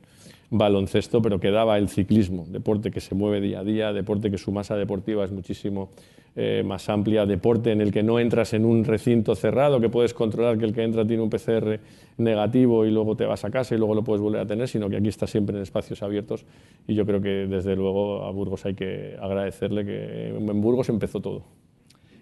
baloncesto, 0.51 1.21
pero 1.21 1.41
quedaba 1.41 1.77
el 1.79 1.89
ciclismo, 1.89 2.47
deporte 2.49 2.93
que 2.93 3.01
se 3.01 3.17
mueve 3.17 3.41
día 3.41 3.59
a 3.59 3.65
día, 3.65 3.93
deporte 3.93 4.31
que 4.31 4.39
su 4.39 4.53
masa 4.53 4.77
deportiva 4.77 5.25
es 5.25 5.33
muchísimo 5.33 5.91
eh, 6.37 6.63
más 6.65 6.89
amplia, 6.89 7.27
deporte 7.27 7.73
en 7.73 7.81
el 7.81 7.91
que 7.91 8.05
no 8.05 8.21
entras 8.21 8.55
en 8.55 8.65
un 8.65 8.85
recinto 8.85 9.35
cerrado, 9.35 9.81
que 9.81 9.89
puedes 9.89 10.15
controlar 10.15 10.59
que 10.59 10.65
el 10.65 10.73
que 10.73 10.85
entra 10.85 11.05
tiene 11.05 11.25
un 11.25 11.31
PCR 11.31 11.81
negativo 12.19 12.87
y 12.87 12.93
luego 12.93 13.17
te 13.17 13.27
vas 13.27 13.45
a 13.45 13.51
casa 13.51 13.75
y 13.75 13.79
luego 13.79 13.97
lo 13.97 14.05
puedes 14.05 14.23
volver 14.23 14.43
a 14.43 14.47
tener, 14.47 14.69
sino 14.69 14.89
que 14.89 14.97
aquí 14.97 15.09
está 15.09 15.27
siempre 15.27 15.57
en 15.57 15.63
espacios 15.63 16.05
abiertos 16.05 16.47
y 16.87 16.95
yo 16.95 17.05
creo 17.05 17.21
que 17.21 17.49
desde 17.49 17.75
luego 17.75 18.23
a 18.23 18.31
Burgos 18.31 18.65
hay 18.65 18.75
que 18.75 19.17
agradecerle 19.21 19.85
que 19.85 20.29
en 20.29 20.61
Burgos 20.61 20.89
empezó 20.89 21.21
todo. 21.21 21.43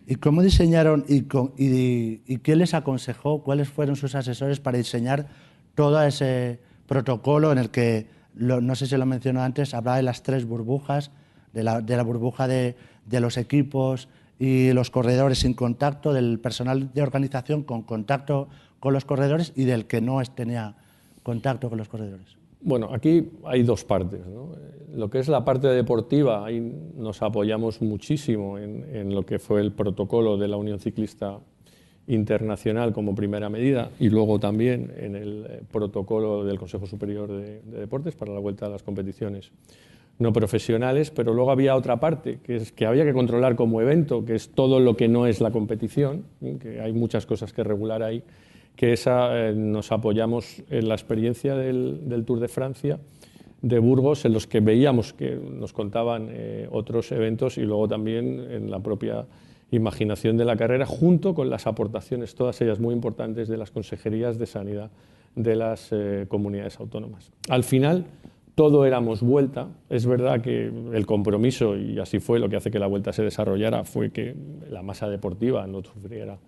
¿Y 0.07 0.17
cómo 0.17 0.43
diseñaron 0.43 1.05
y, 1.09 1.23
qué 1.23 2.57
les 2.57 2.75
aconsejó? 2.75 3.43
¿Cuáles 3.43 3.69
fueron 3.69 3.97
sus 3.97 4.15
asesores 4.15 4.61
para 4.61 4.79
diseñar 4.79 5.29
todo 5.75 6.03
ese 6.03 6.61
protocolo 6.87 7.53
en 7.53 7.59
el 7.59 7.71
que, 7.71 8.09
no 8.35 8.75
sé 8.75 8.87
si 8.87 8.97
lo 8.97 9.07
mencionó 9.07 9.43
antes, 9.43 9.75
hablaba 9.75 9.97
de 9.99 10.03
las 10.03 10.23
tres 10.23 10.45
burbujas, 10.45 11.11
de 11.53 11.63
la, 11.63 12.03
burbuja 12.03 12.49
de, 12.49 12.77
los 13.11 13.37
equipos 13.37 14.09
y 14.39 14.73
los 14.73 14.91
corredores 14.91 15.39
sin 15.39 15.55
contacto, 15.55 16.13
del 16.13 16.41
personal 16.41 16.93
de 16.93 17.03
organización 17.03 17.63
con 17.63 17.83
contacto 17.83 18.49
con 18.81 18.93
los 18.93 19.05
corredores 19.05 19.53
y 19.55 19.65
del 19.65 19.87
que 19.87 20.01
no 20.01 20.21
tenía 20.35 20.75
contacto 21.23 21.69
con 21.69 21.79
los 21.79 21.89
corredores? 21.89 22.42
Bueno, 22.65 22.91
aquí 22.93 23.29
hay 23.45 23.63
dos 23.63 23.85
partes. 23.85 24.21
Lo 24.95 25.11
que 25.11 25.19
es 25.19 25.29
la 25.29 25.45
parte 25.45 25.69
deportiva, 25.69 26.45
ahí 26.45 26.61
nos 26.97 27.23
apoyamos 27.23 27.81
muchísimo 27.83 28.59
en, 28.59 29.15
lo 29.15 29.25
que 29.25 29.39
fue 29.39 29.61
el 29.61 29.73
protocolo 29.73 30.37
de 30.37 30.49
la 30.49 30.57
Unión 30.57 30.79
Ciclista 30.79 31.39
Internacional 32.07 32.93
como 32.93 33.15
primera 33.15 33.49
medida 33.49 33.91
y 33.99 34.11
luego 34.11 34.39
también 34.39 34.93
en 34.97 35.15
el 35.17 35.47
eh, 35.49 35.63
protocolo 35.71 36.45
del 36.45 36.59
Consejo 36.59 36.85
Superior 36.87 37.31
de, 37.31 37.63
Deportes 37.63 38.17
para 38.17 38.33
la 38.33 38.41
vuelta 38.41 38.67
a 38.67 38.69
las 38.69 38.83
competiciones 38.83 39.53
no 40.19 40.33
profesionales, 40.33 41.11
pero 41.11 41.33
luego 41.33 41.53
había 41.53 41.75
otra 41.75 41.99
parte, 41.99 42.39
que 42.43 42.57
es 42.57 42.73
que 42.73 42.87
había 42.87 43.05
que 43.05 43.13
controlar 43.13 43.57
como 43.57 43.81
evento, 43.81 44.25
que 44.25 44.35
es 44.35 44.51
todo 44.51 44.79
lo 44.79 44.97
que 44.97 45.09
no 45.09 45.27
es 45.27 45.41
la 45.41 45.51
competición, 45.51 46.25
que 46.61 46.81
hay 46.81 46.93
muchas 46.93 47.25
cosas 47.25 47.53
que 47.53 47.65
regular 47.65 48.03
ahí, 48.03 48.23
que 48.77 48.93
esa 48.93 49.49
eh, 49.49 49.55
nos 49.55 49.93
apoyamos 49.93 50.63
en 50.71 50.89
la 50.89 50.95
experiencia 50.95 51.55
del, 51.55 52.25
Tour 52.27 52.41
de 52.41 52.49
Francia 52.49 52.99
de 53.61 53.79
Burgos, 53.79 54.25
en 54.25 54.33
los 54.33 54.47
que 54.47 54.61
veíamos 54.61 55.13
que 55.13 55.37
nos 55.37 55.73
contaban 55.73 56.29
eh, 56.31 56.69
otros 56.71 57.13
eventos 57.13 57.59
y 57.59 57.63
luego 57.63 57.87
también 57.87 58.41
en 58.51 58.71
la 58.71 58.81
propia 58.81 59.27
imaginación 59.71 60.37
de 60.37 60.45
la 60.45 60.57
carrera, 60.57 60.85
junto 60.85 61.35
con 61.35 61.49
las 61.49 61.67
aportaciones, 61.67 62.35
todas 62.35 62.61
ellas 62.61 62.81
muy 62.81 62.95
importantes, 62.95 63.49
de 63.49 63.57
las 63.57 63.71
consejerías 63.71 64.39
de 64.39 64.47
sanidad 64.47 64.91
de 65.35 65.57
las 65.57 65.89
eh, 65.93 66.27
comunidades 66.29 66.79
autónomas. 66.79 67.31
Al 67.49 67.65
final, 67.65 68.05
todo 68.55 68.85
éramos 68.85 69.23
vuelta. 69.23 69.69
Es 69.89 70.07
verdad 70.07 70.43
que 70.43 70.67
el 70.93 71.07
compromiso, 71.07 71.77
y 71.77 71.99
así 71.99 72.19
fue 72.19 72.39
lo 72.39 72.49
que 72.49 72.57
hace 72.57 72.71
que 72.71 72.79
la 72.79 72.87
vuelta 72.87 73.13
se 73.13 73.23
desarrollara, 73.23 73.85
fue 73.85 74.11
que 74.11 74.35
la 74.69 74.83
masa 74.83 75.09
deportiva 75.09 75.67
no 75.67 75.83
sufriera 75.83 76.39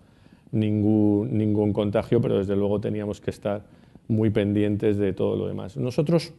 ningún, 0.55 1.37
ningún 1.37 1.73
contagio, 1.73 2.21
pero 2.21 2.39
desde 2.39 2.55
luego 2.55 2.79
teníamos 2.79 3.21
que 3.21 3.31
estar 3.31 3.63
muy 4.07 4.29
pendientes 4.29 4.97
de 4.97 5.13
todo 5.13 5.35
lo 5.35 5.47
demás. 5.47 5.77
Nosotros 5.77 6.33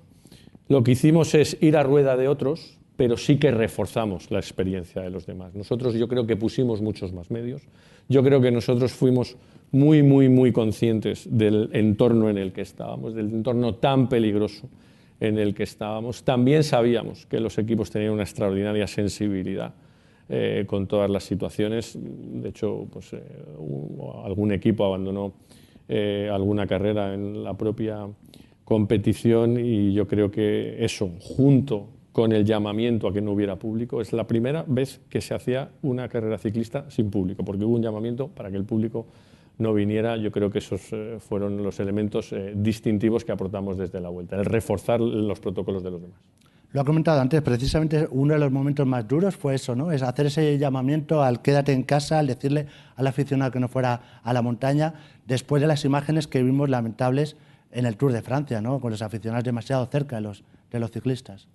lo 0.69 0.83
que 0.83 0.93
hicimos 0.93 1.35
es 1.35 1.57
ir 1.61 1.77
a 1.77 1.83
rueda 1.83 2.17
de 2.17 2.29
otros, 2.29 2.79
pero 2.97 3.17
sí 3.17 3.39
que 3.39 3.51
reforzamos 3.51 4.31
la 4.31 4.39
experiencia 4.39 5.03
de 5.03 5.11
los 5.11 5.27
demás. 5.27 5.55
Nosotros 5.55 5.95
yo 5.95 6.09
creo 6.09 6.27
que 6.27 6.37
pusimos 6.37 6.81
muchos 6.81 7.13
más 7.13 7.31
medios. 7.31 7.63
Yo 8.09 8.23
creo 8.23 8.41
que 8.41 8.51
nosotros 8.51 8.93
fuimos 8.93 9.37
muy, 9.71 10.03
muy, 10.03 10.29
muy 10.29 10.53
conscientes 10.53 11.29
del 11.31 11.71
entorno 11.73 12.31
en 12.31 12.39
el 12.39 12.53
que 12.53 12.63
estábamos, 12.63 13.15
del 13.15 13.27
entorno 13.27 13.75
tan 13.75 14.09
peligroso 14.09 14.69
en 15.21 15.39
el 15.39 15.55
que 15.55 15.65
estábamos. 15.65 16.23
También 16.25 16.65
sabíamos 16.65 17.27
que 17.27 17.41
los 17.41 17.59
equipos 17.59 17.91
tenían 17.91 18.13
una 18.13 18.23
extraordinaria 18.23 18.87
sensibilidad 18.87 19.75
eh, 20.29 20.65
con 20.67 20.89
todas 20.89 21.09
las 21.09 21.23
situaciones. 21.23 21.97
De 21.97 22.49
hecho, 22.49 22.89
pues, 22.93 23.13
eh, 23.13 23.23
algún 24.25 24.51
equipo 24.51 24.85
abandonó 24.85 25.35
eh, 25.89 26.29
alguna 26.33 26.67
carrera 26.67 27.15
en 27.15 27.45
la 27.45 27.55
propia 27.55 28.09
competición 28.65 29.57
y 29.65 29.93
yo 29.93 30.09
creo 30.09 30.29
que 30.33 30.85
eso, 30.85 31.13
junto 31.21 31.87
con 32.11 32.33
el 32.33 32.45
llamamiento 32.45 33.07
a 33.07 33.13
que 33.13 33.21
no 33.21 33.31
hubiera 33.31 33.55
público, 33.55 34.01
es 34.01 34.13
la 34.13 34.27
primera 34.27 34.65
vez 34.67 35.01
que 35.09 35.21
se 35.21 35.33
hacía 35.33 35.71
una 35.83 36.09
carrera 36.09 36.39
ciclista 36.39 36.91
sin 36.91 37.09
público, 37.09 37.45
porque 37.45 37.65
hubo 37.65 37.77
un 37.77 37.83
llamamiento 37.83 38.27
para 38.27 38.51
que 38.51 38.57
el 38.57 38.65
público 38.65 39.07
no 39.59 39.75
viniera, 39.75 40.17
yo 40.17 40.33
creo 40.33 40.51
que 40.51 40.59
esos 40.59 40.91
fueron 41.21 41.63
los 41.63 41.79
elementos 41.79 42.35
distintivos 42.55 43.25
que 43.25 43.31
aportamos 43.31 43.79
desde 43.79 44.01
la 44.01 44.09
vuelta, 44.09 44.35
el 44.35 44.45
reforzar 44.45 45.01
los 45.01 45.39
protocolos 45.39 45.85
de 45.85 45.91
los 45.93 46.03
demás. 46.03 46.21
Lo 46.77 46.83
ha 46.83 46.85
comentado 46.85 47.23
antes, 47.23 47.41
precisamente 47.41 48.07
uno 48.11 48.35
de 48.35 48.39
los 48.39 48.53
momentos 48.53 48.87
más 48.87 49.09
duros 49.09 49.35
fue 49.35 49.55
eso, 49.55 49.75
¿no? 49.75 49.93
Es 49.93 50.03
hacer 50.03 50.27
ese 50.27 50.59
llamamiento 50.59 51.23
al 51.23 51.41
quédate 51.41 51.73
en 51.73 51.85
casa, 51.85 52.19
al 52.19 52.27
decirle 52.27 52.67
al 52.97 53.07
aficionado 53.07 53.51
que 53.51 53.59
no 53.59 53.67
fuera 53.67 54.21
a 54.23 54.33
la 54.35 54.43
montaña, 54.43 54.93
después 55.27 55.63
de 55.63 55.69
las 55.69 55.87
imágenes 55.87 56.27
que 56.27 56.43
vimos 56.43 56.69
lamentables 56.69 57.39
en 57.73 57.87
el 57.87 57.97
Tour 57.97 58.13
de 58.13 58.21
Francia, 58.21 58.61
¿no? 58.61 58.79
Con 58.79 58.91
los 58.91 59.01
aficionados 59.01 59.43
demasiado 59.43 59.87
cerca 59.87 60.17
de 60.17 60.21
los, 60.21 60.45
de 60.71 60.79
los 60.79 60.91
ciclistas. 60.91 61.49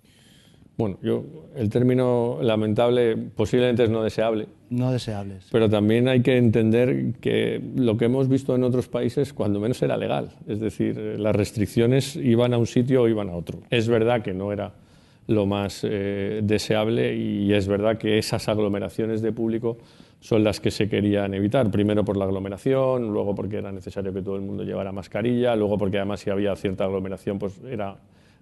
Bueno, 0.76 0.98
yo, 1.02 1.24
el 1.54 1.70
término 1.70 2.38
lamentable 2.42 3.16
posiblemente 3.16 3.84
es 3.84 3.90
no 3.90 4.02
deseable. 4.02 4.48
No 4.70 4.90
deseable. 4.90 5.36
Pero 5.52 5.70
también 5.70 6.08
hay 6.08 6.22
que 6.22 6.36
entender 6.36 7.12
que 7.20 7.62
lo 7.76 7.96
que 7.96 8.06
hemos 8.06 8.28
visto 8.28 8.56
en 8.56 8.64
otros 8.64 8.88
países, 8.88 9.32
cuando 9.32 9.60
menos 9.60 9.80
era 9.82 9.96
legal. 9.96 10.30
Es 10.48 10.58
decir, 10.58 10.96
las 10.96 11.36
restricciones 11.36 12.16
iban 12.16 12.54
a 12.54 12.58
un 12.58 12.66
sitio 12.66 13.02
o 13.02 13.08
iban 13.08 13.28
a 13.28 13.36
otro. 13.36 13.60
Es 13.70 13.86
verdad 13.86 14.22
que 14.22 14.34
no 14.34 14.50
era 14.50 14.81
lo 15.26 15.46
más 15.46 15.84
eh, 15.84 16.40
deseable 16.42 17.14
y 17.14 17.52
es 17.52 17.68
verdad 17.68 17.98
que 17.98 18.18
esas 18.18 18.48
aglomeraciones 18.48 19.22
de 19.22 19.32
público 19.32 19.78
son 20.20 20.44
las 20.44 20.60
que 20.60 20.70
se 20.70 20.88
querían 20.88 21.34
evitar, 21.34 21.70
primero 21.70 22.04
por 22.04 22.16
la 22.16 22.24
aglomeración, 22.24 23.12
luego 23.12 23.34
porque 23.34 23.56
era 23.58 23.72
necesario 23.72 24.12
que 24.12 24.22
todo 24.22 24.36
el 24.36 24.42
mundo 24.42 24.62
llevara 24.62 24.92
mascarilla, 24.92 25.56
luego 25.56 25.78
porque 25.78 25.96
además 25.98 26.20
si 26.20 26.30
había 26.30 26.54
cierta 26.54 26.84
aglomeración 26.84 27.38
pues 27.38 27.60
era 27.64 27.96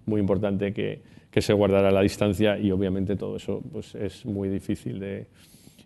muy 0.05 0.19
importante 0.19 0.73
que, 0.73 1.01
que 1.29 1.41
se 1.41 1.53
guardara 1.53 1.91
la 1.91 2.01
distancia 2.01 2.57
y 2.57 2.71
obviamente 2.71 3.15
todo 3.15 3.35
eso 3.37 3.61
pues 3.71 3.95
es 3.95 4.25
muy 4.25 4.49
difícil 4.49 4.99
de, 4.99 5.27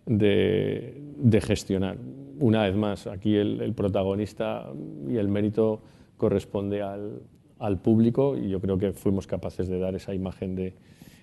de, 0.06 1.40
gestionar. 1.40 1.96
Una 2.38 2.64
vez 2.64 2.76
más, 2.76 3.06
aquí 3.06 3.36
el, 3.36 3.60
el, 3.60 3.72
protagonista 3.72 4.70
y 5.08 5.16
el 5.16 5.28
mérito 5.28 5.80
corresponde 6.16 6.82
al, 6.82 7.20
al 7.58 7.78
público 7.78 8.36
y 8.36 8.48
yo 8.48 8.60
creo 8.60 8.78
que 8.78 8.92
fuimos 8.92 9.26
capaces 9.26 9.68
de 9.68 9.78
dar 9.78 9.94
esa 9.94 10.14
imagen 10.14 10.54
de, 10.54 10.74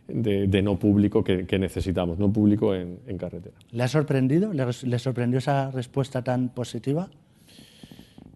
de, 0.08 0.62
no 0.62 0.78
público 0.78 1.24
que, 1.24 1.60
necesitamos, 1.60 2.20
no 2.20 2.32
público 2.32 2.76
en, 2.76 2.98
carretera. 3.18 3.56
¿Le 3.72 3.84
ha 3.84 3.88
sorprendido? 3.88 4.52
¿Le, 4.54 5.00
sorprendió 5.00 5.40
esa 5.40 5.72
respuesta 5.72 6.24
tan 6.24 6.50
positiva? 6.50 7.10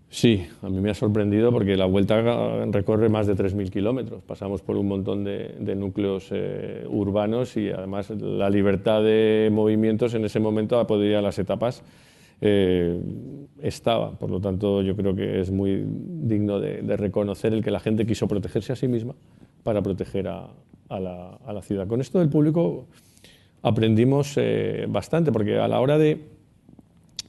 Sí, 0.09 0.47
a 0.61 0.69
mí 0.69 0.79
me 0.79 0.89
ha 0.89 0.93
sorprendido 0.93 1.51
porque 1.51 1.75
la 1.75 1.85
vuelta 1.85 2.65
recorre 2.71 3.09
más 3.09 3.27
de 3.27 3.35
3.000 3.35 3.69
kilómetros. 3.69 4.23
Pasamos 4.23 4.61
por 4.61 4.77
un 4.77 4.87
montón 4.87 5.25
de, 5.25 5.75
núcleos 5.75 6.29
eh, 6.31 6.85
urbanos 6.87 7.57
y 7.57 7.69
además 7.69 8.09
la 8.11 8.49
libertad 8.49 9.03
de 9.03 9.49
movimientos 9.51 10.13
en 10.13 10.23
ese 10.23 10.39
momento 10.39 10.79
a 10.79 10.87
poder 10.87 11.11
ir 11.11 11.15
a 11.17 11.21
las 11.21 11.37
etapas 11.39 11.83
eh, 12.41 13.01
estaba. 13.61 14.17
Por 14.17 14.29
lo 14.29 14.39
tanto, 14.39 14.81
yo 14.81 14.95
creo 14.95 15.15
que 15.15 15.41
es 15.41 15.51
muy 15.51 15.83
digno 15.85 16.59
de, 16.59 16.97
reconocer 16.97 17.53
el 17.53 17.63
que 17.63 17.71
la 17.71 17.79
gente 17.79 18.05
quiso 18.05 18.27
protegerse 18.27 18.73
a 18.73 18.75
sí 18.75 18.87
misma 18.87 19.15
para 19.63 19.81
proteger 19.81 20.27
a, 20.27 20.49
la, 20.89 21.61
ciudad. 21.61 21.87
Con 21.87 22.01
esto 22.01 22.19
del 22.19 22.29
público 22.29 22.87
aprendimos 23.61 24.33
eh, 24.37 24.85
bastante, 24.87 25.31
porque 25.31 25.57
a 25.57 25.67
la 25.67 25.79
hora 25.79 25.97
de, 25.97 26.21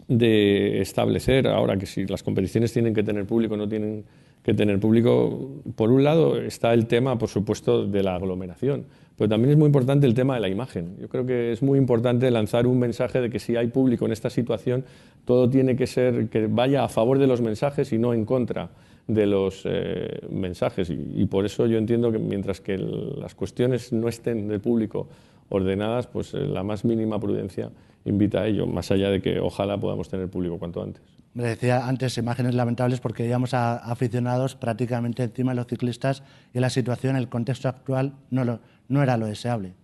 de 0.07 0.81
establecer, 0.81 1.49
ahora 1.49 1.77
que 1.77 1.87
si 1.87 2.07
las 2.07 2.23
competiciones 2.23 2.73
tienen 2.73 2.95
que 2.95 3.03
tener 3.03 3.27
público, 3.27 3.57
no 3.57 3.69
tienen 3.69 4.05
que 4.49 4.55
tener 4.55 4.81
público, 4.81 5.61
por 5.77 5.91
un 5.91 6.03
lado 6.03 6.41
está 6.41 6.73
el 6.73 6.87
tema, 6.87 7.19
por 7.19 7.29
supuesto, 7.29 7.87
de 7.87 8.03
la 8.03 8.15
aglomeración, 8.15 8.87
pero 9.15 9.29
también 9.29 9.51
es 9.51 9.59
muy 9.59 9.67
importante 9.67 10.07
el 10.07 10.15
tema 10.15 10.37
de 10.37 10.41
la 10.41 10.49
imagen. 10.49 10.97
Yo 10.99 11.11
creo 11.11 11.27
que 11.27 11.53
es 11.53 11.63
muy 11.63 11.79
importante 11.79 12.31
lanzar 12.31 12.67
un 12.67 12.79
mensaje 12.79 13.21
de 13.21 13.29
que 13.29 13.41
si 13.41 13.57
hay 13.57 13.67
público 13.67 14.07
en 14.07 14.13
esta 14.13 14.31
situación, 14.31 14.87
todo 15.27 15.51
tiene 15.51 15.77
que 15.77 15.87
ser 15.87 16.31
que 16.31 16.47
vaya 16.47 16.83
a 16.83 16.89
favor 16.89 17.19
de 17.19 17.27
los 17.27 17.43
mensajes 17.43 17.93
y 17.93 17.99
no 17.99 18.15
en 18.15 18.25
contra 18.25 18.71
de 19.07 19.27
los 19.27 19.65
eh, 19.67 20.19
mensajes. 20.31 20.89
Y, 20.89 21.27
por 21.27 21.45
eso 21.45 21.67
yo 21.67 21.77
entiendo 21.77 22.11
que 22.11 22.19
mientras 22.19 22.63
que 22.63 22.79
las 22.79 23.35
cuestiones 23.35 23.93
no 23.93 24.09
estén 24.09 24.49
del 24.49 24.61
público 24.61 25.09
ordenadas, 25.51 26.07
pues 26.07 26.33
eh, 26.33 26.39
la 26.39 26.63
más 26.63 26.87
mínima 26.87 27.21
prudencia 27.21 27.71
invita 28.07 28.41
a 28.41 28.47
ello, 28.47 28.67
más 28.67 28.91
allá 28.91 29.11
de 29.11 29.21
que 29.21 29.41
ojalá 29.41 29.77
podamos 29.77 30.09
tener 30.09 30.31
público 30.31 30.59
cuanto 30.59 30.83
antes. 30.83 31.18
Me 31.39 31.45
decía 31.45 31.87
antes 31.87 32.19
imágenes 32.19 32.57
lamentables 32.57 32.99
porque 32.99 33.23
veíamos 33.23 33.55
a 33.55 33.77
aficionados 33.77 34.57
prácticamente 34.57 35.23
encima 35.23 35.53
de 35.53 35.57
los 35.59 35.69
ciclistas 35.69 36.25
y 36.53 36.59
la 36.59 36.69
situación, 36.69 37.15
el 37.15 37.29
contexto 37.29 37.69
actual 37.69 38.15
no, 38.31 38.59
no 38.89 39.03
era 39.05 39.17
lo 39.17 39.27
deseable. 39.27 39.75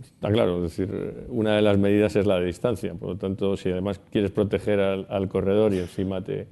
Está 0.00 0.30
claro, 0.30 0.64
es 0.64 0.76
decir, 0.76 1.26
una 1.30 1.56
de 1.56 1.62
las 1.62 1.78
medidas 1.78 2.14
es 2.14 2.26
la 2.26 2.38
de 2.38 2.46
distancia, 2.46 2.94
por 2.94 3.08
lo 3.08 3.16
tanto, 3.16 3.56
si 3.56 3.70
además 3.70 4.00
quieres 4.12 4.30
proteger 4.30 4.78
al, 4.78 5.28
corredor 5.28 5.74
y 5.74 5.80
encima 5.80 6.22
te, 6.22 6.46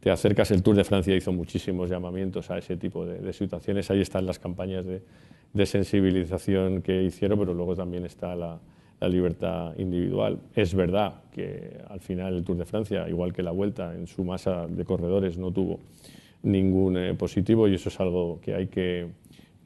te, 0.00 0.10
acercas, 0.10 0.50
el 0.50 0.62
Tour 0.62 0.76
de 0.76 0.84
Francia 0.84 1.16
hizo 1.16 1.32
muchísimos 1.32 1.88
llamamientos 1.88 2.50
a 2.50 2.58
ese 2.58 2.76
tipo 2.76 3.06
de, 3.06 3.32
situaciones, 3.32 3.90
ahí 3.90 4.02
están 4.02 4.26
las 4.26 4.38
campañas 4.38 4.84
de 4.84 5.66
sensibilización 5.66 6.82
que 6.82 7.02
hicieron, 7.02 7.38
pero 7.38 7.54
luego 7.54 7.74
también 7.74 8.04
está 8.04 8.36
la, 8.36 8.60
la 9.00 9.08
libertad 9.08 9.74
individual. 9.78 10.38
Es 10.54 10.74
verdad 10.74 11.14
que 11.32 11.78
al 11.88 12.00
final 12.00 12.34
el 12.34 12.44
Tour 12.44 12.56
de 12.56 12.64
Francia, 12.64 13.08
igual 13.08 13.32
que 13.32 13.42
la 13.42 13.50
Vuelta, 13.50 13.94
en 13.94 14.06
su 14.06 14.24
masa 14.24 14.66
de 14.66 14.84
corredores 14.84 15.36
no 15.38 15.50
tuvo 15.50 15.80
ningún 16.42 16.96
eh, 16.96 17.14
positivo 17.14 17.68
y 17.68 17.74
eso 17.74 17.88
es 17.88 18.00
algo 18.00 18.40
que 18.40 18.54
hay 18.54 18.66
que, 18.68 19.08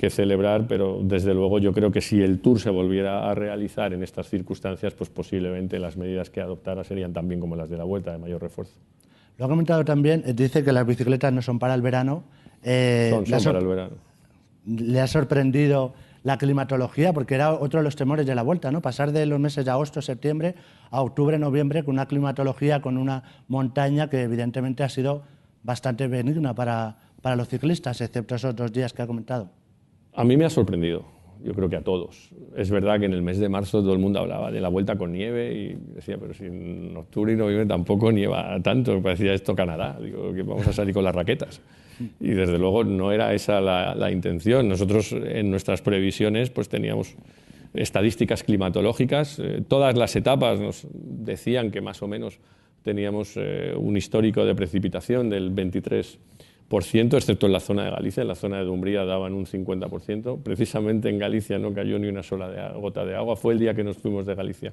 celebrar, 0.09 0.67
pero 0.67 1.01
desde 1.03 1.35
luego 1.35 1.59
yo 1.59 1.75
creo 1.75 1.93
que 1.93 2.01
si 2.01 2.23
el 2.23 2.41
Tour 2.41 2.59
se 2.59 2.71
volviera 2.71 3.31
a 3.31 3.35
realizar 3.35 3.93
en 3.93 4.03
estas 4.03 4.31
circunstancias, 4.31 4.95
pues 4.95 5.11
posiblemente 5.11 5.79
las 5.79 5.99
medidas 5.99 6.31
que 6.31 6.41
adoptara 6.41 6.85
serían 6.85 7.13
también 7.13 7.39
como 7.39 7.55
las 7.55 7.69
de 7.69 7.77
la 7.77 7.85
Vuelta, 7.85 8.13
de 8.13 8.17
mayor 8.17 8.41
refuerzo. 8.41 8.73
Lo 9.37 9.45
ha 9.45 9.49
comentado 9.49 9.85
también, 9.85 10.23
eh, 10.25 10.33
dice 10.33 10.65
que 10.65 10.73
las 10.73 10.87
bicicletas 10.87 11.35
no 11.35 11.43
son 11.43 11.59
para 11.59 11.75
el 11.75 11.83
verano. 11.83 12.25
Eh, 12.63 13.11
son, 13.11 13.43
para 13.45 13.59
el 13.59 13.67
verano. 13.67 13.97
¿Le 14.65 15.01
ha 15.01 15.07
sorprendido 15.07 15.93
la 16.23 16.39
climatología, 16.39 17.13
porque 17.13 17.35
era 17.35 17.55
otro 17.55 17.81
de 17.81 17.85
los 17.85 17.97
temores 17.97 18.27
de 18.27 18.35
la 18.35 18.43
vuelta, 18.43 18.71
¿no? 18.71 18.83
Pasar 18.83 19.13
de 19.13 19.27
los 19.27 19.41
meses 19.41 19.65
de 19.65 19.71
agosto, 19.71 20.03
septiembre 20.03 20.55
a 20.91 21.03
octubre, 21.03 21.39
noviembre, 21.39 21.85
con 21.85 21.95
una 21.95 22.07
climatología, 22.07 22.81
con 22.81 22.99
una 22.99 23.23
montaña 23.49 24.11
que 24.11 24.23
evidentemente 24.23 24.83
ha 24.83 24.89
sido 24.89 25.23
bastante 25.63 26.09
benigna 26.09 26.55
para, 26.55 26.97
para 27.23 27.37
los 27.37 27.49
ciclistas, 27.49 28.01
excepto 28.01 28.35
esos 28.35 28.55
dos 28.55 28.73
días 28.73 28.93
que 28.93 29.03
ha 29.03 29.07
comentado. 29.07 29.51
A 30.15 30.25
mí 30.25 30.37
me 30.37 30.45
ha 30.45 30.51
sorprendido, 30.51 31.05
yo 31.43 31.55
creo 31.55 31.69
que 31.69 31.77
a 31.77 31.83
todos. 31.83 32.31
Es 32.57 32.71
verdad 32.71 32.99
que 32.99 33.07
en 33.07 33.13
el 33.13 33.23
mes 33.23 33.39
de 33.39 33.49
marzo 33.49 33.81
todo 33.81 33.93
el 33.93 33.99
mundo 33.99 34.21
hablaba 34.21 34.51
de 34.51 34.61
la 34.61 34.69
vuelta 34.69 34.97
con 34.97 35.13
nieve 35.13 35.55
y 35.55 35.95
decía, 35.95 36.19
pero 36.19 36.35
si 36.35 36.47
en 36.47 36.97
octubre 36.97 37.33
y 37.33 37.37
noviembre 37.37 37.67
tampoco 37.67 38.13
nieva 38.13 38.59
tanto, 38.63 39.01
parecía 39.03 39.33
esto 39.33 39.55
Canadá, 39.55 39.99
digo 40.03 40.33
que 40.35 40.43
vamos 40.43 40.67
a 40.67 40.73
salir 40.73 40.93
con 40.93 41.05
las 41.05 41.15
raquetas. 41.15 41.61
Y 42.21 42.31
desde 42.31 42.59
luego 42.59 42.85
no 42.85 43.13
era 43.13 43.35
esa 43.35 43.61
la, 43.61 44.11
intención. 44.11 44.69
Nosotros 44.69 45.13
en 45.13 45.51
nuestras 45.51 45.83
previsiones 45.83 46.51
pues 46.51 46.69
teníamos 46.69 47.15
estadísticas 47.75 48.43
climatológicas, 48.43 49.39
eh, 49.39 49.63
todas 49.67 49.97
las 49.97 50.17
etapas 50.17 50.59
nos 50.59 50.87
decían 50.93 51.71
que 51.71 51.81
más 51.81 52.03
o 52.03 52.09
menos 52.09 52.41
teníamos 52.83 53.35
eh, 53.37 53.75
un 53.77 53.97
histórico 53.97 54.45
de 54.45 54.55
precipitación 54.55 55.31
del 55.31 55.55
23% 55.55 56.19
excepto 57.17 57.47
en 57.47 57.53
la 57.53 57.61
zona 57.61 57.85
de 57.85 57.91
Galicia. 57.91 58.23
En 58.23 58.29
la 58.29 58.35
zona 58.35 58.59
de 58.59 58.65
Dumbría 58.65 59.05
daban 59.05 59.35
un 59.35 59.47
50%. 59.47 60.43
Precisamente 60.43 61.09
en 61.09 61.19
Galicia 61.19 61.59
no 61.59 61.73
cayó 61.73 61.99
ni 61.99 62.09
una 62.09 62.23
sola 62.23 62.73
gota 62.73 63.05
de 63.05 63.15
agua. 63.15 63.37
Fue 63.37 63.53
el 63.53 63.59
día 63.59 63.75
que 63.75 63.85
nos 63.85 63.99
fuimos 63.99 64.27
de 64.27 64.35
Galicia 64.35 64.73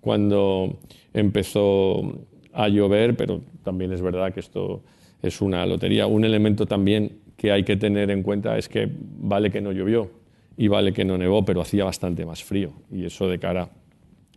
cuando 0.00 0.78
empezó 1.12 2.20
a 2.52 2.68
llover, 2.68 3.16
pero 3.16 3.40
también 3.62 3.92
es 3.92 4.02
verdad 4.02 4.32
que 4.32 4.40
esto 4.40 4.82
es 5.22 5.40
una 5.40 5.64
lotería. 5.66 6.06
Un 6.06 6.24
elemento 6.24 6.66
también 6.66 7.18
que 7.36 7.52
hay 7.52 7.64
que 7.64 7.76
tener 7.76 8.10
en 8.10 8.22
cuenta 8.22 8.58
es 8.58 8.68
que 8.68 8.90
vale 8.90 9.50
que 9.50 9.60
no 9.60 9.72
llovió 9.72 10.10
y 10.56 10.68
vale 10.68 10.92
que 10.92 11.04
no 11.04 11.16
nevó, 11.18 11.44
pero 11.44 11.60
hacía 11.60 11.84
bastante 11.84 12.26
más 12.26 12.42
frío. 12.42 12.72
Y 12.90 13.04
eso 13.04 13.28
de 13.28 13.38
cara 13.38 13.70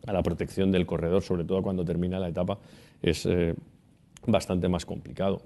a 0.05 0.13
la 0.13 0.23
protección 0.23 0.71
del 0.71 0.85
corredor, 0.85 1.21
sobre 1.21 1.43
todo 1.43 1.61
cuando 1.61 1.83
termina 1.85 2.19
la 2.19 2.29
etapa, 2.29 2.59
es 3.01 3.25
eh, 3.25 3.55
bastante 4.25 4.69
más 4.69 4.85
complicado. 4.85 5.41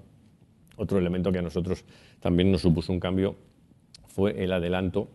Otro 0.76 0.98
elemento 0.98 1.32
que 1.32 1.38
a 1.38 1.42
nosotros 1.42 1.84
también 2.20 2.52
nos 2.52 2.60
supuso 2.60 2.92
un 2.92 3.00
cambio 3.00 3.36
fue 4.06 4.42
el 4.42 4.52
adelanto 4.52 5.08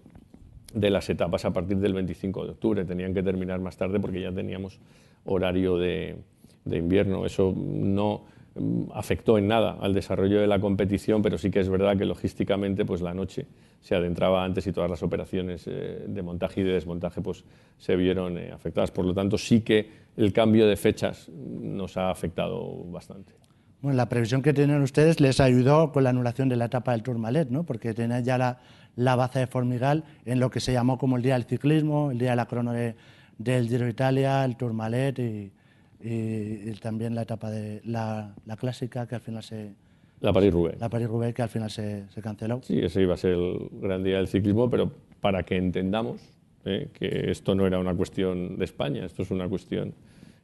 de 0.74 0.90
las 0.90 1.10
etapas 1.10 1.46
a 1.46 1.54
partir 1.54 1.78
del 1.78 1.94
25 1.94 2.46
de 2.46 2.52
octubre. 2.52 2.86
Tenían 2.86 3.14
que 3.14 3.24
terminar 3.24 3.60
más 3.60 3.78
tarde 3.78 4.00
porque 4.00 4.22
ya 4.22 4.32
teníamos 4.32 4.80
horario 5.26 5.78
de, 5.78 6.18
invierno. 6.66 7.26
Eso 7.26 7.54
no 7.56 8.26
afectó 8.94 9.38
en 9.38 9.48
nada 9.48 9.78
al 9.80 9.94
desarrollo 9.94 10.42
de 10.42 10.48
la 10.48 10.60
competición, 10.60 11.22
pero 11.22 11.38
sí 11.38 11.50
que 11.52 11.62
es 11.62 11.70
verdad 11.70 11.98
que 11.98 12.06
logísticamente 12.06 12.84
pues 12.84 13.02
la 13.02 13.14
noche 13.14 13.48
se 13.80 13.96
adentraba 13.96 14.44
antes 14.44 14.68
y 14.68 14.74
todas 14.74 14.90
las 14.90 15.02
operaciones 15.04 15.66
eh, 15.68 16.06
de 16.08 16.22
montaje 16.22 16.62
y 16.62 16.64
de 16.64 16.74
desmontaje 16.74 17.22
pues 17.22 17.46
se 17.78 17.96
vieron 17.96 18.38
eh, 18.38 18.52
afectadas. 18.52 18.92
Por 18.92 19.06
lo 19.06 19.14
tanto, 19.14 19.38
sí 19.38 19.62
que 19.62 19.90
el 20.18 20.34
cambio 20.34 20.68
de 20.68 20.76
fechas 20.76 21.30
nos 21.30 21.96
ha 21.96 22.12
afectado 22.12 22.84
bastante. 22.86 23.34
Bueno, 23.82 23.96
la 23.96 24.10
previsión 24.10 24.42
que 24.42 24.54
tienen 24.54 24.82
ustedes 24.82 25.20
les 25.22 25.40
ayudó 25.40 25.92
con 25.92 26.04
la 26.04 26.12
anulación 26.12 26.50
de 26.50 26.58
la 26.58 26.66
etapa 26.66 26.92
del 26.92 27.04
Tourmalet, 27.04 27.50
¿no? 27.50 27.64
porque 27.64 27.94
tenían 27.94 28.24
ya 28.24 28.38
la, 28.38 28.60
la 28.96 29.16
baza 29.16 29.40
de 29.40 29.48
Formigal 29.48 30.04
en 30.26 30.40
lo 30.40 30.52
que 30.52 30.60
se 30.60 30.74
llamó 30.74 30.98
como 30.98 31.16
el 31.16 31.24
Día 31.24 31.34
del 31.34 31.46
Ciclismo, 31.46 32.12
el 32.12 32.20
Día 32.20 32.32
de 32.32 32.36
la 32.36 32.46
Crono 32.46 32.74
de, 32.74 32.96
del 33.40 33.70
Giro 33.70 33.88
Italia, 33.88 34.46
el 34.46 34.56
Tourmalet 34.58 35.18
y, 35.18 35.52
y, 36.04 36.70
y, 36.70 36.78
también 36.82 37.16
la 37.16 37.24
etapa 37.24 37.50
de 37.50 37.82
la, 37.86 38.36
la, 38.46 38.58
clásica 38.58 39.08
que 39.08 39.16
al 39.16 39.22
final 39.22 39.44
se... 39.44 39.74
La 40.20 40.32
París-Roubaix. 40.34 40.80
La 40.80 40.90
París-Roubaix 40.90 41.34
que 41.34 41.42
al 41.42 41.50
final 41.50 41.70
se, 41.70 42.08
se, 42.10 42.22
canceló. 42.22 42.62
Sí, 42.64 42.80
ese 42.80 43.02
iba 43.02 43.16
a 43.16 43.18
ser 43.18 43.32
el 43.32 43.70
gran 43.82 44.04
día 44.04 44.18
del 44.18 44.28
ciclismo, 44.28 44.70
pero 44.70 44.92
para 45.20 45.44
que 45.44 45.58
entendamos 45.58 46.22
¿eh? 46.66 46.90
que 46.94 47.32
esto 47.32 47.56
no 47.56 47.66
era 47.66 47.80
una 47.80 47.96
cuestión 47.96 48.58
de 48.58 48.66
España, 48.66 49.06
esto 49.06 49.24
es 49.24 49.32
una 49.32 49.48
cuestión 49.48 49.94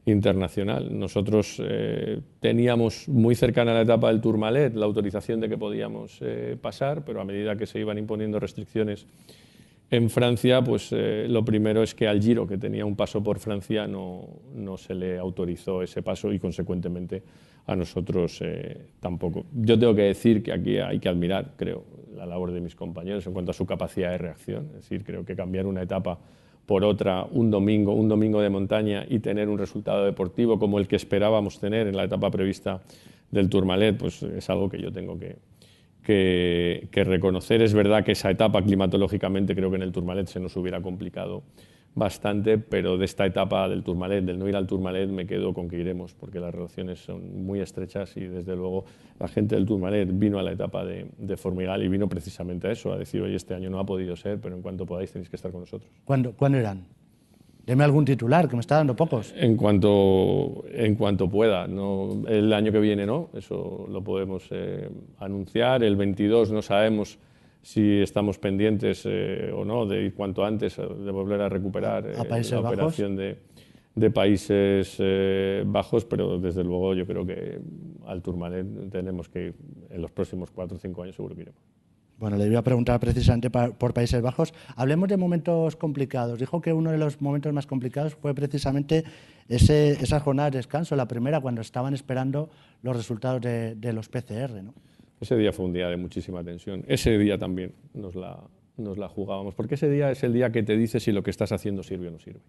internacional. 0.05 0.97
Nosotros 0.97 1.61
eh, 1.63 2.21
teníamos 2.39 3.09
muy 3.09 3.35
cercana 3.35 3.71
a 3.71 3.75
la 3.75 3.81
etapa 3.81 4.07
del 4.07 4.21
Tourmalet 4.21 4.73
la 4.73 4.85
autorización 4.85 5.41
de 5.41 5.49
que 5.49 5.57
podíamos 5.57 6.19
eh, 6.21 6.57
pasar, 6.59 7.03
pero 7.03 7.19
a 7.19 7.25
medida 7.25 7.57
que 7.57 7.65
se 7.65 7.79
iban 7.79 7.97
imponiendo 7.97 8.39
restricciones 8.39 9.05
en 9.89 10.09
Francia, 10.09 10.61
pues 10.61 10.89
eh, 10.91 11.27
lo 11.29 11.45
primero 11.45 11.81
es 11.81 11.95
que 11.95 12.07
al 12.07 12.21
Giro, 12.21 12.45
que 12.45 12.57
tenía 12.57 12.85
un 12.85 12.95
paso 12.95 13.23
por 13.23 13.39
Francia, 13.39 13.87
no, 13.87 14.27
no 14.53 14.77
se 14.77 14.93
le 14.93 15.17
autorizó 15.17 15.81
ese 15.81 16.01
paso 16.01 16.33
y 16.33 16.39
consecuentemente 16.39 17.23
a 17.65 17.75
nosotros 17.75 18.39
eh, 18.41 18.87
tampoco. 18.99 19.45
Yo 19.53 19.77
tengo 19.79 19.95
que 19.95 20.03
decir 20.03 20.43
que 20.43 20.51
aquí 20.51 20.77
hay 20.77 20.99
que 20.99 21.09
admirar, 21.09 21.53
creo, 21.55 21.85
la 22.15 22.25
labor 22.25 22.51
de 22.51 22.61
mis 22.61 22.75
compañeros 22.75 23.25
en 23.27 23.33
cuanto 23.33 23.51
a 23.51 23.53
su 23.53 23.65
capacidad 23.65 24.11
de 24.11 24.17
reacción. 24.17 24.67
Es 24.69 24.89
decir, 24.89 25.03
creo 25.03 25.23
que 25.23 25.35
cambiar 25.35 25.65
una 25.65 25.81
etapa 25.81 26.19
por 26.65 26.83
otra 26.83 27.25
un 27.31 27.49
domingo, 27.49 27.93
un 27.93 28.09
domingo 28.09 28.41
de 28.41 28.49
montaña 28.49 29.05
y 29.07 29.19
tener 29.19 29.47
un 29.47 29.57
resultado 29.57 30.03
deportivo 30.03 30.59
como 30.59 30.79
el 30.79 30.87
que 30.87 30.97
esperábamos 30.97 31.59
tener 31.59 31.87
en 31.87 31.95
la 31.95 32.03
etapa 32.03 32.29
prevista 32.29 32.81
del 33.31 33.49
Tourmalet, 33.49 33.97
pues 33.97 34.23
es 34.23 34.49
algo 34.49 34.69
que 34.69 34.81
yo 34.81 34.91
tengo 34.91 35.17
que, 35.17 35.37
que, 36.03 36.89
reconocer. 36.93 37.61
Es 37.61 37.73
verdad 37.73 38.03
que 38.03 38.13
esa 38.13 38.31
etapa 38.31 38.61
climatológicamente 38.61 39.55
creo 39.55 39.69
que 39.69 39.75
en 39.75 39.83
el 39.83 39.91
Tourmalet 39.91 40.27
se 40.27 40.39
nos 40.39 40.55
hubiera 40.55 40.81
complicado 40.81 41.43
bastante, 41.95 42.59
pero 42.59 42.97
de 42.97 43.05
esta 43.05 43.25
etapa 43.25 43.67
del 43.67 43.83
Tourmalet, 43.83 44.23
del 44.23 44.37
no 44.37 44.47
ir 44.47 44.55
al 44.55 44.67
Tourmalet, 44.67 45.09
me 45.09 45.25
quedo 45.25 45.53
con 45.53 45.67
que 45.67 45.79
iremos, 45.79 46.13
porque 46.13 46.39
las 46.39 46.53
relaciones 46.53 46.99
son 46.99 47.43
muy 47.43 47.59
estrechas 47.59 48.15
y 48.17 48.21
desde 48.21 48.55
luego 48.55 48.85
la 49.19 49.27
gente 49.27 49.55
del 49.55 49.65
Tourmalet 49.65 50.07
vino 50.13 50.37
a 50.37 50.43
la 50.43 50.51
etapa 50.51 50.85
de, 50.85 51.37
Formigal 51.37 51.83
y 51.83 51.87
vino 51.87 52.07
precisamente 52.07 52.67
a 52.67 52.71
eso, 52.71 52.93
a 52.93 52.97
decir, 52.97 53.21
oye, 53.21 53.35
este 53.35 53.55
año 53.55 53.69
no 53.69 53.79
ha 53.79 53.85
podido 53.85 54.15
ser, 54.15 54.39
pero 54.39 54.55
en 54.55 54.61
cuanto 54.61 54.85
podáis 54.85 55.11
tenéis 55.11 55.29
que 55.29 55.35
estar 55.37 55.51
con 55.51 55.61
nosotros. 55.61 55.91
¿Cuándo, 56.05 56.33
¿cuándo 56.33 56.59
irán? 56.59 56.85
Deme 57.67 57.83
algún 57.83 58.05
titular, 58.05 58.47
que 58.47 58.55
me 58.55 58.61
está 58.61 58.75
dando 58.77 58.95
pocos. 58.95 59.33
En 59.35 59.57
cuanto, 59.57 60.63
en 60.71 60.95
cuanto 60.95 61.29
pueda. 61.29 61.67
No, 61.67 62.23
el 62.25 62.53
año 62.53 62.71
que 62.71 62.79
viene 62.79 63.05
no, 63.05 63.29
eso 63.33 63.85
lo 63.91 64.01
podemos 64.01 64.47
eh, 64.51 64.89
anunciar. 65.19 65.83
El 65.83 65.97
22 65.97 66.53
no 66.53 66.61
sabemos 66.61 67.19
si 67.61 67.99
estamos 68.01 68.39
pendientes 68.39 69.03
eh, 69.05 69.51
o 69.53 69.65
no 69.65 69.85
de 69.85 70.03
ir 70.03 70.13
cuanto 70.13 70.45
antes 70.45 70.77
de 70.77 71.11
volver 71.11 71.41
a 71.41 71.49
recuperar 71.49 72.07
eh, 72.07 72.13
¿A 72.17 72.23
Países 72.23 72.53
la 72.53 72.61
Bajos? 72.61 72.77
operación 72.77 73.17
de, 73.17 73.37
de 73.95 74.11
Países 74.11 74.95
eh, 74.99 75.63
Bajos, 75.67 76.05
pero 76.05 76.39
desde 76.39 76.63
luego 76.63 76.93
yo 76.93 77.05
creo 77.05 77.25
que 77.25 77.59
al 78.05 78.21
Tourmalet 78.21 78.89
tenemos 78.89 79.27
que 79.27 79.47
ir 79.47 79.55
en 79.89 80.01
los 80.01 80.11
próximos 80.11 80.51
cuatro 80.51 80.77
o 80.77 80.79
cinco 80.79 81.03
años 81.03 81.17
seguro 81.17 81.35
que 81.35 81.41
iremos. 81.41 81.61
Bueno, 82.19 82.37
le 82.37 82.47
iba 82.47 82.59
a 82.59 82.63
preguntar 82.63 82.99
precisamente 82.99 83.51
por 83.51 83.93
Países 83.93 84.21
Bajos. 84.23 84.53
Hablemos 84.75 85.07
de 85.07 85.17
momentos 85.17 85.75
complicados. 85.75 86.39
Dijo 86.39 86.61
que 86.61 86.73
uno 86.73 86.91
de 86.91 86.97
los 86.97 87.21
momentos 87.21 87.53
más 87.53 87.67
complicados 87.67 88.15
fue 88.15 88.33
precisamente 88.33 89.03
ese, 89.47 89.91
esa 89.91 90.19
jornada 90.19 90.49
de 90.49 90.57
descanso, 90.57 90.95
la 90.95 91.07
primera, 91.07 91.39
cuando 91.39 91.61
estaban 91.61 91.93
esperando 91.93 92.49
los 92.81 92.97
resultados 92.97 93.41
de, 93.41 93.93
los 93.93 94.09
PCR. 94.09 94.63
Ese 95.21 95.37
día 95.37 95.53
fue 95.53 95.65
un 95.65 95.73
día 95.73 95.89
de 95.89 95.97
muchísima 95.97 96.43
tensión. 96.43 96.83
Ese 96.87 97.15
día 97.19 97.37
también 97.37 97.73
nos 97.93 98.15
la, 98.15 99.07
jugábamos, 99.09 99.53
porque 99.53 99.75
ese 99.75 99.87
día 99.87 100.09
es 100.09 100.23
el 100.23 100.33
día 100.33 100.51
que 100.51 100.63
te 100.63 100.75
dice 100.75 100.99
si 100.99 101.11
lo 101.11 101.21
que 101.21 101.29
estás 101.29 101.51
haciendo 101.51 101.83
sirve 101.83 102.07
o 102.07 102.11
no 102.11 102.19
sirve. 102.19 102.41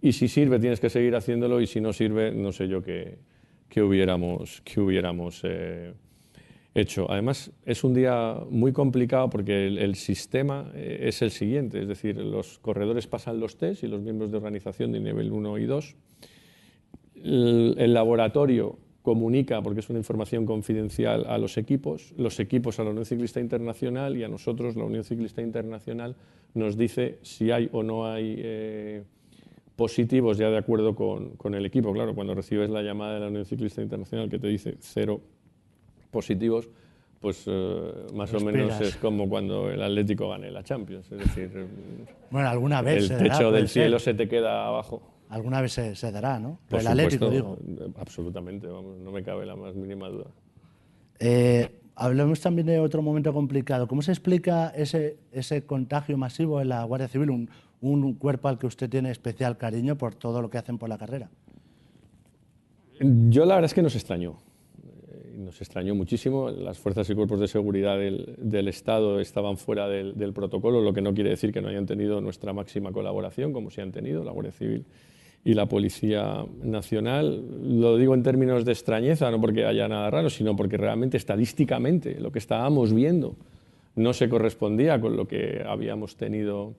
Y 0.00 0.12
si 0.12 0.26
sirve, 0.26 0.58
tienes 0.58 0.80
que 0.80 0.90
seguir 0.90 1.14
haciéndolo, 1.14 1.60
y 1.60 1.68
si 1.68 1.80
no 1.80 1.92
sirve, 1.92 2.32
no 2.32 2.50
sé 2.50 2.66
yo 2.66 2.82
qué, 2.82 3.18
hubiéramos, 3.76 4.60
qué 4.62 4.80
hubiéramos 4.80 5.40
eh, 5.44 5.94
hecho. 6.74 7.10
Además, 7.10 7.52
es 7.64 7.84
un 7.84 7.94
día 7.94 8.38
muy 8.50 8.72
complicado 8.72 9.28
porque 9.30 9.66
el, 9.66 9.94
sistema 9.94 10.70
eh, 10.74 11.00
es 11.02 11.22
el 11.22 11.30
siguiente, 11.30 11.82
es 11.82 11.88
decir, 11.88 12.16
los 12.16 12.58
corredores 12.58 13.06
pasan 13.06 13.40
los 13.40 13.56
test 13.56 13.84
y 13.84 13.88
los 13.88 14.00
miembros 14.00 14.30
de 14.30 14.38
organización 14.38 14.92
de 14.92 15.00
nivel 15.00 15.32
1 15.32 15.58
y 15.58 15.66
2. 15.66 15.96
El, 17.16 17.74
el, 17.78 17.94
laboratorio 17.94 18.78
comunica, 19.02 19.60
porque 19.62 19.80
es 19.80 19.90
una 19.90 19.98
información 19.98 20.46
confidencial, 20.46 21.26
a 21.28 21.36
los 21.38 21.58
equipos, 21.58 22.14
los 22.16 22.40
equipos 22.40 22.78
a 22.78 22.84
la 22.84 22.90
Unión 22.90 23.04
Ciclista 23.04 23.40
Internacional 23.40 24.16
y 24.16 24.24
a 24.24 24.28
nosotros, 24.28 24.76
la 24.76 24.84
Unión 24.84 25.04
Ciclista 25.04 25.42
Internacional, 25.42 26.16
nos 26.54 26.76
dice 26.76 27.18
si 27.22 27.50
hay 27.50 27.68
o 27.72 27.82
no 27.82 28.06
hay 28.06 28.36
eh, 28.38 29.02
positivos 29.76 30.38
ya 30.38 30.50
de 30.50 30.58
acuerdo 30.58 30.94
con, 30.94 31.30
con, 31.30 31.54
el 31.54 31.66
equipo. 31.66 31.92
Claro, 31.92 32.14
cuando 32.14 32.34
recibes 32.34 32.70
la 32.70 32.82
llamada 32.82 33.14
de 33.14 33.20
la 33.20 33.28
Unión 33.28 33.44
Ciclista 33.44 33.82
Internacional 33.82 34.28
que 34.28 34.38
te 34.38 34.46
dice 34.46 34.76
cero 34.80 35.20
positivos, 36.12 36.68
pues 37.18 37.44
eh, 37.46 37.92
más 38.14 38.32
o 38.34 38.40
menos 38.40 38.80
es 38.80 38.96
como 38.96 39.28
cuando 39.28 39.70
el 39.70 39.82
Atlético 39.82 40.28
gane 40.28 40.50
la 40.50 40.62
Champions. 40.62 41.10
Es 41.10 41.18
decir, 41.18 41.66
bueno, 42.30 42.48
alguna 42.48 42.82
vez 42.82 43.10
el 43.10 43.18
techo 43.18 43.50
del 43.50 43.68
cielo 43.68 43.98
ser. 43.98 44.14
se 44.14 44.18
te 44.18 44.28
queda 44.28 44.66
abajo. 44.66 45.02
Alguna 45.28 45.62
vez 45.62 45.72
se, 45.72 45.94
se 45.94 46.12
dará, 46.12 46.38
¿no? 46.38 46.58
Por 46.68 46.80
el 46.80 46.86
supuesto, 46.86 46.90
Atlético, 46.90 47.30
digo. 47.30 47.58
Absolutamente, 47.98 48.66
vamos, 48.66 48.98
no 48.98 49.10
me 49.10 49.22
cabe 49.22 49.46
la 49.46 49.56
más 49.56 49.74
mínima 49.74 50.08
duda. 50.08 50.26
Eh, 51.20 51.70
hablemos 51.94 52.40
también 52.40 52.66
de 52.66 52.80
otro 52.80 53.00
momento 53.00 53.32
complicado. 53.32 53.88
¿Cómo 53.88 54.02
se 54.02 54.12
explica 54.12 54.68
ese, 54.76 55.16
ese 55.30 55.64
contagio 55.64 56.18
masivo 56.18 56.60
en 56.60 56.68
la 56.68 56.84
Guardia 56.84 57.08
Civil, 57.08 57.30
un, 57.30 57.48
un 57.80 58.14
cuerpo 58.14 58.48
al 58.48 58.58
que 58.58 58.66
usted 58.66 58.90
tiene 58.90 59.10
especial 59.10 59.56
cariño 59.56 59.96
por 59.96 60.14
todo 60.14 60.42
lo 60.42 60.50
que 60.50 60.58
hacen 60.58 60.76
por 60.76 60.88
la 60.88 60.98
carrera? 60.98 61.30
Yo 63.00 63.46
la 63.46 63.54
verdad 63.54 63.66
es 63.66 63.74
que 63.74 63.82
nos 63.82 63.94
extrañó 63.94 64.36
nos 65.44 65.60
extrañó 65.60 65.94
muchísimo. 65.94 66.50
Las 66.50 66.78
fuerzas 66.78 67.08
y 67.10 67.14
cuerpos 67.14 67.40
de 67.40 67.48
seguridad 67.48 67.98
del, 67.98 68.68
Estado 68.68 69.20
estaban 69.20 69.56
fuera 69.56 69.88
del, 69.88 70.32
protocolo, 70.32 70.80
lo 70.80 70.92
que 70.92 71.02
no 71.02 71.14
quiere 71.14 71.30
decir 71.30 71.52
que 71.52 71.60
no 71.60 71.68
hayan 71.68 71.86
tenido 71.86 72.20
nuestra 72.20 72.52
máxima 72.52 72.92
colaboración, 72.92 73.52
como 73.52 73.70
sí 73.70 73.80
han 73.80 73.92
tenido 73.92 74.24
la 74.24 74.32
Guardia 74.32 74.52
Civil 74.52 74.84
y 75.44 75.54
la 75.54 75.66
Policía 75.66 76.44
Nacional. 76.62 77.44
Lo 77.80 77.96
digo 77.96 78.14
en 78.14 78.22
términos 78.22 78.64
de 78.64 78.72
extrañeza, 78.72 79.30
no 79.30 79.40
porque 79.40 79.64
haya 79.64 79.88
nada 79.88 80.10
raro, 80.10 80.30
sino 80.30 80.54
porque 80.56 80.76
realmente 80.76 81.16
estadísticamente 81.16 82.20
lo 82.20 82.30
que 82.30 82.38
estábamos 82.38 82.92
viendo 82.92 83.36
no 83.94 84.12
se 84.12 84.28
correspondía 84.28 85.00
con 85.00 85.16
lo 85.16 85.26
que 85.26 85.62
habíamos 85.66 86.16
tenido 86.16 86.74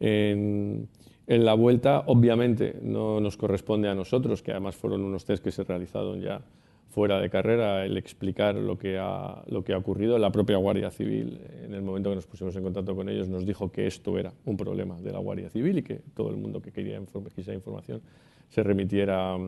en, 0.00 0.88
en 1.26 1.44
la 1.44 1.54
vuelta. 1.54 2.02
Obviamente 2.06 2.76
no 2.82 3.20
nos 3.20 3.36
corresponde 3.36 3.88
a 3.88 3.94
nosotros, 3.94 4.42
que 4.42 4.50
además 4.50 4.76
fueron 4.76 5.02
unos 5.02 5.24
test 5.24 5.42
que 5.42 5.50
se 5.50 5.64
realizaron 5.64 6.20
ya 6.20 6.42
fuera 6.92 7.18
de 7.20 7.30
carrera 7.30 7.86
el 7.86 7.96
explicar 7.96 8.54
lo 8.54 8.76
que, 8.76 8.98
ha, 8.98 9.42
lo 9.46 9.64
que 9.64 9.72
ha 9.72 9.78
ocurrido. 9.78 10.18
La 10.18 10.30
propia 10.30 10.58
Guardia 10.58 10.90
Civil, 10.90 11.40
en 11.64 11.72
el 11.72 11.80
momento 11.80 12.10
que 12.10 12.16
nos 12.16 12.26
pusimos 12.26 12.54
en 12.54 12.62
contacto 12.62 12.94
con 12.94 13.08
ellos, 13.08 13.28
nos 13.30 13.46
dijo 13.46 13.72
que 13.72 13.86
esto 13.86 14.18
era 14.18 14.30
un 14.44 14.58
problema 14.58 15.00
de 15.00 15.10
la 15.10 15.18
Guardia 15.18 15.48
Civil 15.48 15.78
y 15.78 15.82
que 15.82 16.02
todo 16.14 16.28
el 16.28 16.36
mundo 16.36 16.60
que 16.60 16.70
quería 16.70 17.00
quisiera 17.34 17.54
información 17.54 18.02
se 18.50 18.62
remitiera 18.62 19.38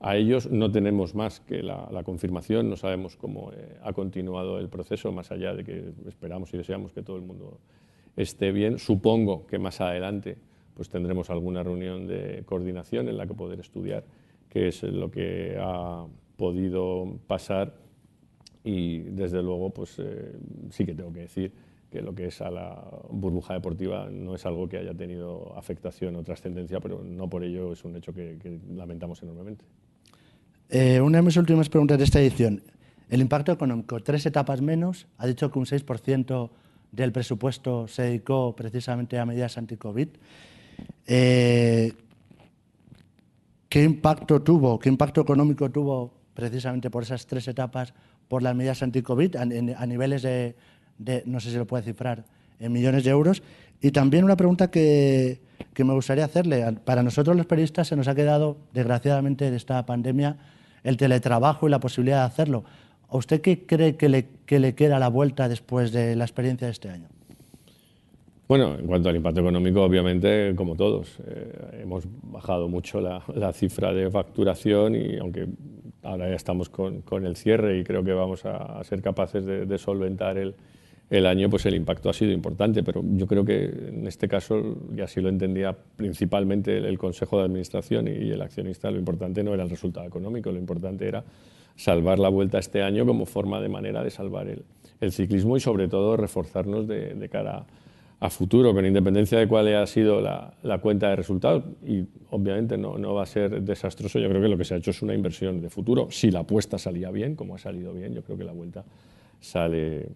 a 0.00 0.16
ellos. 0.16 0.50
No 0.50 0.72
tenemos 0.72 1.14
más 1.14 1.40
que 1.40 1.62
la, 1.62 2.02
confirmación, 2.02 2.70
no 2.70 2.76
sabemos 2.76 3.14
cómo 3.14 3.52
eh, 3.52 3.76
ha 3.82 3.92
continuado 3.92 4.58
el 4.58 4.70
proceso, 4.70 5.12
más 5.12 5.30
allá 5.30 5.52
de 5.52 5.64
que 5.64 5.92
esperamos 6.08 6.54
y 6.54 6.56
deseamos 6.56 6.94
que 6.94 7.02
todo 7.02 7.16
el 7.16 7.22
mundo 7.22 7.58
esté 8.16 8.52
bien. 8.52 8.78
Supongo 8.78 9.46
que 9.46 9.58
más 9.58 9.82
adelante 9.82 10.38
pues 10.72 10.88
tendremos 10.88 11.28
alguna 11.28 11.62
reunión 11.62 12.06
de 12.06 12.42
coordinación 12.46 13.10
en 13.10 13.18
la 13.18 13.26
que 13.26 13.34
poder 13.34 13.60
estudiar 13.60 14.04
qué 14.48 14.68
es 14.68 14.82
lo 14.82 15.10
que 15.10 15.56
ha 15.58 16.06
podido 16.36 17.18
pasar 17.26 17.74
y 18.64 18.98
desde 18.98 19.42
luego 19.42 19.70
pues 19.70 19.94
eh, 19.98 20.32
sí 20.70 20.84
que 20.84 20.94
tengo 20.94 21.12
que 21.12 21.20
decir 21.20 21.52
que 21.90 22.02
lo 22.02 22.14
que 22.14 22.26
es 22.26 22.40
a 22.40 22.50
la 22.50 22.84
burbuja 23.10 23.54
deportiva 23.54 24.08
no 24.10 24.34
es 24.34 24.44
algo 24.44 24.68
que 24.68 24.78
haya 24.78 24.92
tenido 24.92 25.56
afectación 25.56 26.16
o 26.16 26.22
trascendencia, 26.24 26.80
pero 26.80 27.02
no 27.02 27.28
por 27.28 27.44
ello 27.44 27.72
es 27.72 27.84
un 27.84 27.96
hecho 27.96 28.12
que, 28.12 28.60
lamentamos 28.74 29.22
enormemente. 29.22 29.64
Eh, 30.68 31.00
una 31.00 31.18
de 31.18 31.22
mis 31.22 31.36
últimas 31.36 31.68
preguntas 31.68 31.96
de 31.98 32.04
esta 32.04 32.20
edición. 32.20 32.62
El 33.08 33.20
impacto 33.20 33.52
económico, 33.52 34.02
tres 34.02 34.26
etapas 34.26 34.60
menos, 34.60 35.06
ha 35.16 35.28
dicho 35.28 35.50
que 35.50 35.58
un 35.60 35.64
6% 35.64 36.50
del 36.90 37.12
presupuesto 37.12 37.86
se 37.86 38.02
dedicó 38.02 38.56
precisamente 38.56 39.18
a 39.18 39.24
medidas 39.24 39.56
anti-COVID. 39.56 40.08
Eh, 41.06 41.92
¿Qué 43.68 43.84
impacto 43.84 44.42
tuvo, 44.42 44.78
qué 44.78 44.88
impacto 44.88 45.20
económico 45.20 45.70
tuvo 45.70 46.15
precisamente 46.36 46.90
por 46.90 47.02
esas 47.02 47.26
tres 47.26 47.48
etapas, 47.48 47.94
por 48.28 48.42
las 48.42 48.54
medidas 48.54 48.82
anti-COVID, 48.82 49.36
a, 49.36 49.86
niveles 49.86 50.22
de, 50.22 50.54
no 51.24 51.40
sé 51.40 51.50
si 51.50 51.56
lo 51.56 51.66
puede 51.66 51.82
cifrar, 51.82 52.24
en 52.60 52.72
millones 52.72 53.02
de 53.04 53.10
euros. 53.10 53.42
Y 53.80 53.90
también 53.90 54.22
una 54.22 54.36
pregunta 54.36 54.70
que, 54.70 55.40
que, 55.72 55.82
me 55.82 55.94
gustaría 55.94 56.26
hacerle. 56.26 56.64
Para 56.84 57.02
nosotros 57.02 57.36
los 57.36 57.46
periodistas 57.46 57.88
se 57.88 57.96
nos 57.96 58.06
ha 58.06 58.14
quedado, 58.14 58.58
desgraciadamente, 58.72 59.50
de 59.50 59.56
esta 59.56 59.84
pandemia, 59.86 60.36
el 60.84 60.96
teletrabajo 60.96 61.66
y 61.66 61.70
la 61.70 61.80
posibilidad 61.80 62.20
de 62.20 62.26
hacerlo. 62.26 62.64
¿A 63.08 63.16
usted 63.16 63.40
qué 63.40 63.64
cree 63.64 63.96
que 63.96 64.08
le, 64.08 64.26
que 64.44 64.58
le 64.60 64.74
queda 64.74 64.98
la 64.98 65.08
vuelta 65.08 65.48
después 65.48 65.90
de 65.90 66.16
la 66.16 66.24
experiencia 66.24 66.66
de 66.66 66.72
este 66.72 66.90
año? 66.90 67.08
Bueno, 68.46 68.76
en 68.78 68.86
cuanto 68.86 69.08
al 69.08 69.16
impacto 69.16 69.40
económico, 69.40 69.82
obviamente, 69.82 70.54
como 70.54 70.76
todos, 70.76 71.18
eh, 71.26 71.80
hemos 71.82 72.04
bajado 72.22 72.68
mucho 72.68 73.00
la, 73.00 73.24
la, 73.34 73.52
cifra 73.52 73.92
de 73.92 74.08
facturación 74.08 74.94
y 74.94 75.16
aunque 75.16 75.48
ahora 76.06 76.28
ya 76.28 76.34
estamos 76.34 76.68
con, 76.68 77.02
con, 77.02 77.26
el 77.26 77.36
cierre 77.36 77.78
y 77.78 77.84
creo 77.84 78.04
que 78.04 78.12
vamos 78.12 78.44
a, 78.44 78.82
ser 78.84 79.02
capaces 79.02 79.44
de, 79.44 79.78
solventar 79.78 80.38
el, 80.38 80.54
el, 81.10 81.26
año, 81.26 81.50
pues 81.50 81.66
el 81.66 81.74
impacto 81.74 82.08
ha 82.10 82.12
sido 82.12 82.32
importante, 82.32 82.82
pero 82.82 83.02
yo 83.04 83.26
creo 83.26 83.44
que 83.44 83.64
en 83.64 84.06
este 84.06 84.28
caso, 84.28 84.76
y 84.96 85.00
así 85.00 85.20
lo 85.20 85.28
entendía 85.28 85.76
principalmente 85.96 86.76
el, 86.78 86.98
Consejo 86.98 87.38
de 87.38 87.44
Administración 87.44 88.08
y, 88.08 88.30
el 88.30 88.40
accionista, 88.40 88.90
lo 88.90 88.98
importante 88.98 89.42
no 89.42 89.54
era 89.54 89.62
el 89.62 89.70
resultado 89.70 90.06
económico, 90.06 90.50
lo 90.50 90.58
importante 90.58 91.06
era 91.06 91.24
salvar 91.76 92.18
la 92.18 92.28
vuelta 92.28 92.58
este 92.58 92.82
año 92.82 93.04
como 93.04 93.26
forma 93.26 93.60
de 93.60 93.68
manera 93.68 94.02
de 94.02 94.10
salvar 94.10 94.48
el, 94.48 94.64
el 95.00 95.12
ciclismo 95.12 95.56
y 95.56 95.60
sobre 95.60 95.88
todo 95.88 96.16
reforzarnos 96.16 96.86
de, 96.88 97.28
cara 97.30 97.58
a 97.58 97.66
a 98.18 98.30
futuro, 98.30 98.72
con 98.72 98.86
independencia 98.86 99.38
de 99.38 99.46
cuál 99.46 99.66
haya 99.66 99.86
sido 99.86 100.20
la, 100.20 100.78
cuenta 100.80 101.10
de 101.10 101.16
resultados, 101.16 101.64
y 101.86 102.04
obviamente 102.30 102.78
no, 102.78 102.96
no, 102.96 103.14
va 103.14 103.24
a 103.24 103.26
ser 103.26 103.62
desastroso, 103.62 104.18
yo 104.18 104.28
creo 104.28 104.40
que 104.40 104.48
lo 104.48 104.56
que 104.56 104.64
se 104.64 104.74
ha 104.74 104.78
hecho 104.78 104.90
es 104.90 105.02
una 105.02 105.14
inversión 105.14 105.60
de 105.60 105.68
futuro. 105.68 106.08
Si 106.10 106.30
la 106.30 106.40
apuesta 106.40 106.78
salía 106.78 107.10
bien, 107.10 107.36
como 107.36 107.54
ha 107.54 107.58
salido 107.58 107.92
bien, 107.92 108.14
yo 108.14 108.22
creo 108.22 108.38
que 108.38 108.44
la 108.44 108.52
vuelta 108.52 108.84
sale 109.40 110.08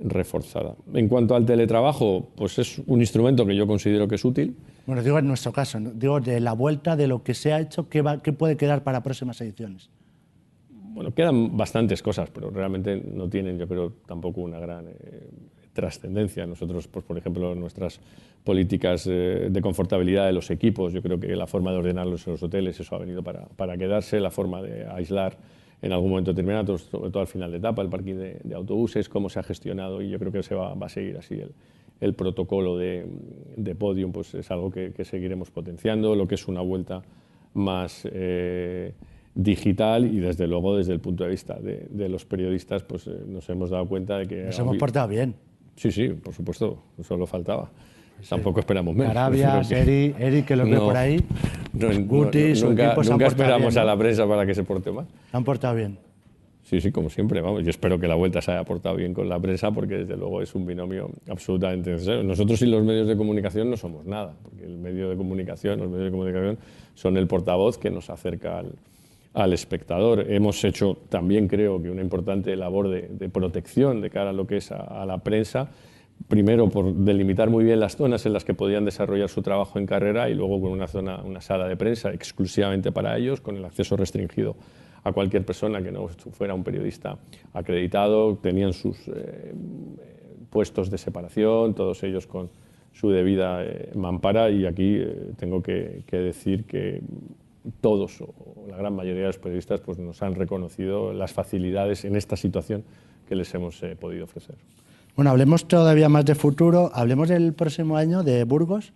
reforzada. 0.00 0.74
En 0.92 1.08
cuanto 1.08 1.34
al 1.34 1.46
teletrabajo, 1.46 2.28
pues 2.36 2.58
es 2.58 2.80
un 2.86 3.00
instrumento 3.00 3.46
que 3.46 3.56
yo 3.56 3.66
considero 3.66 4.08
que 4.08 4.16
es 4.16 4.24
útil. 4.24 4.56
Bueno, 4.86 5.02
digo 5.02 5.18
en 5.18 5.26
nuestro 5.26 5.52
caso, 5.52 5.78
digo 5.80 6.20
de 6.20 6.40
la 6.40 6.52
vuelta 6.52 6.96
de 6.96 7.06
lo 7.06 7.22
que 7.22 7.34
se 7.34 7.52
ha 7.52 7.60
hecho, 7.60 7.88
¿qué, 7.88 8.02
va, 8.02 8.22
qué 8.22 8.32
puede 8.32 8.56
quedar 8.56 8.82
para 8.84 9.02
próximas 9.02 9.40
ediciones? 9.40 9.88
Bueno, 10.70 11.12
quedan 11.12 11.56
bastantes 11.56 12.02
cosas, 12.02 12.30
pero 12.30 12.50
realmente 12.50 13.02
no 13.12 13.28
tienen, 13.28 13.58
yo 13.58 13.68
creo, 13.68 13.92
tampoco 14.06 14.42
una 14.42 14.58
gran 14.58 14.86
eh, 14.88 15.28
trascendencia. 15.76 16.46
Nosotros, 16.46 16.88
pues, 16.88 17.04
por 17.04 17.16
ejemplo, 17.16 17.54
nuestras 17.54 18.00
políticas 18.42 19.06
eh, 19.06 19.48
de 19.50 19.60
confortabilidad 19.60 20.26
de 20.26 20.32
los 20.32 20.50
equipos, 20.50 20.92
yo 20.92 21.02
creo 21.02 21.20
que 21.20 21.36
la 21.36 21.46
forma 21.46 21.70
de 21.70 21.78
ordenarlos 21.78 22.26
en 22.26 22.32
los 22.32 22.42
hoteles, 22.42 22.80
eso 22.80 22.96
ha 22.96 22.98
venido 22.98 23.22
para, 23.22 23.46
para 23.56 23.76
quedarse, 23.76 24.18
la 24.18 24.30
forma 24.30 24.62
de 24.62 24.86
aislar 24.86 25.36
en 25.82 25.92
algún 25.92 26.10
momento 26.10 26.32
determinado, 26.32 26.78
sobre 26.78 27.10
todo 27.10 27.20
al 27.20 27.26
final 27.26 27.50
de 27.50 27.58
etapa, 27.58 27.82
el 27.82 27.88
parking 27.88 28.14
de, 28.14 28.54
autobuses, 28.54 29.08
cómo 29.08 29.28
se 29.28 29.38
ha 29.38 29.42
gestionado 29.42 30.00
y 30.00 30.08
yo 30.08 30.18
creo 30.18 30.32
que 30.32 30.42
se 30.42 30.54
va, 30.54 30.74
va 30.74 30.86
a 30.86 30.88
seguir 30.88 31.18
así 31.18 31.34
el, 31.34 31.52
el 32.00 32.14
protocolo 32.14 32.78
de, 32.78 33.06
de, 33.56 33.74
podium, 33.74 34.10
pues 34.10 34.34
es 34.34 34.50
algo 34.50 34.70
que, 34.70 34.92
que, 34.92 35.04
seguiremos 35.04 35.50
potenciando, 35.50 36.14
lo 36.14 36.26
que 36.26 36.36
es 36.36 36.48
una 36.48 36.62
vuelta 36.62 37.02
más 37.52 38.08
eh, 38.10 38.94
digital 39.34 40.06
y 40.06 40.18
desde 40.18 40.46
luego 40.46 40.76
desde 40.76 40.94
el 40.94 41.00
punto 41.00 41.24
de 41.24 41.30
vista 41.30 41.54
de, 41.60 41.86
de 41.90 42.08
los 42.08 42.24
periodistas 42.24 42.82
pues 42.82 43.06
eh, 43.06 43.10
nos 43.26 43.48
hemos 43.50 43.70
dado 43.70 43.86
cuenta 43.86 44.18
de 44.18 44.26
que... 44.26 44.44
Nos 44.44 44.58
hemos 44.58 44.78
portado 44.78 45.08
bien. 45.08 45.34
Sí, 45.76 45.92
sí, 45.92 46.08
por 46.08 46.34
supuesto, 46.34 46.82
solo 47.02 47.26
faltaba. 47.26 47.70
Tampoco 48.28 48.60
esperamos 48.60 48.94
menos. 48.94 49.10
Arabia, 49.10 49.60
Eri, 49.70 50.14
Eri, 50.18 50.42
que 50.42 50.56
lo 50.56 50.64
que 50.64 50.76
por 50.76 50.96
ahí. 50.96 51.22
No, 51.76 51.88
Guti, 52.06 52.54
nunca, 52.62 52.94
nunca 52.94 53.26
esperamos 53.26 53.76
a 53.76 53.84
la 53.84 53.98
prensa 53.98 54.26
para 54.26 54.46
que 54.46 54.54
se 54.54 54.64
porte 54.64 54.90
mal. 54.90 55.06
¿Se 55.30 55.36
han 55.36 55.44
portado 55.44 55.74
bien? 55.74 55.98
Sí, 56.62 56.80
sí, 56.80 56.90
como 56.90 57.10
siempre. 57.10 57.42
Vamos, 57.42 57.62
yo 57.64 57.68
espero 57.68 58.00
que 58.00 58.08
la 58.08 58.14
vuelta 58.14 58.40
se 58.40 58.50
haya 58.50 58.64
portado 58.64 58.96
bien 58.96 59.12
con 59.12 59.28
la 59.28 59.38
prensa 59.38 59.70
porque 59.70 59.98
desde 59.98 60.16
luego 60.16 60.40
es 60.40 60.54
un 60.54 60.64
binomio 60.64 61.10
absolutamente 61.28 61.90
necesario. 61.90 62.22
Nosotros 62.22 62.62
y 62.62 62.66
los 62.66 62.82
medios 62.82 63.06
de 63.06 63.14
comunicación 63.14 63.68
no 63.68 63.76
somos 63.76 64.06
nada, 64.06 64.34
porque 64.42 64.64
el 64.64 64.78
medio 64.78 65.10
de 65.10 65.16
comunicación, 65.16 65.78
los 65.78 65.90
medios 65.90 66.06
de 66.06 66.10
comunicación 66.10 66.58
son 66.94 67.18
el 67.18 67.26
portavoz 67.26 67.76
que 67.76 67.90
nos 67.90 68.08
acerca 68.08 68.60
al, 68.60 68.72
al 69.36 69.52
espectador. 69.52 70.24
Hemos 70.30 70.64
hecho 70.64 70.96
también, 71.10 71.46
creo 71.46 71.80
que, 71.80 71.90
una 71.90 72.00
importante 72.00 72.56
labor 72.56 72.88
de, 72.88 73.28
protección 73.28 74.00
de 74.00 74.08
cara 74.08 74.30
a 74.30 74.32
lo 74.32 74.46
que 74.46 74.56
es 74.56 74.72
a, 74.72 75.04
la 75.04 75.18
prensa. 75.18 75.68
Primero, 76.26 76.70
por 76.70 76.94
delimitar 76.94 77.50
muy 77.50 77.62
bien 77.62 77.78
las 77.78 77.96
zonas 77.96 78.24
en 78.24 78.32
las 78.32 78.44
que 78.44 78.54
podían 78.54 78.86
desarrollar 78.86 79.28
su 79.28 79.42
trabajo 79.42 79.78
en 79.78 79.84
carrera 79.84 80.30
y 80.30 80.34
luego 80.34 80.58
con 80.62 80.72
una 80.72 80.86
zona, 80.86 81.22
una 81.22 81.42
sala 81.42 81.68
de 81.68 81.76
prensa 81.76 82.14
exclusivamente 82.14 82.92
para 82.92 83.18
ellos, 83.18 83.42
con 83.42 83.56
el 83.56 83.64
acceso 83.66 83.94
restringido 83.98 84.56
a 85.04 85.12
cualquier 85.12 85.44
persona 85.44 85.82
que 85.82 85.92
no 85.92 86.08
fuera 86.08 86.54
un 86.54 86.64
periodista 86.64 87.18
acreditado. 87.52 88.36
Tenían 88.36 88.72
sus 88.72 88.96
eh, 89.08 89.52
puestos 90.48 90.90
de 90.90 90.96
separación, 90.96 91.74
todos 91.74 92.02
ellos 92.04 92.26
con 92.26 92.48
su 92.94 93.10
debida 93.10 93.62
eh, 93.62 93.90
mampara 93.94 94.48
y 94.48 94.64
aquí 94.64 94.96
eh, 94.96 95.32
tengo 95.36 95.62
que, 95.62 96.04
que 96.06 96.16
decir 96.16 96.64
que 96.64 97.02
todos 97.80 98.20
o 98.20 98.66
la 98.68 98.76
gran 98.76 98.94
mayoría 98.94 99.22
de 99.22 99.26
los 99.28 99.38
periodistas 99.38 99.80
pues, 99.80 99.98
nos 99.98 100.22
han 100.22 100.34
reconocido 100.34 101.12
las 101.12 101.32
facilidades 101.32 102.04
en 102.04 102.16
esta 102.16 102.36
situación 102.36 102.84
que 103.28 103.34
les 103.34 103.52
hemos 103.54 103.82
eh, 103.82 103.96
podido 103.96 104.24
ofrecer. 104.24 104.56
Bueno, 105.16 105.30
hablemos 105.30 105.66
todavía 105.66 106.08
más 106.08 106.24
de 106.24 106.34
futuro, 106.34 106.90
hablemos 106.94 107.28
del 107.28 107.54
próximo 107.54 107.96
año 107.96 108.22
de 108.22 108.44
Burgos. 108.44 108.92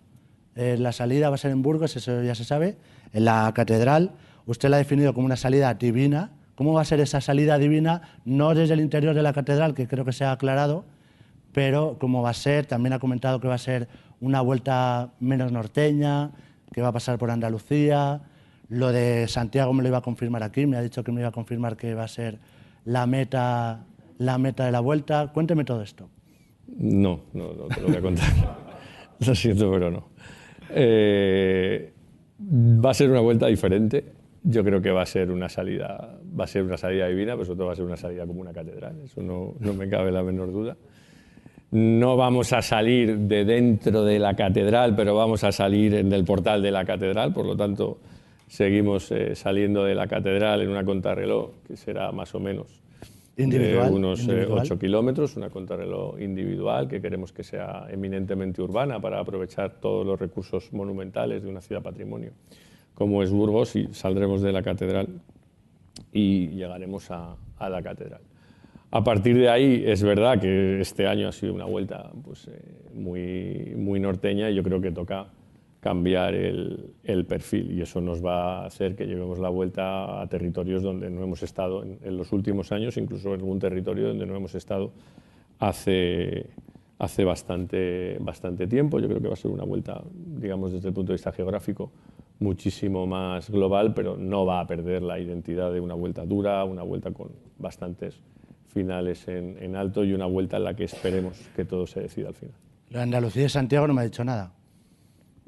Eh, 0.54 0.76
la 0.78 0.92
salida 0.92 1.30
va 1.30 1.36
a 1.36 1.38
ser 1.38 1.50
en 1.50 1.62
Burgos, 1.62 1.96
eso 1.96 2.22
ya 2.22 2.34
se 2.34 2.44
sabe, 2.44 2.76
en 3.12 3.24
la 3.24 3.50
catedral. 3.54 4.12
Usted 4.46 4.68
la 4.68 4.76
ha 4.76 4.78
definido 4.78 5.14
como 5.14 5.26
una 5.26 5.36
salida 5.36 5.72
divina. 5.74 6.32
¿Cómo 6.56 6.74
va 6.74 6.82
a 6.82 6.84
ser 6.84 7.00
esa 7.00 7.20
salida 7.20 7.56
divina? 7.56 8.02
No 8.24 8.54
desde 8.54 8.74
el 8.74 8.80
interior 8.80 9.14
de 9.14 9.22
la 9.22 9.32
catedral, 9.32 9.74
que 9.74 9.88
creo 9.88 10.04
que 10.04 10.12
se 10.12 10.24
ha 10.24 10.32
aclarado, 10.32 10.84
pero 11.52 11.96
cómo 11.98 12.20
va 12.20 12.30
a 12.30 12.34
ser. 12.34 12.66
También 12.66 12.92
ha 12.92 12.98
comentado 12.98 13.40
que 13.40 13.48
va 13.48 13.54
a 13.54 13.58
ser 13.58 13.88
una 14.20 14.42
vuelta 14.42 15.14
menos 15.20 15.52
norteña, 15.52 16.32
que 16.72 16.82
va 16.82 16.88
a 16.88 16.92
pasar 16.92 17.18
por 17.18 17.30
Andalucía, 17.30 18.20
lo 18.70 18.92
de 18.92 19.26
Santiago 19.28 19.72
me 19.72 19.82
lo 19.82 19.88
iba 19.88 19.98
a 19.98 20.02
confirmar 20.02 20.42
aquí, 20.42 20.64
me 20.64 20.76
ha 20.76 20.82
dicho 20.82 21.02
que 21.02 21.12
me 21.12 21.20
iba 21.20 21.28
a 21.28 21.32
confirmar 21.32 21.76
que 21.76 21.94
va 21.94 22.04
a 22.04 22.08
ser 22.08 22.38
la 22.84 23.06
meta, 23.06 23.84
la 24.18 24.38
meta 24.38 24.64
de 24.64 24.72
la 24.72 24.80
vuelta. 24.80 25.30
Cuénteme 25.34 25.64
todo 25.64 25.82
esto. 25.82 26.08
No, 26.78 27.22
no, 27.32 27.52
no 27.52 27.66
te 27.66 27.80
lo 27.80 27.88
voy 27.88 27.96
a 27.96 28.00
contar. 28.00 28.28
lo 29.26 29.34
siento, 29.34 29.70
pero 29.72 29.90
no. 29.90 30.08
Eh, 30.70 31.92
va 32.38 32.92
a 32.92 32.94
ser 32.94 33.10
una 33.10 33.20
vuelta 33.20 33.48
diferente. 33.48 34.04
yo 34.44 34.62
creo 34.62 34.80
que 34.80 34.92
va 34.92 35.02
a 35.02 35.06
ser 35.06 35.32
una 35.32 35.48
salida, 35.48 36.18
va 36.38 36.44
a 36.44 36.46
ser 36.46 36.62
una 36.62 36.76
salida 36.76 37.08
divina, 37.08 37.32
pero 37.32 37.44
sobre 37.44 37.56
todo 37.56 37.66
va 37.66 37.72
a 37.72 37.76
ser 37.76 37.84
una 37.84 37.96
salida 37.96 38.24
como 38.24 38.40
una 38.40 38.52
catedral, 38.52 38.96
eso 39.04 39.20
no, 39.20 39.54
no 39.58 39.74
me 39.74 39.88
cabe 39.88 40.12
la 40.12 40.22
menor 40.22 40.52
duda. 40.52 40.76
No 41.72 42.16
vamos 42.16 42.52
a 42.52 42.62
salir 42.62 43.18
de 43.18 43.44
dentro 43.44 44.04
de 44.04 44.18
la 44.18 44.34
catedral, 44.34 44.94
pero 44.96 45.14
vamos 45.14 45.44
a 45.44 45.52
salir 45.52 46.04
del 46.04 46.24
portal 46.24 46.62
de 46.62 46.70
la 46.70 46.84
catedral, 46.84 47.32
por 47.32 47.46
lo 47.46 47.56
tanto 47.56 47.98
seguimos 48.50 49.12
eh, 49.12 49.36
saliendo 49.36 49.84
de 49.84 49.94
la 49.94 50.08
catedral 50.08 50.60
en 50.60 50.70
una 50.70 50.84
contrarreloj 50.84 51.52
que 51.68 51.76
será 51.76 52.10
más 52.10 52.34
o 52.34 52.40
menos 52.40 52.82
de 53.36 53.78
unos 53.78 54.28
8 54.28 54.74
eh, 54.74 54.78
kilómetros, 54.78 55.36
una 55.36 55.48
contrarreloj 55.48 56.20
individual 56.20 56.88
que 56.88 57.00
queremos 57.00 57.32
que 57.32 57.44
sea 57.44 57.86
eminentemente 57.88 58.60
urbana 58.60 59.00
para 59.00 59.20
aprovechar 59.20 59.80
todos 59.80 60.04
los 60.04 60.18
recursos 60.18 60.72
monumentales 60.72 61.44
de 61.44 61.48
una 61.48 61.60
ciudad 61.60 61.80
patrimonio 61.80 62.32
como 62.94 63.22
es 63.22 63.30
Burgos 63.30 63.76
y 63.76 63.88
saldremos 63.92 64.42
de 64.42 64.52
la 64.52 64.62
catedral 64.62 65.08
y 66.12 66.48
llegaremos 66.48 67.08
a, 67.10 67.36
la 67.60 67.80
catedral. 67.82 68.20
A 68.90 69.04
partir 69.04 69.38
de 69.38 69.48
ahí 69.48 69.84
es 69.86 70.02
verdad 70.02 70.40
que 70.40 70.80
este 70.80 71.06
año 71.06 71.28
ha 71.28 71.32
sido 71.32 71.54
una 71.54 71.66
vuelta 71.66 72.10
pues, 72.24 72.48
eh, 72.48 72.60
muy, 72.92 73.74
muy 73.76 74.00
norteña 74.00 74.50
y 74.50 74.56
yo 74.56 74.64
creo 74.64 74.80
que 74.80 74.90
toca 74.90 75.28
cambiar 75.80 76.34
el, 76.34 76.94
perfil 77.26 77.72
y 77.72 77.80
eso 77.82 78.00
nos 78.00 78.24
va 78.24 78.62
a 78.62 78.66
hacer 78.66 78.94
que 78.94 79.06
llevemos 79.06 79.38
la 79.38 79.48
vuelta 79.48 80.20
a 80.20 80.26
territorios 80.28 80.82
donde 80.82 81.10
no 81.10 81.22
hemos 81.22 81.42
estado 81.42 81.82
en, 81.82 81.98
en, 82.02 82.16
los 82.16 82.32
últimos 82.32 82.70
años, 82.72 82.96
incluso 82.96 83.34
en 83.34 83.40
algún 83.40 83.58
territorio 83.58 84.08
donde 84.08 84.26
no 84.26 84.36
hemos 84.36 84.54
estado 84.54 84.92
hace, 85.58 86.46
hace 86.98 87.24
bastante, 87.24 88.18
bastante 88.20 88.66
tiempo. 88.66 88.98
Yo 88.98 89.08
creo 89.08 89.20
que 89.20 89.28
va 89.28 89.34
a 89.34 89.36
ser 89.36 89.50
una 89.50 89.64
vuelta, 89.64 90.02
digamos, 90.12 90.72
desde 90.72 90.88
el 90.88 90.94
punto 90.94 91.12
de 91.12 91.14
vista 91.14 91.32
geográfico, 91.32 91.92
muchísimo 92.40 93.06
más 93.06 93.50
global, 93.50 93.94
pero 93.94 94.16
no 94.16 94.44
va 94.44 94.60
a 94.60 94.66
perder 94.66 95.02
la 95.02 95.18
identidad 95.18 95.72
de 95.72 95.80
una 95.80 95.94
vuelta 95.94 96.24
dura, 96.26 96.64
una 96.64 96.82
vuelta 96.82 97.12
con 97.12 97.30
bastantes 97.58 98.20
finales 98.68 99.26
en, 99.28 99.76
alto 99.76 100.04
y 100.04 100.12
una 100.12 100.26
vuelta 100.26 100.56
en 100.56 100.64
la 100.64 100.74
que 100.74 100.84
esperemos 100.84 101.36
que 101.56 101.64
todo 101.64 101.86
se 101.86 102.00
decida 102.00 102.28
al 102.28 102.34
final. 102.34 102.54
La 102.88 103.02
Andalucía 103.02 103.42
de 103.42 103.48
Santiago 103.48 103.86
no 103.86 103.94
me 103.94 104.02
ha 104.02 104.04
dicho 104.04 104.24
nada. 104.24 104.52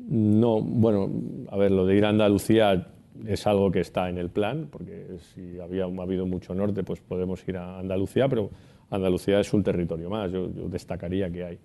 No, 0.09 0.61
bueno, 0.61 1.11
a 1.49 1.57
ver, 1.57 1.71
lo 1.71 1.87
de 1.87 1.97
ir 1.97 2.05
a 2.05 2.09
Andalucía 2.09 2.87
es 3.27 3.47
algo 3.47 3.71
que 3.71 3.81
está 3.81 4.09
en 4.09 4.19
el 4.19 4.31
plan, 4.31 4.69
porque 4.71 5.07
si 5.35 5.61
había 5.61 5.85
ha 5.85 6.03
habido 6.03 6.27
mucho 6.27 6.55
norte, 6.55 6.83
pues 6.83 7.01
podemos 7.01 7.47
ir 7.49 7.57
a 7.57 7.79
Andalucía, 7.79 8.29
pero 8.29 8.51
Andalucía 8.91 9.41
es 9.41 9.53
un 9.53 9.63
territorio 9.63 10.11
más. 10.11 10.31
yo 10.33 10.49
destacaría 10.49 11.31
que 11.31 11.45
hay 11.45 11.59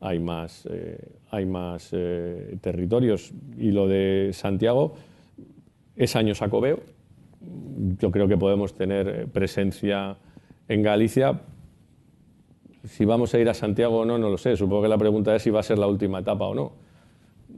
hay 0.00 0.18
más, 0.18 0.66
eh, 0.70 0.98
hay 1.30 1.46
más 1.46 1.90
eh, 1.92 2.58
territorios. 2.60 3.32
Y 3.58 3.70
lo 3.70 3.88
de 3.88 4.30
Santiago 4.32 4.94
es 5.94 6.16
año 6.16 6.34
sacobeo. 6.34 6.80
Yo 7.98 8.10
creo 8.10 8.28
que 8.28 8.36
podemos 8.36 8.74
tener 8.74 9.08
eh, 9.08 9.26
presencia 9.26 10.16
en 10.68 10.82
Galicia. 10.82 11.40
Si 12.84 13.04
vamos 13.04 13.34
a 13.34 13.38
ir 13.38 13.48
a 13.48 13.54
Santiago 13.54 14.00
o 14.00 14.04
no, 14.04 14.18
no 14.18 14.28
lo 14.28 14.38
sé. 14.38 14.56
Supongo 14.56 14.82
que 14.82 14.88
la 14.88 14.98
pregunta 14.98 15.34
es 15.34 15.42
si 15.42 15.50
va 15.50 15.60
a 15.60 15.64
ser 15.64 15.78
la 15.78 15.86
última 15.86 16.20
etapa 16.20 16.46
o 16.46 16.54
no. 16.54 16.72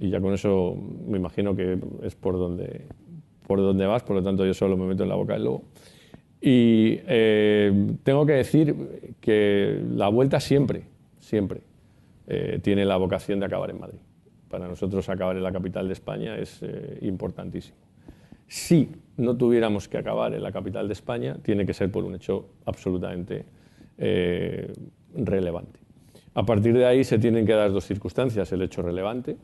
Y 0.01 0.11
ya 0.11 0.20
con 0.20 0.34
eso 0.34 0.76
me 1.07 1.18
imagino 1.18 1.55
que 1.57 1.78
es 2.03 2.14
por 2.14 2.39
donde, 2.39 2.86
por 3.47 3.59
donde 3.59 3.86
vas, 3.86 4.03
por 4.03 4.16
lo 4.16 4.22
tanto 4.22 4.47
yo 4.47 4.55
solo 4.55 4.76
me 4.76 4.86
meto 4.86 5.03
en 5.03 5.09
la 5.09 5.16
boca 5.16 5.34
del 5.34 5.45
lobo. 5.45 5.64
Y 6.41 6.99
tengo 8.05 8.24
que 8.24 8.34
decir 8.34 9.16
que 9.20 9.82
la 9.91 10.09
vuelta 10.09 10.39
siempre, 10.39 10.84
siempre 11.18 11.62
eh, 12.30 12.61
tiene 12.62 12.84
la 12.84 12.99
vocación 12.99 13.41
de 13.41 13.47
acabar 13.47 13.70
en 13.70 13.80
Madrid. 13.80 13.99
Para 14.51 14.68
nosotros 14.68 15.09
acabar 15.09 15.34
en 15.34 15.43
la 15.43 15.51
capital 15.51 15.86
de 15.86 15.95
España 15.95 16.36
es 16.36 16.59
eh, 16.62 16.99
importantísimo. 17.01 17.78
Si 18.47 18.91
no 19.16 19.34
tuviéramos 19.34 19.89
que 19.89 19.97
acabar 19.97 20.34
en 20.34 20.43
la 20.43 20.53
capital 20.53 20.89
de 20.89 20.93
España, 20.93 21.39
tiene 21.43 21.64
que 21.64 21.72
ser 21.72 21.91
por 21.91 22.05
un 22.05 22.14
hecho 22.14 22.51
absolutamente 22.66 23.47
eh, 23.97 24.70
relevante. 25.14 25.80
A 26.34 26.45
partir 26.45 26.76
de 26.76 26.84
ahí 26.84 27.03
se 27.03 27.18
tienen 27.18 27.47
que 27.47 27.55
dar 27.55 27.72
dos 27.72 27.84
circunstancias, 27.84 28.53
el 28.53 28.61
hecho 28.61 28.82
relevante 28.82 29.39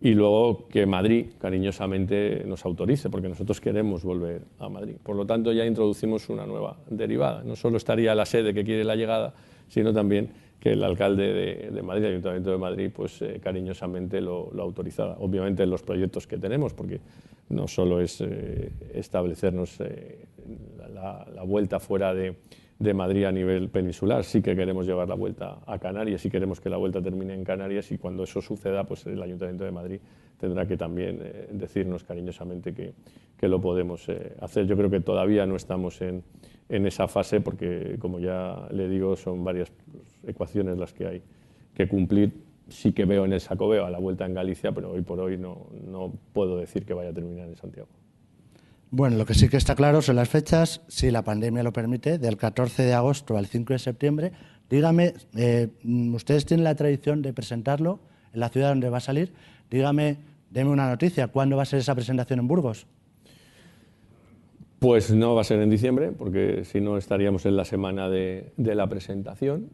y 0.00 0.14
luego 0.14 0.66
que 0.68 0.86
Madrid 0.86 1.26
cariñosamente 1.38 2.42
nos 2.46 2.64
autorice, 2.64 3.10
porque 3.10 3.28
nosotros 3.28 3.60
queremos 3.60 4.02
volver 4.02 4.42
a 4.58 4.68
Madrid. 4.68 4.94
Por 5.02 5.16
lo 5.16 5.26
tanto, 5.26 5.52
ya 5.52 5.66
introducimos 5.66 6.28
una 6.30 6.46
nueva 6.46 6.78
derivada. 6.88 7.42
No 7.44 7.54
solo 7.54 7.76
estaría 7.76 8.14
la 8.14 8.24
sede 8.24 8.54
que 8.54 8.64
quiere 8.64 8.84
la 8.84 8.96
llegada, 8.96 9.34
sino 9.68 9.92
también 9.92 10.30
que 10.58 10.72
el 10.72 10.84
alcalde 10.84 11.70
de, 11.70 11.82
Madrid, 11.82 12.04
el 12.04 12.10
Ayuntamiento 12.12 12.50
de 12.50 12.58
Madrid, 12.58 12.90
pues 12.94 13.20
eh, 13.22 13.40
cariñosamente 13.42 14.20
lo, 14.20 14.50
lo, 14.52 14.62
autorizara. 14.62 15.16
Obviamente 15.18 15.62
en 15.62 15.70
los 15.70 15.82
proyectos 15.82 16.26
que 16.26 16.38
tenemos, 16.38 16.74
porque 16.74 17.00
no 17.50 17.66
solo 17.66 18.00
es 18.00 18.20
eh, 18.20 18.70
establecernos 18.94 19.80
eh, 19.80 20.18
la, 20.94 21.42
vuelta 21.44 21.80
fuera 21.80 22.14
de, 22.14 22.36
de, 22.80 22.94
Madrid 22.94 23.24
a 23.24 23.32
nivel 23.32 23.68
peninsular, 23.68 24.24
sí 24.24 24.42
que 24.42 24.56
queremos 24.56 24.86
llevar 24.86 25.08
la 25.08 25.14
vuelta 25.14 25.58
a 25.66 25.78
Canarias, 25.78 26.24
y 26.24 26.30
queremos 26.30 26.60
que 26.60 26.68
la 26.68 26.78
vuelta 26.78 27.00
termine 27.00 27.34
en 27.34 27.44
Canarias 27.44 27.92
y 27.92 27.98
cuando 27.98 28.24
eso 28.24 28.40
suceda, 28.40 28.84
pues 28.84 29.06
el 29.06 29.22
Ayuntamiento 29.22 29.64
de 29.64 29.70
Madrid 29.70 30.00
tendrá 30.38 30.66
que 30.66 30.76
también 30.76 31.22
decirnos 31.52 32.04
cariñosamente 32.04 32.72
que, 32.72 32.94
que 33.36 33.48
lo 33.48 33.60
podemos 33.60 34.06
hacer. 34.40 34.66
Yo 34.66 34.76
creo 34.76 34.90
que 34.90 35.00
todavía 35.00 35.46
no 35.46 35.56
estamos 35.56 36.00
en 36.00 36.24
en 36.70 36.86
esa 36.86 37.08
fase 37.08 37.40
porque, 37.40 37.96
como 37.98 38.20
ya 38.20 38.68
le 38.70 38.88
digo, 38.88 39.16
son 39.16 39.44
varias 39.44 39.72
ecuaciones 40.26 40.78
las 40.78 40.92
que 40.92 41.06
hay 41.06 41.22
que 41.74 41.88
cumplir. 41.88 42.32
Sí 42.68 42.92
que 42.92 43.04
veo 43.04 43.24
en 43.24 43.32
el 43.32 43.40
Sacobeo 43.40 43.84
a 43.84 43.90
la 43.90 43.98
vuelta 43.98 44.24
en 44.24 44.34
Galicia, 44.34 44.70
pero 44.70 44.92
hoy 44.92 45.02
por 45.02 45.18
hoy 45.18 45.36
no, 45.36 45.66
no 45.84 46.12
puedo 46.32 46.56
decir 46.56 46.86
que 46.86 46.94
vaya 46.94 47.10
a 47.10 47.12
terminar 47.12 47.48
en 47.48 47.56
Santiago. 47.56 47.88
Bueno, 48.92 49.16
lo 49.16 49.24
que 49.24 49.34
sí 49.34 49.48
que 49.48 49.56
está 49.56 49.76
claro 49.76 50.02
son 50.02 50.16
las 50.16 50.28
fechas, 50.28 50.80
si 50.88 51.12
la 51.12 51.22
pandemia 51.22 51.62
lo 51.62 51.72
permite, 51.72 52.18
del 52.18 52.36
14 52.36 52.82
de 52.82 52.92
agosto 52.92 53.36
al 53.36 53.46
5 53.46 53.72
de 53.72 53.78
septiembre. 53.78 54.32
Dígame, 54.68 55.14
eh, 55.36 55.68
ustedes 56.12 56.44
tienen 56.44 56.64
la 56.64 56.74
tradición 56.74 57.22
de 57.22 57.32
presentarlo 57.32 58.00
en 58.32 58.40
la 58.40 58.48
ciudad 58.48 58.70
donde 58.70 58.90
va 58.90 58.98
a 58.98 59.00
salir. 59.00 59.32
Dígame, 59.70 60.16
deme 60.50 60.70
una 60.70 60.88
noticia, 60.88 61.28
¿cuándo 61.28 61.56
va 61.56 61.62
a 61.62 61.66
ser 61.66 61.78
esa 61.78 61.94
presentación 61.94 62.40
en 62.40 62.48
Burgos? 62.48 62.86
Pues 64.80 65.12
no 65.12 65.36
va 65.36 65.42
a 65.42 65.44
ser 65.44 65.60
en 65.60 65.70
diciembre, 65.70 66.10
porque 66.10 66.64
si 66.64 66.80
no 66.80 66.96
estaríamos 66.96 67.46
en 67.46 67.56
la 67.56 67.64
semana 67.64 68.08
de, 68.08 68.52
la 68.56 68.88
presentación. 68.88 69.68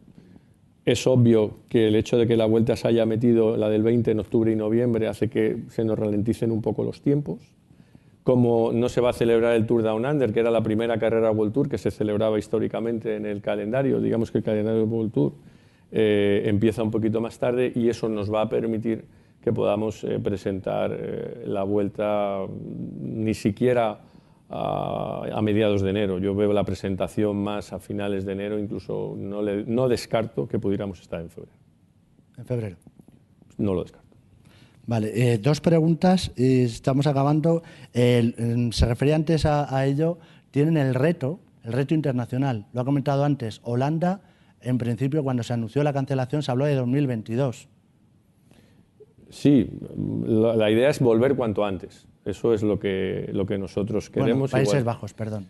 Es 0.85 1.07
obvio 1.07 1.57
que 1.69 1.87
el 1.87 1.95
hecho 1.95 2.17
de 2.17 2.27
que 2.27 2.37
la 2.37 2.45
vuelta 2.45 2.75
se 2.75 2.87
haya 2.87 3.05
metido 3.05 3.57
la 3.57 3.69
del 3.69 3.83
20 3.83 4.11
en 4.11 4.19
octubre 4.19 4.51
y 4.51 4.55
noviembre 4.55 5.07
hace 5.07 5.27
que 5.27 5.63
se 5.69 5.83
nos 5.83 5.97
ralenticen 5.97 6.51
un 6.51 6.61
poco 6.61 6.83
los 6.83 7.01
tiempos. 7.01 7.39
Como 8.27 8.73
no 8.73 8.89
se 8.89 8.99
va 8.99 9.11
a 9.11 9.13
celebrar 9.13 9.55
el 9.55 9.65
Tour 9.65 9.83
Down 9.83 10.05
Under, 10.05 10.33
que 10.33 10.41
era 10.41 10.51
la 10.51 10.61
primera 10.61 10.99
carrera 10.99 11.31
World 11.31 11.53
Tour 11.53 11.69
que 11.69 11.77
se 11.77 11.91
celebraba 11.91 12.37
históricamente 12.37 13.15
en 13.15 13.25
el 13.25 13.41
calendario, 13.41 14.01
digamos 14.01 14.31
que 14.31 14.39
el 14.39 14.43
calendario 14.43 14.83
World 14.83 15.13
Tour 15.13 15.31
eh, 15.93 16.41
empieza 16.43 16.83
un 16.83 16.91
poquito 16.91 17.21
más 17.21 17.39
tarde 17.39 17.71
y 17.73 17.87
eso 17.87 18.09
nos 18.09 18.29
va 18.29 18.41
a 18.41 18.49
permitir 18.49 19.05
que 19.41 19.53
podamos 19.53 20.03
eh, 20.03 20.19
presentar 20.19 20.91
eh, 20.93 21.43
la 21.45 21.63
vuelta 21.63 22.45
ni 22.99 23.33
siquiera 23.33 24.01
a, 24.49 25.39
mediados 25.41 25.81
de 25.81 25.91
enero. 25.91 26.19
Yo 26.19 26.35
veo 26.35 26.51
la 26.51 26.65
presentación 26.65 27.41
más 27.41 27.71
a 27.71 27.79
finales 27.79 28.25
de 28.25 28.33
enero, 28.33 28.59
incluso 28.59 29.15
no, 29.17 29.41
no 29.41 29.87
descarto 29.87 30.49
que 30.49 30.59
pudiéramos 30.59 30.99
estar 30.99 31.21
en 31.21 31.29
febrero. 31.29 31.57
¿En 32.37 32.45
febrero? 32.45 32.75
No 33.57 33.73
lo 33.73 33.83
descarto. 33.83 34.06
Vale, 34.87 35.11
eh, 35.13 35.37
dos 35.37 35.59
preguntas 35.59 36.31
y 36.37 36.61
estamos 36.61 37.07
acabando. 37.07 37.61
se 37.93 38.85
refería 38.85 39.15
antes 39.15 39.45
a, 39.45 39.85
ello. 39.85 40.17
Tienen 40.49 40.77
el 40.77 40.95
reto, 40.95 41.41
el 41.63 41.73
reto 41.73 41.93
internacional. 41.93 42.65
Lo 42.71 42.81
ha 42.81 42.85
comentado 42.85 43.25
antes. 43.25 43.59
Holanda, 43.63 44.21
en 44.61 44.77
principio, 44.77 45.23
cuando 45.23 45.43
se 45.43 45.53
anunció 45.53 45.83
la 45.83 45.91
cancelación, 45.91 46.41
se 46.41 46.51
habló 46.51 46.65
de 46.65 46.75
2022. 46.75 47.67
Sí, 49.29 49.69
la 50.25 50.71
idea 50.71 50.89
es 50.89 51.01
volver 51.01 51.35
cuanto 51.35 51.65
antes. 51.65 52.07
Eso 52.23 52.53
es 52.53 52.63
lo 52.63 52.79
que, 52.79 53.29
lo 53.33 53.45
que 53.45 53.57
nosotros 53.57 54.09
queremos. 54.09 54.51
Países 54.51 54.85
Bajos, 54.85 55.13
perdón. 55.13 55.47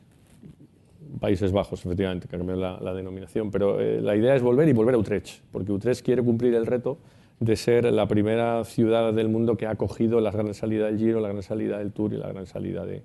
Países 1.20 1.52
Bajos, 1.52 1.86
efectivamente, 1.86 2.28
que 2.28 2.38
cambió 2.38 2.56
la, 2.56 2.80
la, 2.80 2.94
denominación. 2.96 3.52
Pero 3.52 3.80
eh, 3.80 4.02
la 4.02 4.16
idea 4.16 4.36
es 4.36 4.42
volver 4.42 4.68
y 4.68 4.74
volver 4.74 4.96
a 4.96 4.98
Utrecht, 4.98 5.42
porque 5.52 5.72
Utrecht 5.72 6.04
quiere 6.04 6.24
cumplir 6.24 6.56
el 6.56 6.66
reto 6.66 6.98
de 7.40 7.56
ser 7.56 7.86
la 7.94 8.08
primera 8.08 8.64
ciudad 8.64 9.14
del 9.14 9.30
mundo 9.30 9.58
que 9.58 9.68
ha 9.68 9.72
acogido 9.72 10.20
la 10.22 10.32
gran 10.32 10.54
salida 10.54 10.88
del 10.88 10.98
Giro, 10.98 11.20
la 11.20 11.30
gran 11.30 11.44
salida 11.44 11.78
del 11.78 11.92
Tour 11.92 12.14
y 12.14 12.18
la 12.18 12.28
gran 12.30 12.48
salida 12.48 12.86
de, 12.86 13.04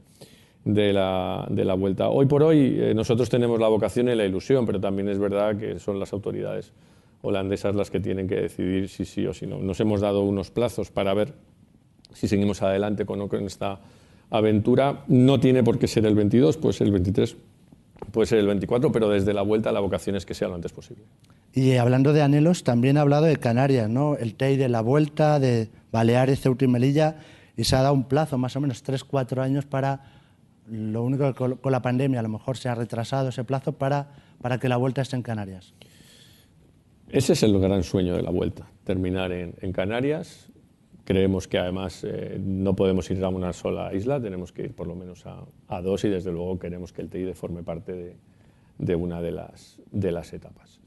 de, 0.65 0.93
la, 0.93 1.47
de 1.51 1.65
la, 1.65 1.75
Vuelta. 1.75 2.09
Hoy 2.09 2.27
por 2.27 2.43
hoy 2.43 2.79
eh, 2.79 2.95
nosotros 2.95 3.29
tenemos 3.29 3.61
la 3.61 3.69
vocación 3.69 4.09
y 4.09 4.15
la 4.15 4.25
ilusión, 4.25 4.65
pero 4.65 4.81
también 4.81 5.09
es 5.09 5.19
verdad 5.19 5.57
que 5.57 5.79
son 5.79 5.99
las 5.99 6.13
autoridades 6.13 6.73
holandesas 7.23 7.75
las 7.75 7.91
que 7.91 8.01
tienen 8.01 8.29
que 8.29 8.37
decidir 8.37 8.89
si 8.89 9.05
sí 9.05 9.27
o 9.27 9.35
si 9.35 9.47
no. 9.47 9.59
Nos 9.59 9.81
hemos 9.81 10.01
dado 10.01 10.23
unos 10.23 10.51
plazos 10.51 10.91
para 10.91 11.15
ver 11.15 11.33
si 12.13 12.29
seguimos 12.29 12.63
adelante 12.63 13.07
con, 13.07 13.23
esta 13.47 13.81
aventura. 14.31 15.05
No 15.09 15.41
tiene 15.41 15.63
por 15.63 15.79
qué 15.79 15.87
ser 15.87 16.05
el 16.07 16.15
22, 16.15 16.57
puede 16.57 16.75
ser 16.75 16.89
el 16.89 16.93
23, 16.93 17.37
puede 18.11 18.27
ser 18.27 18.39
el 18.39 18.47
24, 18.47 18.93
pero 18.93 19.09
desde 19.09 19.33
la 19.33 19.43
vuelta 19.43 19.73
la 19.73 19.81
vocación 19.81 20.17
es 20.17 20.27
que 20.27 20.35
sea 20.35 20.49
lo 20.49 20.55
antes 20.55 20.73
posible. 20.73 21.05
Y 21.55 21.77
hablando 21.77 22.13
de 22.13 22.23
anhelos, 22.23 22.65
también 22.65 22.97
ha 22.97 23.03
hablado 23.03 23.27
de 23.27 23.37
Canarias, 23.37 23.89
¿no? 23.91 24.17
El 24.17 24.35
TEI 24.35 24.57
de 24.57 24.69
la 24.71 24.81
vuelta, 24.81 25.39
de 25.39 25.69
Baleares, 25.91 26.41
Ceuta 26.41 26.65
y 26.65 26.69
Melilla, 26.69 27.17
y 27.57 27.65
se 27.65 27.77
ha 27.77 27.83
dado 27.83 27.95
un 27.95 28.05
plazo, 28.05 28.39
más 28.39 28.57
o 28.57 28.61
menos 28.61 28.83
3-4 28.85 29.43
años, 29.43 29.67
para 29.67 30.01
Lo 30.71 31.03
único 31.03 31.27
que 31.27 31.35
con, 31.35 31.73
la 31.73 31.83
pandemia 31.83 32.21
a 32.21 32.23
lo 32.23 32.31
mejor 32.31 32.57
se 32.57 32.69
ha 32.69 32.75
retrasado 32.75 33.29
ese 33.29 33.45
plazo 33.45 33.73
para, 33.73 34.13
para 34.41 34.59
que 34.59 34.69
la 34.69 34.79
vuelta 34.79 35.03
esté 35.03 35.17
en 35.17 35.23
Canarias. 35.23 35.75
Ese 37.11 37.35
es 37.35 37.43
el 37.43 37.59
gran 37.59 37.83
sueño 37.83 38.17
de 38.17 38.23
la 38.23 38.31
vuelta, 38.31 38.67
terminar 38.85 39.33
en, 39.33 39.73
Canarias. 39.73 40.49
Creemos 41.05 41.49
que 41.49 41.59
además 41.59 42.05
eh, 42.05 42.41
no 42.41 42.75
podemos 42.75 43.11
ir 43.11 43.23
a 43.23 43.29
una 43.29 43.53
sola 43.53 43.93
isla, 43.93 44.21
tenemos 44.21 44.53
que 44.53 44.63
ir 44.63 44.75
por 44.75 44.87
lo 44.87 44.95
menos 44.95 45.25
a, 45.27 45.83
dos 45.83 46.05
y 46.05 46.09
desde 46.09 46.33
luego 46.33 46.59
queremos 46.59 46.93
que 46.93 47.03
el 47.03 47.11
TIDE 47.11 47.35
forme 47.35 47.63
parte 47.63 47.93
de, 47.93 48.17
de 48.79 48.95
una 48.95 49.21
de 49.21 49.33
las, 49.33 49.79
de 49.91 50.13
las 50.13 50.33
etapas. 50.33 50.82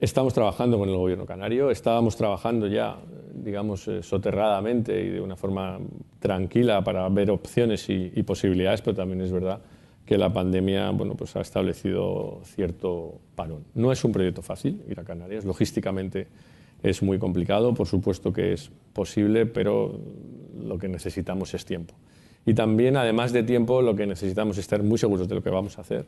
Estamos 0.00 0.34
trabajando 0.34 0.76
con 0.78 0.88
el 0.88 0.96
gobierno 0.96 1.24
canario, 1.24 1.70
estábamos 1.70 2.16
trabajando 2.16 2.66
ya, 2.66 2.96
digamos, 3.32 3.86
eh, 3.86 4.02
soterradamente 4.02 5.00
y 5.00 5.08
de 5.08 5.20
una 5.20 5.36
forma 5.36 5.78
tranquila 6.18 6.82
para 6.82 7.08
ver 7.08 7.30
opciones 7.30 7.88
y, 7.88 8.10
posibilidades, 8.24 8.82
pero 8.82 8.96
también 8.96 9.20
es 9.20 9.30
verdad 9.30 9.60
que 10.04 10.18
la 10.18 10.32
pandemia 10.32 10.90
bueno, 10.90 11.14
pues 11.14 11.36
ha 11.36 11.40
establecido 11.40 12.40
cierto 12.42 13.20
parón. 13.36 13.64
No 13.74 13.92
es 13.92 14.04
un 14.04 14.10
proyecto 14.10 14.42
fácil 14.42 14.82
ir 14.88 14.98
a 14.98 15.04
Canarias, 15.04 15.44
logísticamente 15.44 16.26
es 16.82 17.02
muy 17.02 17.18
complicado, 17.18 17.72
por 17.72 17.86
supuesto 17.86 18.32
que 18.32 18.52
es 18.52 18.70
posible, 18.92 19.46
pero 19.46 20.00
lo 20.60 20.76
que 20.76 20.88
necesitamos 20.88 21.54
es 21.54 21.64
tiempo. 21.64 21.94
Y 22.44 22.52
también, 22.52 22.96
además 22.96 23.32
de 23.32 23.44
tiempo, 23.44 23.80
lo 23.80 23.94
que 23.94 24.06
necesitamos 24.06 24.58
es 24.58 24.64
estar 24.64 24.82
muy 24.82 24.98
seguros 24.98 25.28
de 25.28 25.36
lo 25.36 25.42
que 25.42 25.50
vamos 25.50 25.78
a 25.78 25.82
hacer 25.82 26.04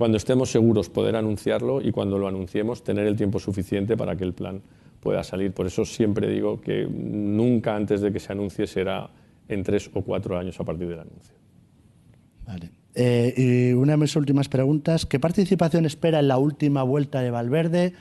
cuando 0.00 0.16
estemos 0.16 0.50
seguros 0.50 0.88
poder 0.88 1.14
anunciarlo 1.14 1.82
y 1.82 1.92
cuando 1.92 2.18
lo 2.18 2.26
anunciemos 2.26 2.82
tener 2.82 3.06
el 3.06 3.16
tiempo 3.16 3.38
suficiente 3.38 3.98
para 3.98 4.16
que 4.16 4.24
el 4.24 4.32
plan 4.32 4.62
pueda 4.98 5.22
salir. 5.22 5.52
Por 5.52 5.66
eso 5.66 5.84
siempre 5.84 6.26
digo 6.26 6.58
que 6.58 6.88
nunca 6.90 7.76
antes 7.76 8.00
de 8.00 8.10
que 8.10 8.18
se 8.18 8.32
anuncie 8.32 8.66
será 8.66 9.10
en 9.46 9.62
tres 9.62 9.90
o 9.92 10.00
cuatro 10.00 10.38
años 10.38 10.58
a 10.58 10.64
partir 10.64 10.88
del 10.88 11.00
anuncio. 11.00 11.34
Vale. 12.46 12.70
Eh, 12.94 13.34
y 13.36 13.72
una 13.74 13.92
de 13.92 13.98
mis 13.98 14.16
últimas 14.16 14.48
preguntas, 14.48 15.04
¿qué 15.04 15.20
participación 15.20 15.84
espera 15.84 16.20
en 16.20 16.28
la 16.28 16.38
última 16.38 16.82
vuelta 16.82 17.20
de 17.20 17.30
Valverde? 17.30 17.92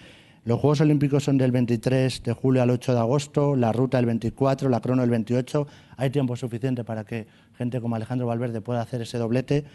Los 0.45 0.62
Juegos 0.62 0.80
Olímpicos 0.80 1.26
son 1.26 1.38
del 1.38 1.52
23 1.52 2.24
de 2.24 2.32
julio 2.32 2.62
al 2.62 2.70
8 2.70 2.93
de 2.93 3.00
agosto, 3.00 3.58
la 3.58 3.74
ruta 3.74 4.00
el 4.00 4.06
24, 4.06 4.70
la 4.70 4.80
crono 4.80 5.04
el 5.04 5.10
28. 5.10 5.68
Hay 5.97 6.12
tiempo 6.12 6.38
suficiente 6.38 6.86
para 6.86 7.04
que 7.04 7.28
gente 7.58 7.82
como 7.82 7.97
Alejandro 7.97 8.26
Valverde 8.26 8.62
pueda 8.62 8.80
hacer 8.80 9.02
ese 9.02 9.18
doblete. 9.18 9.66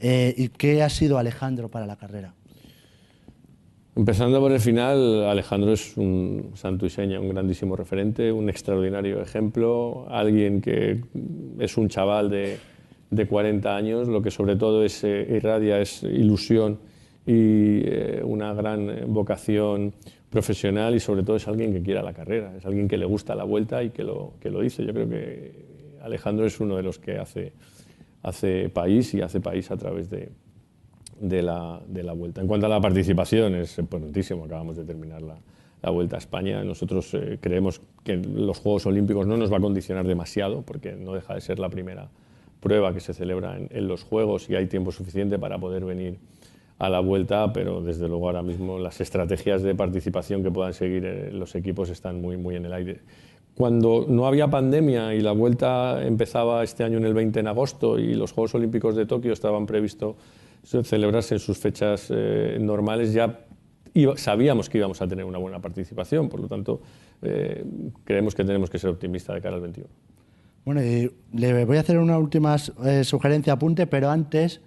Eh, 0.00 0.34
¿Y 0.36 0.48
qué 0.48 0.82
ha 0.82 0.88
sido 0.88 1.18
Alejandro 1.18 1.68
para 1.68 1.86
la 1.86 1.96
carrera? 1.96 2.34
Empezando 3.94 4.40
por 4.40 4.50
el 4.50 4.60
final, 4.60 5.24
Alejandro 5.24 5.72
es 5.72 5.96
un 5.96 6.52
santo 6.54 6.86
y 6.86 6.90
seña, 6.90 7.20
un 7.20 7.28
grandísimo 7.28 7.76
referente, 7.76 8.32
un 8.32 8.48
extraordinario 8.48 9.20
ejemplo, 9.20 10.06
alguien 10.08 10.62
que 10.62 11.02
es 11.58 11.76
un 11.76 11.88
chaval 11.88 12.30
de, 12.30 12.58
de 13.10 13.26
40 13.26 13.76
años, 13.76 14.08
lo 14.08 14.22
que 14.22 14.30
sobre 14.30 14.56
todo 14.56 14.84
es, 14.84 15.04
eh, 15.04 15.26
irradia 15.36 15.80
es 15.80 16.02
ilusión 16.02 16.78
y 17.26 17.82
eh, 17.84 18.22
una 18.24 18.54
gran 18.54 19.12
vocación 19.12 19.92
profesional 20.30 20.94
y 20.94 21.00
sobre 21.00 21.22
todo 21.22 21.36
es 21.36 21.46
alguien 21.46 21.72
que 21.72 21.82
quiera 21.82 22.02
la 22.02 22.14
carrera, 22.14 22.56
es 22.56 22.64
alguien 22.64 22.88
que 22.88 22.96
le 22.96 23.04
gusta 23.04 23.34
la 23.34 23.44
vuelta 23.44 23.82
y 23.82 23.90
que 23.90 24.04
lo, 24.04 24.34
que 24.40 24.48
lo 24.48 24.60
dice. 24.60 24.86
Yo 24.86 24.94
creo 24.94 25.08
que 25.10 25.98
Alejandro 26.00 26.46
es 26.46 26.58
uno 26.60 26.76
de 26.76 26.84
los 26.84 26.98
que 26.98 27.18
hace 27.18 27.52
hace 28.22 28.68
país 28.68 29.14
y 29.14 29.22
hace 29.22 29.40
país 29.40 29.70
a 29.70 29.76
través 29.76 30.10
de, 30.10 30.30
la, 31.42 31.80
de 31.86 32.02
la, 32.02 32.12
vuelta. 32.12 32.40
En 32.40 32.46
cuanto 32.46 32.66
a 32.66 32.68
la 32.68 32.80
participación, 32.80 33.54
es 33.54 33.78
importantísimo, 33.78 34.44
acabamos 34.44 34.76
de 34.76 34.84
terminar 34.84 35.22
la, 35.22 35.38
Vuelta 35.82 36.16
a 36.16 36.18
España. 36.18 36.62
Nosotros 36.62 37.14
eh, 37.14 37.38
creemos 37.40 37.80
que 38.04 38.18
los 38.18 38.58
Juegos 38.58 38.84
Olímpicos 38.84 39.26
no 39.26 39.38
nos 39.38 39.50
va 39.50 39.56
a 39.56 39.60
condicionar 39.60 40.06
demasiado, 40.06 40.60
porque 40.60 40.92
no 40.92 41.14
deja 41.14 41.34
de 41.34 41.40
ser 41.40 41.58
la 41.58 41.70
primera 41.70 42.10
prueba 42.60 42.92
que 42.92 43.00
se 43.00 43.14
celebra 43.14 43.56
en, 43.56 43.66
en, 43.70 43.88
los 43.88 44.04
Juegos 44.04 44.50
y 44.50 44.56
hay 44.56 44.66
tiempo 44.66 44.92
suficiente 44.92 45.38
para 45.38 45.58
poder 45.58 45.86
venir 45.86 46.18
a 46.78 46.88
la 46.88 47.00
vuelta, 47.00 47.52
pero 47.52 47.82
desde 47.82 48.08
luego 48.08 48.26
ahora 48.26 48.42
mismo 48.42 48.78
las 48.78 49.00
estrategias 49.00 49.62
de 49.62 49.74
participación 49.74 50.42
que 50.42 50.50
puedan 50.50 50.74
seguir 50.74 51.04
eh, 51.04 51.30
los 51.30 51.54
equipos 51.54 51.90
están 51.90 52.20
muy, 52.20 52.36
muy 52.36 52.56
en 52.56 52.66
el 52.66 52.72
aire 52.72 53.00
cuando 53.60 54.06
no 54.08 54.26
había 54.26 54.48
pandemia 54.48 55.14
y 55.14 55.20
la 55.20 55.32
vuelta 55.32 56.02
empezaba 56.02 56.64
este 56.64 56.82
año 56.82 56.96
en 56.96 57.04
el 57.04 57.12
20 57.12 57.40
en 57.40 57.46
agosto 57.46 57.98
y 57.98 58.14
los 58.14 58.32
Juegos 58.32 58.54
Olímpicos 58.54 58.96
de 58.96 59.04
Tokio 59.04 59.34
estaban 59.34 59.66
previstos 59.66 60.16
celebrarse 60.64 61.34
en 61.34 61.40
sus 61.40 61.58
fechas 61.58 62.06
eh, 62.08 62.56
normales, 62.58 63.12
ya 63.12 63.44
sabíamos 64.16 64.70
que 64.70 64.78
íbamos 64.78 65.02
a 65.02 65.06
tener 65.06 65.26
una 65.26 65.36
buena 65.36 65.60
participación, 65.60 66.30
por 66.30 66.40
lo 66.40 66.48
tanto, 66.48 66.80
eh, 67.20 67.62
creemos 68.04 68.34
que 68.34 68.44
tenemos 68.44 68.70
que 68.70 68.78
ser 68.78 68.88
optimistas 68.88 69.34
de 69.34 69.42
cara 69.42 69.56
al 69.56 69.60
21. 69.60 69.90
Bueno, 70.64 70.82
y 70.82 71.12
le 71.34 71.66
voy 71.66 71.76
a 71.76 71.80
hacer 71.80 71.98
una 71.98 72.16
última 72.16 72.56
eh, 72.86 73.04
sugerencia, 73.04 73.52
apunte, 73.52 73.86
pero 73.86 74.08
antes 74.08 74.62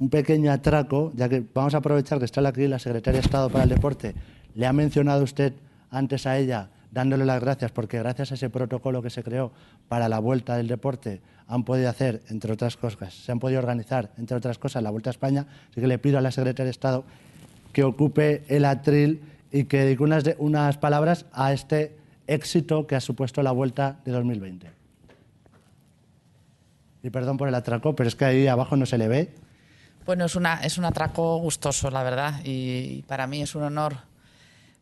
un 0.00 0.10
pequeño 0.10 0.50
atraco, 0.50 1.12
ya 1.14 1.28
que 1.28 1.40
vamos 1.54 1.74
a 1.74 1.78
aprovechar 1.78 2.18
que 2.18 2.24
está 2.24 2.46
aquí 2.48 2.66
la 2.66 2.80
secretaria 2.80 3.20
de 3.20 3.26
Estado 3.26 3.48
para 3.48 3.62
el 3.62 3.70
Deporte. 3.70 4.12
Le 4.56 4.66
ha 4.66 4.72
mencionado 4.72 5.22
usted 5.22 5.52
antes 5.88 6.26
a 6.26 6.36
ella 6.36 6.70
dándole 6.94 7.24
las 7.24 7.40
gracias 7.40 7.72
porque 7.72 7.98
gracias 7.98 8.30
a 8.30 8.34
ese 8.36 8.48
protocolo 8.48 9.02
que 9.02 9.10
se 9.10 9.24
creó 9.24 9.52
para 9.88 10.08
la 10.08 10.20
vuelta 10.20 10.56
del 10.56 10.68
deporte 10.68 11.20
han 11.48 11.64
podido 11.64 11.90
hacer, 11.90 12.22
entre 12.28 12.52
otras 12.52 12.76
cosas, 12.76 13.12
se 13.12 13.32
han 13.32 13.40
podido 13.40 13.58
organizar, 13.58 14.12
entre 14.16 14.36
otras 14.36 14.58
cosas, 14.58 14.82
la 14.82 14.90
Vuelta 14.90 15.10
a 15.10 15.12
España. 15.12 15.46
Así 15.70 15.80
que 15.80 15.86
le 15.88 15.98
pido 15.98 16.16
a 16.16 16.20
la 16.22 16.30
secretaria 16.30 16.66
de 16.66 16.70
Estado 16.70 17.04
que 17.72 17.82
ocupe 17.82 18.44
el 18.48 18.64
atril 18.64 19.20
y 19.50 19.64
que 19.64 19.80
dedique 19.80 20.02
unas, 20.02 20.24
unas 20.38 20.78
palabras 20.78 21.26
a 21.32 21.52
este 21.52 21.98
éxito 22.28 22.86
que 22.86 22.94
ha 22.94 23.00
supuesto 23.00 23.42
la 23.42 23.50
Vuelta 23.50 23.98
de 24.04 24.12
2020. 24.12 24.70
Y 27.02 27.10
perdón 27.10 27.36
por 27.36 27.48
el 27.48 27.54
atraco, 27.54 27.94
pero 27.94 28.08
es 28.08 28.14
que 28.14 28.24
ahí 28.24 28.46
abajo 28.46 28.76
no 28.76 28.86
se 28.86 28.96
le 28.96 29.08
ve. 29.08 29.34
Bueno, 30.06 30.24
es, 30.24 30.36
una, 30.36 30.60
es 30.60 30.78
un 30.78 30.84
atraco 30.84 31.38
gustoso, 31.38 31.90
la 31.90 32.04
verdad, 32.04 32.40
y 32.44 33.02
para 33.02 33.26
mí 33.26 33.42
es 33.42 33.54
un 33.54 33.64
honor 33.64 34.13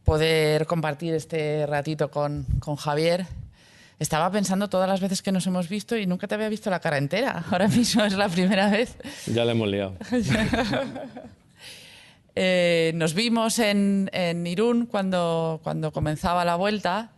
poder 0.05 0.67
compartir 0.67 1.15
este 1.15 1.67
ratito 1.67 2.11
con, 2.11 2.47
con 2.61 2.77
Javier. 2.77 3.27
Estaba 3.99 4.31
pensando 4.33 4.69
todas 4.69 4.89
las 4.89 5.01
veces 5.01 5.23
que 5.23 5.31
nos 5.31 5.47
hemos 5.47 5.69
visto 5.69 5.97
y 5.97 6.07
nunca 6.07 6.27
te 6.27 6.35
había 6.35 6.49
visto 6.49 6.71
la 6.71 6.81
cara 6.81 6.99
entera. 6.99 7.45
Ahora 7.51 7.69
mismo 7.69 8.05
es 8.05 8.15
la 8.15 8.29
primera 8.29 8.69
vez. 8.69 8.97
Ya 9.27 9.45
le 9.45 9.53
hemos 9.53 9.69
liado. 9.69 9.95
Eh, 12.35 12.93
nos 12.95 13.13
vimos 13.13 13.59
en, 13.59 14.09
en, 14.15 14.47
Irún 14.47 14.87
cuando, 14.87 15.61
cuando 15.63 15.93
comenzaba 15.93 16.47
la 16.47 16.57
vuelta. 16.57 17.11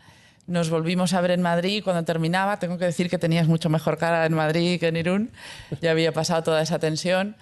Nos 0.49 0.71
volvimos 0.71 1.13
a 1.15 1.21
ver 1.21 1.31
en 1.31 1.41
Madrid 1.41 1.85
cuando 1.85 2.03
terminaba. 2.03 2.59
Tengo 2.59 2.79
que 2.79 2.87
decir 2.87 3.09
que 3.09 3.17
tenías 3.17 3.47
mucho 3.47 3.71
mejor 3.71 3.97
cara 3.97 4.27
en 4.27 4.35
Madrid 4.35 4.81
que 4.81 4.89
en 4.89 4.97
Irún. 4.97 5.31
Ya 5.81 5.93
había 5.93 6.11
pasado 6.11 6.43
toda 6.43 6.63
esa 6.63 6.81
tensión. 6.81 7.37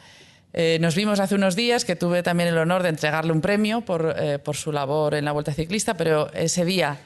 Eh, 0.55 0.79
nos 0.81 0.95
vimos 0.95 1.19
hace 1.19 1.35
unos 1.35 1.57
días 1.57 1.85
que 1.85 1.97
tuve 1.97 2.23
también 2.23 2.51
el 2.51 2.59
honor 2.59 2.83
de 2.83 2.91
entregarle 2.91 3.33
un 3.33 3.41
premio 3.41 3.81
por, 3.81 4.15
eh, 4.19 4.39
su 4.53 4.71
labor 4.71 5.15
en 5.15 5.25
la 5.25 5.33
Vuelta 5.33 5.55
Ciclista, 5.55 5.95
pero 5.95 6.31
ese 6.35 6.67
día 6.67 6.99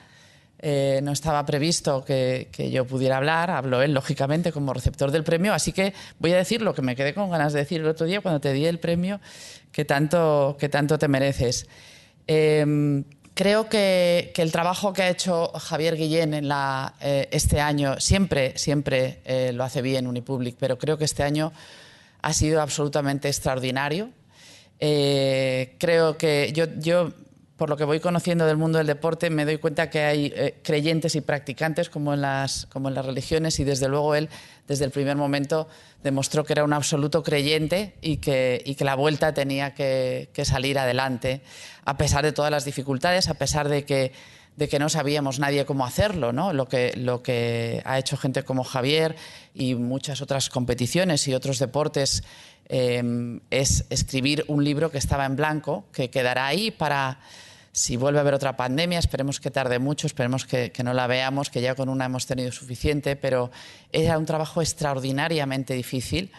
eh, 0.59 0.99
no 1.05 1.12
estaba 1.12 1.47
previsto 1.47 2.05
que, 2.05 2.49
yo 2.72 2.86
pudiera 2.86 3.18
hablar. 3.18 3.51
Habló 3.51 3.82
él, 3.82 3.94
lógicamente, 3.94 4.51
como 4.51 4.72
receptor 4.72 5.12
del 5.12 5.22
premio, 5.22 5.55
así 5.55 5.72
que 5.72 5.94
voy 6.18 6.32
a 6.32 6.36
decir 6.36 6.61
lo 6.61 6.74
que 6.74 6.82
me 6.82 6.97
quedé 6.97 7.14
con 7.14 7.30
ganas 7.30 7.53
de 7.53 7.61
decir 7.61 7.82
el 7.82 7.86
otro 7.86 8.07
día 8.07 8.20
cuando 8.20 8.40
te 8.40 8.53
di 8.53 8.66
el 8.66 8.80
premio 8.80 9.20
que 9.70 9.84
tanto, 9.84 10.57
que 10.59 10.68
tanto 10.68 10.99
te 10.99 11.07
mereces. 11.07 11.68
Em, 12.26 13.05
creo 13.34 13.68
que, 13.68 14.32
el 14.34 14.51
trabajo 14.51 14.92
que 14.92 15.03
ha 15.03 15.09
hecho 15.09 15.53
Javier 15.55 15.97
Guillén 15.97 16.34
en 16.34 16.51
este 17.30 17.61
año, 17.61 18.01
siempre, 18.01 18.59
siempre 18.59 19.53
lo 19.53 19.62
hace 19.62 19.82
bien 19.82 20.09
Unipublic, 20.09 20.57
pero 20.59 20.78
creo 20.78 20.99
que 20.99 21.05
este 21.05 21.22
año 21.22 21.53
ha 22.27 22.33
sido 22.33 22.61
absolutamente 22.61 23.29
extraordinario. 23.29 24.11
Eh, 24.81 25.77
creo 25.79 26.18
que 26.18 26.51
yo, 26.53 26.64
yo, 26.77 27.12
por 27.57 27.70
lo 27.70 27.77
que 27.77 27.85
voy 27.85 28.01
conociendo 28.01 28.47
del 28.47 28.57
mundo 28.57 28.79
del 28.79 28.89
deporte, 28.89 29.31
me 29.31 29.45
doy 29.45 29.59
cuenta 29.59 29.91
que 29.91 30.01
hay 30.01 30.33
eh, 30.35 30.59
creyentes 30.64 31.14
y 31.14 31.20
practicantes 31.20 31.89
como 31.89 32.14
en, 32.14 32.22
las, 32.22 32.66
como 32.66 32.89
en 32.89 32.97
las 32.97 33.07
religiones 33.07 33.61
y 33.61 33.64
desde 33.64 33.87
luego 33.87 34.16
él, 34.16 34.29
desde 34.66 34.85
el 34.87 34.91
primer 34.91 35.16
momento, 35.16 35.68
demostró 36.03 36.43
que 36.43 36.55
era 36.55 36.64
un 36.64 36.72
absoluto 36.72 37.22
creyente 37.22 37.95
y 38.03 38.16
que, 38.16 38.61
y 38.66 38.74
que 38.74 38.85
la 38.85 38.97
vuelta 38.97 39.33
tenía 39.33 39.72
que, 39.72 40.29
que 40.33 40.45
salir 40.45 40.81
adelante, 40.81 41.43
a 41.85 41.97
pesar 41.97 42.24
de 42.24 42.33
todas 42.33 42.51
las 42.51 42.64
dificultades, 42.64 43.29
a 43.29 43.35
pesar 43.35 43.68
de 43.68 43.85
que 43.85 44.11
de 44.57 44.68
que 44.68 44.78
no 44.78 44.88
sabíamos 44.88 45.38
nadie 45.38 45.66
cómo 45.66 45.84
hacerlo, 45.84 46.32
¿no? 46.32 46.52
Lo 46.52 46.66
que, 46.66 46.94
lo 46.96 47.22
que 47.22 47.82
ha 47.84 47.98
hecho 47.98 48.16
gente 48.16 48.42
como 48.42 48.64
Javier 48.64 49.16
y 49.54 49.74
muchas 49.74 50.22
otras 50.22 50.48
competiciones 50.48 51.28
y 51.28 51.34
otros 51.34 51.59
deportes 51.59 52.24
em, 52.68 53.40
es 53.50 53.84
escribir 53.90 54.44
un 54.48 54.64
libro 54.64 54.90
que 54.90 54.98
estaba 54.98 55.26
en 55.26 55.36
blanco, 55.36 55.84
que 55.92 56.09
quedará 56.11 56.46
ahí 56.46 56.70
para, 56.70 57.20
si 57.72 57.96
vuelve 57.96 58.18
a 58.18 58.22
haber 58.22 58.34
otra 58.34 58.57
pandemia, 58.57 58.98
esperemos 58.98 59.40
que 59.40 59.50
tarde 59.50 59.78
mucho, 59.78 60.07
esperemos 60.07 60.46
que, 60.46 60.72
que 60.72 60.82
no 60.82 60.94
la 60.94 61.07
veamos, 61.07 61.50
que 61.50 61.61
ya 61.61 61.74
con 61.74 61.90
una 61.90 62.07
hemos 62.07 62.26
tenido 62.26 62.50
suficiente, 62.50 63.14
pero 63.14 63.50
era 63.92 64.16
un 64.16 64.24
trabajo 64.24 64.62
extraordinariamente 64.62 65.74
difícil 65.74 66.32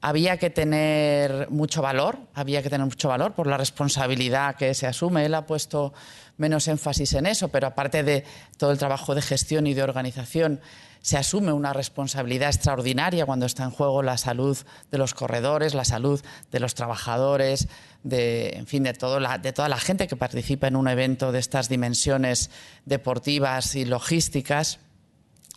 había 0.00 0.38
que 0.38 0.50
tener 0.50 1.48
mucho 1.50 1.82
valor, 1.82 2.18
había 2.34 2.62
que 2.62 2.70
tener 2.70 2.86
mucho 2.86 3.08
valor 3.08 3.32
por 3.32 3.46
la 3.46 3.56
responsabilidad 3.56 4.56
que 4.56 4.72
se 4.74 4.86
asume. 4.86 5.26
Él 5.26 5.34
ha 5.34 5.46
puesto 5.46 5.92
menos 6.38 6.68
énfasis 6.68 7.12
en 7.14 7.26
eso, 7.26 7.48
pero 7.48 7.66
aparte 7.66 8.02
de 8.02 8.24
todo 8.56 8.72
el 8.72 8.78
trabajo 8.78 9.14
de 9.14 9.22
gestión 9.22 9.66
y 9.66 9.74
de 9.74 9.82
organización 9.82 10.60
se 11.02 11.16
asume 11.16 11.52
una 11.52 11.72
responsabilidad 11.72 12.50
extraordinaria 12.50 13.24
cuando 13.24 13.46
está 13.46 13.64
en 13.64 13.70
juego 13.70 14.02
la 14.02 14.18
salud 14.18 14.56
de 14.90 14.98
los 14.98 15.14
corredores, 15.14 15.74
la 15.74 15.84
salud 15.84 16.20
de 16.50 16.60
los 16.60 16.74
trabajadores, 16.74 17.68
de, 18.02 18.50
en 18.50 18.66
fin, 18.66 18.82
de, 18.82 18.92
toda 18.92 19.18
la 19.20 19.78
gente 19.78 20.08
que 20.08 20.16
participa 20.16 20.66
en 20.66 20.76
un 20.76 20.88
evento 20.88 21.32
de 21.32 21.38
estas 21.38 21.68
dimensiones 21.68 22.50
deportivas 22.84 23.74
y 23.76 23.84
logísticas. 23.84 24.78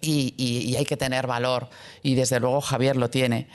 Y, 0.01 0.75
hay 0.77 0.83
que 0.83 0.97
tener 0.97 1.27
valor, 1.27 1.69
y 2.01 2.15
desde 2.15 2.41
luego 2.41 2.59
Javier 2.59 2.97
lo 2.97 3.09
tiene. 3.09 3.47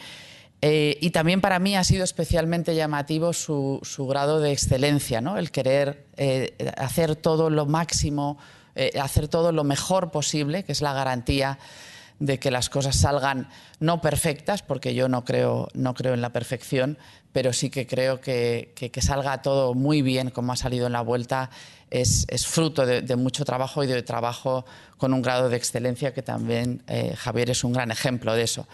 Eh, 0.60 0.98
y 1.00 1.10
también 1.10 1.40
para 1.40 1.58
mí 1.58 1.76
ha 1.76 1.84
sido 1.84 2.02
especialmente 2.02 2.74
llamativo 2.74 3.32
su, 3.32 3.80
grado 4.08 4.40
de 4.40 4.52
excelencia, 4.52 5.20
¿no? 5.20 5.38
el 5.38 5.52
querer 5.52 6.06
eh, 6.16 6.56
hacer 6.76 7.14
todo 7.14 7.48
lo 7.48 7.64
máximo 7.64 8.38
eh, 8.80 8.92
hacer 9.00 9.26
todo 9.26 9.50
lo 9.50 9.64
mejor 9.64 10.12
posible, 10.12 10.62
que 10.62 10.70
es 10.70 10.82
la 10.82 10.92
garantía 10.92 11.58
de 12.20 12.38
que 12.38 12.52
las 12.52 12.70
cosas 12.70 12.94
salgan 12.94 13.48
no 13.80 14.00
perfectas, 14.00 14.62
porque 14.62 14.94
yo 14.94 15.08
no 15.08 15.24
creo, 15.24 15.66
no 15.74 15.94
creo 15.94 16.14
en 16.14 16.20
la 16.20 16.32
perfección, 16.32 16.96
pero 17.32 17.52
sí 17.52 17.70
que 17.70 17.88
creo 17.88 18.20
que, 18.20 18.72
que, 18.76 19.02
salga 19.02 19.42
todo 19.42 19.74
muy 19.74 20.00
bien 20.00 20.30
como 20.30 20.52
ha 20.52 20.56
salido 20.56 20.86
en 20.86 20.92
la 20.92 21.00
vuelta 21.00 21.50
es, 21.90 22.24
es 22.28 22.46
fruto 22.46 22.86
de, 22.86 23.16
mucho 23.16 23.44
trabajo 23.44 23.82
y 23.82 23.88
de 23.88 24.00
trabajo 24.04 24.64
con 24.96 25.12
un 25.12 25.22
grado 25.22 25.48
de 25.48 25.56
excelencia 25.56 26.14
que 26.14 26.22
también 26.22 26.84
eh, 26.86 27.16
Javier 27.16 27.50
es 27.50 27.64
un 27.64 27.72
gran 27.72 27.90
ejemplo 27.90 28.32
de 28.32 28.42
eso. 28.42 28.68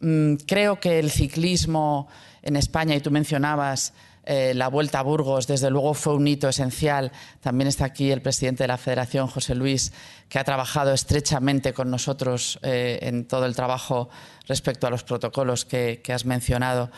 Mm, 0.00 0.34
creo 0.46 0.80
que 0.80 0.98
el 0.98 1.10
ciclismo 1.10 2.08
en 2.42 2.56
España, 2.56 2.94
y 2.96 3.00
tú 3.00 3.10
mencionabas 3.10 3.92
eh, 4.24 4.52
la 4.54 4.68
Vuelta 4.68 5.00
a 5.00 5.02
Burgos, 5.02 5.46
desde 5.46 5.70
luego, 5.70 5.94
fue 5.94 6.14
un 6.14 6.26
hito 6.26 6.48
esencial. 6.48 7.12
También 7.40 7.68
está 7.68 7.86
aquí 7.86 8.10
el 8.10 8.22
presidente 8.22 8.64
de 8.64 8.68
la 8.68 8.78
Federación, 8.78 9.26
José 9.26 9.54
Luis, 9.54 9.92
que 10.28 10.38
ha 10.38 10.44
trabajado 10.44 10.92
estrechamente 10.92 11.72
con 11.72 11.90
nosotros 11.90 12.58
eh, 12.62 12.98
en 13.02 13.26
todo 13.26 13.44
el 13.44 13.54
trabajo 13.54 14.08
respecto 14.46 14.86
a 14.86 14.90
los 14.90 15.04
protocolos 15.04 15.64
que, 15.64 16.02
has 16.12 16.24
mencionado. 16.24 16.90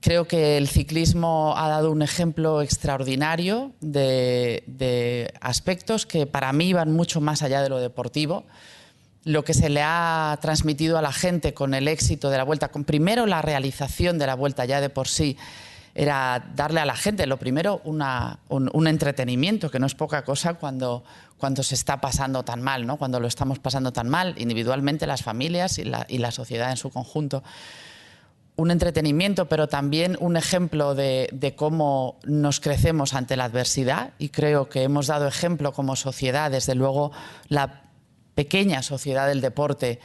Creo 0.00 0.26
que 0.26 0.58
el 0.58 0.68
ciclismo 0.68 1.54
ha 1.56 1.68
dado 1.68 1.90
un 1.90 2.02
ejemplo 2.02 2.60
extraordinario 2.60 3.72
de, 3.80 4.62
de 4.66 5.32
aspectos 5.40 6.04
que 6.04 6.26
para 6.26 6.52
mí 6.52 6.72
van 6.74 6.92
mucho 6.92 7.20
más 7.20 7.42
allá 7.42 7.62
de 7.62 7.70
lo 7.70 7.78
deportivo 7.78 8.44
lo 9.24 9.44
que 9.44 9.54
se 9.54 9.68
le 9.68 9.82
ha 9.82 10.38
transmitido 10.40 10.96
a 10.98 11.02
la 11.02 11.12
gente 11.12 11.52
con 11.54 11.74
el 11.74 11.88
éxito 11.88 12.30
de 12.30 12.38
la 12.38 12.44
vuelta, 12.44 12.68
con 12.68 12.84
primero 12.84 13.26
la 13.26 13.42
realización 13.42 14.18
de 14.18 14.26
la 14.26 14.34
vuelta 14.34 14.64
ya 14.64 14.80
de 14.80 14.90
por 14.90 15.08
sí 15.08 15.36
era 15.94 16.44
darle 16.54 16.80
a 16.80 16.84
la 16.84 16.94
gente, 16.94 17.26
lo 17.26 17.38
primero, 17.38 17.80
un, 17.84 18.86
entretenimiento, 18.86 19.70
que 19.70 19.78
no 19.78 19.86
es 19.86 19.94
poca 19.94 20.24
cosa 20.24 20.54
cuando, 20.54 21.02
cuando 21.36 21.62
se 21.62 21.74
está 21.74 22.00
pasando 22.00 22.44
tan 22.44 22.62
mal, 22.62 22.86
¿no? 22.86 22.96
cuando 22.96 23.18
lo 23.18 23.26
estamos 23.26 23.58
pasando 23.58 23.92
tan 23.92 24.08
mal, 24.08 24.34
individualmente, 24.38 25.06
las 25.06 25.22
familias 25.22 25.78
y 25.78 25.84
la, 25.84 26.06
y 26.08 26.18
la 26.18 26.30
sociedad 26.30 26.70
en 26.70 26.76
su 26.76 26.90
conjunto. 26.90 27.42
Un 28.56 28.70
entretenimiento, 28.70 29.48
pero 29.48 29.68
también 29.68 30.16
un 30.20 30.36
ejemplo 30.36 30.94
de, 30.94 31.28
de, 31.32 31.54
cómo 31.54 32.18
nos 32.24 32.60
crecemos 32.60 33.14
ante 33.14 33.36
la 33.36 33.44
adversidad 33.44 34.10
y 34.18 34.28
creo 34.28 34.68
que 34.68 34.82
hemos 34.82 35.06
dado 35.06 35.26
ejemplo 35.26 35.72
como 35.72 35.96
sociedad, 35.96 36.50
desde 36.50 36.74
luego 36.74 37.10
la 37.48 37.89
pequeña 38.40 38.82
sociedad 38.82 39.28
del 39.28 39.42
deporte, 39.42 40.00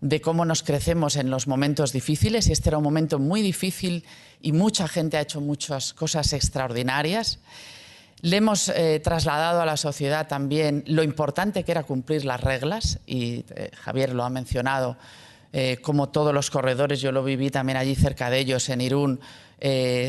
de 0.00 0.22
cómo 0.22 0.46
nos 0.46 0.62
crecemos 0.62 1.16
en 1.16 1.28
los 1.28 1.46
momentos 1.46 1.92
difíciles 1.92 2.48
y 2.48 2.52
este 2.52 2.70
era 2.70 2.78
un 2.78 2.84
momento 2.84 3.18
muy 3.18 3.42
difícil 3.42 4.02
y 4.40 4.52
mucha 4.52 4.88
gente 4.88 5.18
ha 5.18 5.20
hecho 5.20 5.42
muchas 5.42 5.92
cosas 5.92 6.32
extraordinarias. 6.32 7.38
Le 8.22 8.38
hemos 8.38 8.70
eh, 8.70 8.98
trasladado 9.04 9.60
a 9.60 9.66
la 9.66 9.76
sociedad 9.76 10.26
también 10.26 10.84
lo 10.86 11.02
importante 11.02 11.64
que 11.64 11.72
era 11.72 11.82
cumplir 11.82 12.24
las 12.24 12.40
reglas 12.40 12.98
y 13.06 13.44
eh, 13.54 13.70
Javier 13.76 14.14
lo 14.14 14.24
ha 14.24 14.30
mencionado, 14.30 14.96
eh, 15.52 15.76
como 15.82 16.08
todos 16.08 16.32
los 16.32 16.50
corredores, 16.50 17.02
yo 17.02 17.12
lo 17.12 17.22
viví 17.22 17.50
también 17.50 17.76
allí 17.76 17.94
cerca 17.94 18.30
de 18.30 18.38
ellos 18.38 18.70
en 18.70 18.80
Irún, 18.80 19.20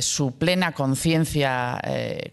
su 0.02 0.34
plena 0.38 0.74
conciencia 0.74 1.80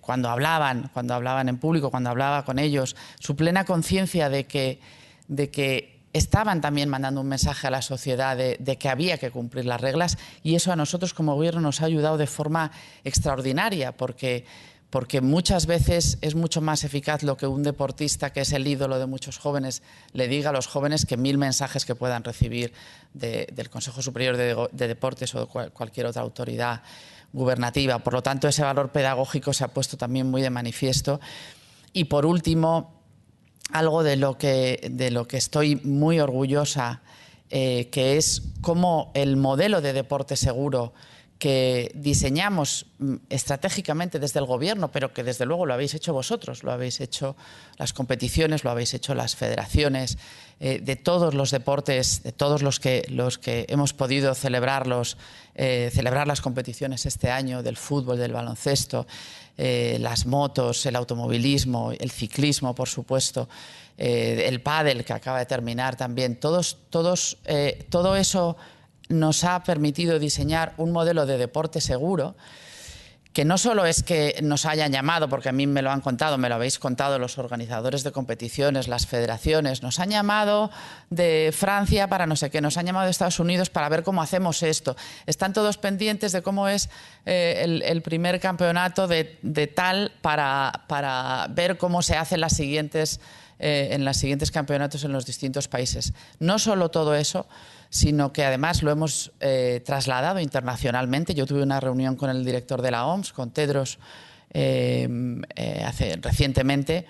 cuando 0.00 0.28
hablaban, 0.30 0.90
cuando 0.92 1.14
hablaban 1.14 1.48
en 1.48 1.58
público, 1.58 1.92
cuando 1.92 2.10
hablaba 2.10 2.44
con 2.44 2.58
ellos, 2.58 2.96
su 3.20 3.36
plena 3.36 3.64
conciencia 3.64 4.28
de 4.28 4.46
que, 4.46 4.80
de 5.28 5.50
que 5.50 5.94
estaban 6.14 6.60
también 6.60 6.88
mandando 6.88 7.20
un 7.20 7.28
mensaje 7.28 7.66
a 7.66 7.70
la 7.70 7.82
sociedad 7.82 8.36
de, 8.36 8.76
que 8.78 8.88
había 8.88 9.18
que 9.18 9.30
cumplir 9.30 9.66
las 9.66 9.80
reglas 9.80 10.16
y 10.42 10.54
eso 10.54 10.72
a 10.72 10.76
nosotros 10.76 11.12
como 11.12 11.34
gobierno 11.34 11.60
nos 11.60 11.82
ha 11.82 11.86
ayudado 11.86 12.16
de 12.16 12.28
forma 12.28 12.70
extraordinaria 13.02 13.90
porque, 13.92 14.44
porque 14.90 15.20
muchas 15.20 15.66
veces 15.66 16.18
es 16.20 16.36
mucho 16.36 16.60
más 16.60 16.84
eficaz 16.84 17.24
lo 17.24 17.36
que 17.36 17.48
un 17.48 17.64
deportista, 17.64 18.32
que 18.32 18.42
es 18.42 18.52
el 18.52 18.64
ídolo 18.68 19.00
de 19.00 19.06
muchos 19.06 19.38
jóvenes, 19.38 19.82
le 20.12 20.28
diga 20.28 20.50
a 20.50 20.52
los 20.52 20.68
jóvenes 20.68 21.04
que 21.04 21.16
mil 21.16 21.36
mensajes 21.36 21.84
que 21.84 21.96
puedan 21.96 22.22
recibir 22.22 22.72
del 23.12 23.68
Consejo 23.68 24.00
Superior 24.00 24.36
de, 24.36 24.86
Deportes 24.86 25.34
o 25.34 25.40
de 25.40 25.70
cualquier 25.70 26.06
otra 26.06 26.22
autoridad 26.22 26.82
gubernativa. 27.32 27.98
Por 27.98 28.12
lo 28.12 28.22
tanto, 28.22 28.46
ese 28.46 28.62
valor 28.62 28.92
pedagógico 28.92 29.52
se 29.52 29.64
ha 29.64 29.68
puesto 29.68 29.96
también 29.96 30.30
muy 30.30 30.42
de 30.42 30.50
manifiesto. 30.50 31.20
Y 31.92 32.04
por 32.04 32.24
último, 32.24 32.93
algo 33.72 34.02
de 34.02 34.16
lo 34.16 34.38
que, 34.38 34.88
de 34.90 35.10
lo 35.10 35.26
que 35.26 35.36
estoy 35.36 35.76
muy 35.76 36.20
orgullosa, 36.20 37.02
eh, 37.50 37.88
que 37.90 38.16
es 38.16 38.42
cómo 38.60 39.10
el 39.14 39.36
modelo 39.36 39.80
de 39.80 39.92
deporte 39.92 40.36
seguro 40.36 40.92
que 41.38 41.90
diseñamos 41.94 42.86
mm, 42.98 43.16
estratégicamente 43.28 44.18
desde 44.18 44.38
el 44.38 44.46
gobierno, 44.46 44.90
pero 44.90 45.12
que 45.12 45.24
desde 45.24 45.46
luego 45.46 45.66
lo 45.66 45.74
habéis 45.74 45.94
hecho 45.94 46.12
vosotros, 46.12 46.62
lo 46.62 46.72
habéis 46.72 47.00
hecho 47.00 47.36
las 47.76 47.92
competiciones, 47.92 48.64
lo 48.64 48.70
habéis 48.70 48.94
hecho 48.94 49.14
las 49.14 49.36
federaciones, 49.36 50.16
eh, 50.60 50.80
de 50.80 50.96
todos 50.96 51.34
los 51.34 51.50
deportes, 51.50 52.22
de 52.22 52.32
todos 52.32 52.62
los 52.62 52.78
que, 52.78 53.04
los 53.08 53.38
que 53.38 53.66
hemos 53.68 53.92
podido 53.92 54.34
celebrarlos, 54.34 55.16
eh, 55.56 55.90
celebrar 55.92 56.28
las 56.28 56.40
competiciones 56.40 57.06
este 57.06 57.30
año, 57.30 57.62
del 57.62 57.76
fútbol, 57.76 58.18
del 58.18 58.32
baloncesto, 58.32 59.06
eh, 59.58 59.98
las 60.00 60.26
motos, 60.26 60.86
el 60.86 60.96
automovilismo, 60.96 61.92
el 61.92 62.10
ciclismo, 62.10 62.74
por 62.74 62.88
supuesto, 62.88 63.48
el 63.96 64.60
pádel 64.60 65.04
que 65.04 65.12
acaba 65.12 65.38
de 65.38 65.46
terminar 65.46 65.94
también, 65.94 66.34
todos, 66.34 66.78
todos, 66.90 67.38
todo 67.90 68.16
eso 68.16 68.56
nos 69.08 69.44
ha 69.44 69.62
permitido 69.64 70.18
diseñar 70.18 70.74
un 70.76 70.92
modelo 70.92 71.26
de 71.26 71.38
deporte 71.38 71.80
seguro 71.80 72.34
que 73.34 73.44
no 73.44 73.58
solo 73.58 73.84
es 73.84 74.04
que 74.04 74.38
nos 74.42 74.64
hayan 74.64 74.92
llamado, 74.92 75.28
porque 75.28 75.48
a 75.48 75.52
mí 75.52 75.66
me 75.66 75.82
lo 75.82 75.90
han 75.90 76.00
contado, 76.00 76.38
me 76.38 76.48
lo 76.48 76.54
habéis 76.54 76.78
contado 76.78 77.18
los 77.18 77.36
organizadores 77.36 78.04
de 78.04 78.12
competiciones, 78.12 78.86
las 78.86 79.08
federaciones, 79.08 79.82
nos 79.82 79.98
han 79.98 80.10
llamado 80.10 80.70
de 81.10 81.52
Francia 81.52 82.06
para 82.06 82.26
no 82.26 82.36
sé 82.36 82.48
qué, 82.48 82.60
nos 82.60 82.76
han 82.76 82.86
llamado 82.86 83.06
de 83.06 83.10
Estados 83.10 83.40
Unidos 83.40 83.70
para 83.70 83.88
ver 83.88 84.04
cómo 84.04 84.22
hacemos 84.22 84.62
esto. 84.62 84.96
Están 85.26 85.52
todos 85.52 85.78
pendientes 85.78 86.30
de 86.30 86.42
cómo 86.42 86.68
es 86.68 86.88
eh, 87.26 87.82
el, 87.84 88.02
primer 88.02 88.38
campeonato 88.38 89.08
de, 89.08 89.24
tal 89.74 90.12
para, 90.22 90.84
para, 90.86 91.48
ver 91.50 91.76
cómo 91.76 92.02
se 92.02 92.16
hacen 92.16 92.40
las 92.40 92.54
siguientes, 92.54 93.18
eh, 93.58 93.88
en 93.90 94.04
los 94.04 94.16
siguientes 94.16 94.52
campeonatos 94.52 95.02
en 95.02 95.10
los 95.10 95.26
distintos 95.26 95.66
países. 95.66 96.14
No 96.38 96.60
solo 96.60 96.92
todo 96.92 97.16
eso, 97.16 97.48
sino 97.94 98.32
que 98.32 98.44
además 98.44 98.82
lo 98.82 98.90
hemos 98.90 99.30
eh, 99.38 99.80
trasladado 99.86 100.40
internacionalmente. 100.40 101.32
Yo 101.32 101.46
tuve 101.46 101.62
una 101.62 101.78
reunión 101.78 102.16
con 102.16 102.28
el 102.28 102.44
director 102.44 102.82
de 102.82 102.90
la 102.90 103.06
OMS, 103.06 103.32
con 103.32 103.52
Tedros, 103.52 104.00
eh, 104.50 105.08
eh, 105.54 106.18
recientemente, 106.20 107.06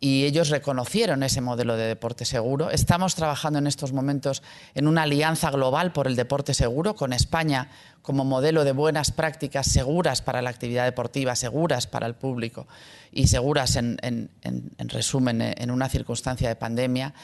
y 0.00 0.24
ellos 0.24 0.48
reconocieron 0.48 1.22
ese 1.22 1.40
modelo 1.40 1.76
de 1.76 1.86
deporte 1.86 2.24
seguro. 2.24 2.70
Estamos 2.70 3.14
trabajando 3.14 3.60
en 3.60 3.68
estos 3.68 3.92
momentos 3.92 4.42
en 4.74 4.88
una 4.88 5.02
alianza 5.02 5.52
global 5.52 5.92
por 5.92 6.08
el 6.08 6.16
deporte 6.16 6.54
seguro, 6.54 6.96
con 6.96 7.12
España 7.12 7.70
como 8.02 8.24
modelo 8.24 8.64
de 8.64 8.72
buenas 8.72 9.12
prácticas 9.12 9.68
seguras 9.68 10.22
para 10.22 10.42
la 10.42 10.50
actividad 10.50 10.86
deportiva, 10.86 11.36
seguras 11.36 11.86
para 11.86 12.08
el 12.08 12.16
público 12.16 12.66
y 13.12 13.28
seguras, 13.28 13.76
en 13.76 14.30
resumen, 14.76 15.40
en 15.40 15.70
una 15.70 15.88
circunstancia 15.88 16.48
de 16.48 16.56
pandemia. 16.56 17.14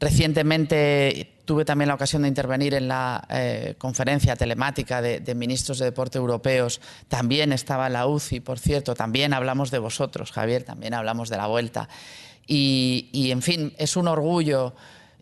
Recientemente 0.00 1.34
tuve 1.44 1.64
también 1.64 1.88
la 1.88 1.94
ocasión 1.94 2.22
de 2.22 2.28
intervenir 2.28 2.74
en 2.74 2.86
la 2.88 3.26
eh, 3.30 3.74
conferencia 3.78 4.36
telemática 4.36 5.02
de, 5.02 5.34
ministros 5.34 5.78
de 5.78 5.86
deporte 5.86 6.18
europeos. 6.18 6.80
También 7.08 7.52
estaba 7.52 7.88
la 7.88 8.06
UCI, 8.06 8.40
por 8.40 8.58
cierto. 8.58 8.94
También 8.94 9.32
hablamos 9.32 9.70
de 9.70 9.78
vosotros, 9.78 10.30
Javier. 10.30 10.62
También 10.62 10.94
hablamos 10.94 11.30
de 11.30 11.36
la 11.38 11.46
vuelta. 11.46 11.88
Y, 12.46 13.30
en 13.30 13.42
fin, 13.42 13.74
es 13.78 13.96
un 13.96 14.08
orgullo 14.08 14.74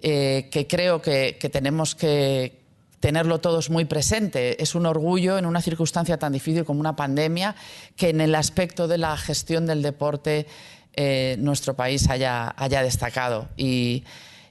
eh, 0.03 0.48
que 0.51 0.66
creo 0.66 1.01
que, 1.01 1.39
tenemos 1.53 1.94
que 1.94 2.61
tenerlo 3.01 3.39
todos 3.39 3.70
muy 3.70 3.85
presente. 3.85 4.61
Es 4.62 4.74
un 4.74 4.85
orgullo 4.85 5.39
en 5.39 5.47
una 5.47 5.62
circunstancia 5.62 6.19
tan 6.19 6.32
difícil 6.32 6.65
como 6.65 6.81
una 6.81 6.97
pandemia 6.97 7.55
que 7.97 8.11
en 8.11 8.20
el 8.20 8.35
aspecto 8.35 8.89
de 8.89 8.98
la 8.98 9.16
gestión 9.16 9.65
del 9.65 9.81
deporte 9.81 10.47
eh, 10.94 11.36
nuestro 11.39 11.74
país 11.74 12.11
haya, 12.11 12.53
haya 12.59 12.82
destacado. 12.82 13.48
Y, 13.57 14.05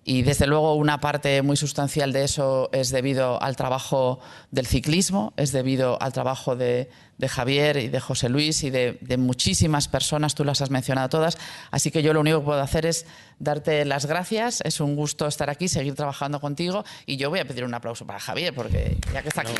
y 0.08 0.22
desde 0.22 0.46
luego 0.46 0.76
una 0.76 1.00
parte 1.00 1.42
muy 1.42 1.58
sustancial 1.58 2.14
de 2.14 2.24
eso 2.24 2.70
es 2.72 2.92
debido 2.92 3.42
al 3.42 3.56
trabajo 3.56 4.20
del 4.52 4.68
ciclismo, 4.68 5.34
es 5.36 5.52
debido 5.52 6.00
al 6.00 6.14
trabajo 6.14 6.56
de, 6.56 6.90
Javier 7.28 7.78
y 7.78 7.88
de 7.88 8.00
José 8.00 8.30
Luis 8.30 8.64
y 8.64 8.70
de, 8.70 9.18
muchísimas 9.18 9.88
personas, 9.88 10.36
tú 10.36 10.46
las 10.46 10.62
has 10.62 10.70
mencionado 10.70 11.10
todas, 11.10 11.40
así 11.72 11.90
que 11.90 12.04
yo 12.04 12.14
lo 12.14 12.20
único 12.20 12.40
que 12.40 12.46
puedo 12.46 12.62
hacer 12.62 12.86
es 12.86 13.08
darte 13.40 13.84
las 13.84 14.06
gracias, 14.06 14.62
es 14.64 14.80
un 14.80 14.96
gusto 14.96 15.26
estar 15.26 15.50
aquí, 15.50 15.68
seguir 15.68 15.96
trabajando 15.96 16.40
contigo 16.40 16.86
y 17.08 17.18
yo 17.18 17.32
voy 17.32 17.40
a 17.40 17.46
pedir 17.46 17.64
un 17.64 17.74
aplauso 17.74 18.06
para 18.06 18.20
Javier, 18.20 18.54
porque 18.54 18.98
ya 19.12 19.24
que 19.24 19.30
está 19.30 19.42
aquí. 19.42 19.54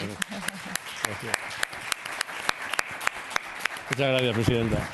Muchas 3.90 4.08
gracias, 4.10 4.34
presidenta. 4.36 4.90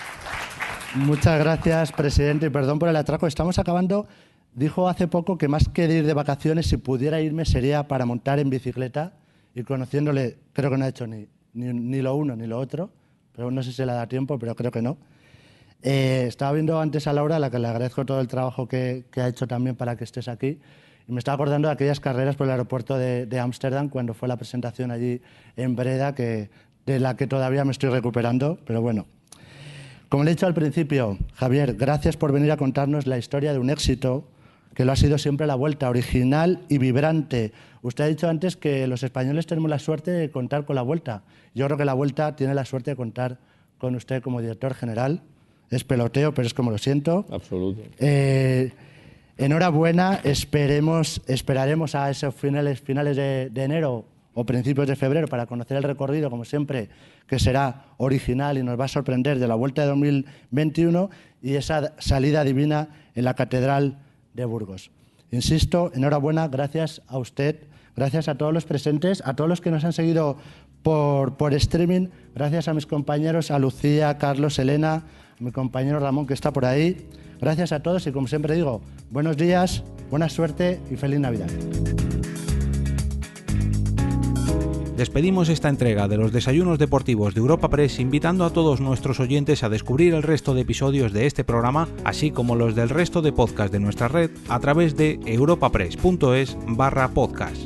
Muchas 0.94 1.40
gracias, 1.40 1.91
presidente, 1.91 2.45
y 2.45 2.49
perdón 2.49 2.80
por 2.80 2.88
el 2.88 2.95
atraco. 2.95 3.28
Estamos 3.28 3.60
acabando 3.60 4.07
Dijo 4.53 4.90
hace 4.90 5.07
poco 5.07 5.38
que 5.38 5.48
más 5.48 5.69
que 5.69 5.86
ir 5.86 6.06
de 6.06 6.14
vacaciones, 6.14 6.68
si 6.68 6.78
pudiera 6.78 7.22
irme 7.22 7.45
sería 7.45 7.88
para 7.88 8.06
montar 8.06 8.40
en 8.40 8.49
bicicleta 8.49 9.14
y 9.56 9.64
conociéndole, 9.64 10.38
creo 10.53 10.69
que 10.69 10.78
no 10.78 10.86
ha 10.86 10.90
hecho 10.90 11.07
ni, 11.07 11.28
ni, 11.53 12.02
lo 12.02 12.15
uno 12.15 12.36
ni 12.36 12.48
lo 12.48 12.60
otro, 12.60 12.90
pero 13.34 13.49
no 13.49 13.64
sé 13.64 13.72
si 13.72 13.86
le 13.86 13.94
da 13.94 14.07
tiempo, 14.07 14.38
pero 14.38 14.56
creo 14.56 14.72
que 14.72 14.82
no. 14.82 14.98
Eh, 15.82 16.26
estaba 16.28 16.52
viendo 16.52 16.80
antes 16.80 17.07
a 17.07 17.14
Laura, 17.14 17.38
a 17.38 17.40
la 17.40 17.49
que 17.49 17.60
le 17.60 17.68
agradezco 17.68 18.06
todo 18.06 18.19
el 18.19 18.28
trabajo 18.28 18.68
que, 18.68 19.06
ha 19.15 19.28
hecho 19.28 19.48
también 19.48 19.76
para 19.76 19.95
que 19.95 20.03
estés 20.03 20.28
aquí, 20.28 20.60
y 21.07 21.11
me 21.11 21.19
estaba 21.19 21.36
acordando 21.36 21.69
de 21.69 21.73
aquellas 21.73 21.99
carreras 21.99 22.36
por 22.36 22.45
el 22.45 22.52
aeropuerto 22.52 22.98
de 22.98 23.40
Ámsterdam, 23.40 23.90
cuando 23.90 24.14
fue 24.14 24.28
la 24.28 24.38
presentación 24.38 24.91
allí 24.91 25.22
en 25.56 25.76
Breda, 25.76 26.14
que, 26.14 26.49
de 26.86 26.99
la 26.99 27.15
que 27.15 27.28
todavía 27.28 27.65
me 27.65 27.72
estoy 27.72 27.90
recuperando, 27.90 28.60
pero 28.65 28.82
bueno. 28.82 29.06
Como 30.10 30.23
le 30.23 30.32
he 30.32 30.36
dicho 30.36 30.45
al 30.45 30.53
principio, 30.53 31.18
Javier, 31.36 31.76
gracias 31.76 32.18
por 32.18 32.34
venir 32.34 32.52
a 32.52 32.57
contarnos 32.57 33.07
la 33.07 33.18
historia 33.18 33.53
de 33.53 33.60
un 33.60 33.69
éxito 33.69 34.28
que 34.73 34.85
lo 34.85 34.91
ha 34.91 34.95
sido 34.95 35.18
siempre 35.18 35.48
la 35.48 35.56
vuelta, 35.56 35.89
original 35.89 36.61
y 36.69 36.77
vibrante. 36.77 37.52
Usted 37.81 38.03
ha 38.03 38.07
dicho 38.07 38.30
antes 38.30 38.56
que 38.56 38.88
los 38.88 39.03
españoles 39.03 39.48
tenemos 39.48 39.69
la 39.69 39.80
suerte 39.80 40.11
de 40.11 40.30
contar 40.30 40.65
con 40.65 40.76
la 40.76 40.81
vuelta. 40.81 41.23
Yo 41.53 41.65
creo 41.65 41.77
que 41.77 41.85
la 41.85 41.93
vuelta 41.93 42.35
tiene 42.35 42.53
la 42.53 42.65
suerte 42.65 42.91
de 42.91 42.95
contar 42.95 43.38
con 43.77 43.95
usted 43.95 44.22
como 44.22 44.41
director 44.41 44.73
general. 44.73 45.22
Es 45.69 45.84
peloteo, 45.84 46.34
pero 46.34 46.45
es 46.45 46.53
como 46.53 46.72
lo 46.72 46.77
siento. 46.77 47.26
Absoluto. 47.31 47.81
Eh, 47.99 48.72
enhorabuena, 49.38 50.19
esperemos, 50.23 51.22
esperaremos 51.27 51.95
a 51.95 52.10
esos 52.10 52.35
finales, 52.35 52.81
finales 52.81 53.18
de, 53.18 53.49
de 53.49 53.64
enero 53.64 54.06
o 54.34 54.45
principios 54.45 54.88
de 54.88 54.95
febrero 54.95 55.27
para 55.27 55.45
conocer 55.45 55.77
el 55.77 55.84
recorrido, 55.84 56.30
como 56.30 56.45
siempre, 56.45 56.89
que 57.27 57.39
será 57.39 57.88
original 57.98 58.57
y 58.57 58.64
nos 58.64 58.80
va 58.80 58.85
a 58.85 58.88
sorprender 58.88 59.39
de 59.39 59.48
la 59.48 59.56
Vuelta 59.56 59.81
de 59.81 59.89
2021 59.89 61.10
y 61.41 61.56
esa 61.56 61.93
salida 61.99 62.43
divina 62.43 62.89
en 63.15 63.26
la 63.26 63.34
Catedral 63.34 63.98
de 64.34 64.45
Burgos. 64.45 64.91
Insisto, 65.32 65.91
enhorabuena, 65.94 66.48
gracias 66.48 67.02
a 67.08 67.18
usted, 67.18 67.68
gracias 67.95 68.28
a 68.28 68.36
todos 68.36 68.53
los 68.53 68.66
presentes, 68.66 69.22
a 69.26 69.36
todos 69.36 69.49
los 69.49 69.62
que 69.62 69.72
nos 69.72 69.84
han 69.84 69.94
seguido 69.94 70.38
por, 70.84 71.38
por 71.38 71.53
streaming, 71.53 72.08
gracias 72.36 72.68
a 72.68 72.74
mis 72.74 72.86
compañeros, 72.86 73.52
a 73.52 73.60
Lucía, 73.60 74.18
Carlos, 74.18 74.60
Elena, 74.60 75.03
a 75.40 75.44
mi 75.44 75.52
compañero 75.52 75.99
Ramón 75.99 76.28
que 76.28 76.34
está 76.34 76.52
por 76.52 76.66
ahí. 76.66 77.08
Gracias 77.40 77.72
a 77.72 77.82
todos 77.82 78.06
y 78.06 78.12
como 78.12 78.28
siempre 78.28 78.56
digo, 78.56 78.82
buenos 79.10 79.38
días, 79.38 79.84
buena 80.10 80.30
suerte 80.30 80.80
y 80.91 80.95
feliz 80.95 81.20
Navidad. 81.20 81.49
Despedimos 85.02 85.49
esta 85.49 85.68
entrega 85.68 86.07
de 86.07 86.15
los 86.15 86.32
desayunos 86.32 86.78
deportivos 86.78 87.34
de 87.34 87.40
Europa 87.40 87.72
Press 87.72 87.99
invitando 87.99 88.45
a 88.45 88.53
todos 88.53 88.82
nuestros 88.82 89.19
oyentes 89.19 89.64
a 89.64 89.69
descubrir 89.69 90.14
el 90.14 90.22
resto 90.22 90.53
de 90.53 90.61
episodios 90.61 91.11
de 91.11 91.26
este 91.26 91.44
programa, 91.44 91.88
así 92.03 92.30
como 92.30 92.56
los 92.56 92.76
del 92.76 92.90
resto 92.90 93.23
de 93.23 93.32
podcast 93.32 93.73
de 93.73 93.80
nuestra 93.80 94.10
red 94.10 94.30
a 94.48 94.60
través 94.60 94.95
de 94.95 95.19
europapress.es 95.26 96.56
barra 96.68 97.07
podcast. 97.15 97.64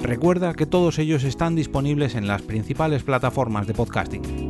Recuerda 0.00 0.54
que 0.54 0.66
todos 0.66 0.98
ellos 0.98 1.22
están 1.22 1.54
disponibles 1.54 2.16
en 2.16 2.26
las 2.26 2.42
principales 2.42 3.04
plataformas 3.04 3.68
de 3.68 3.74
podcasting. 3.74 4.47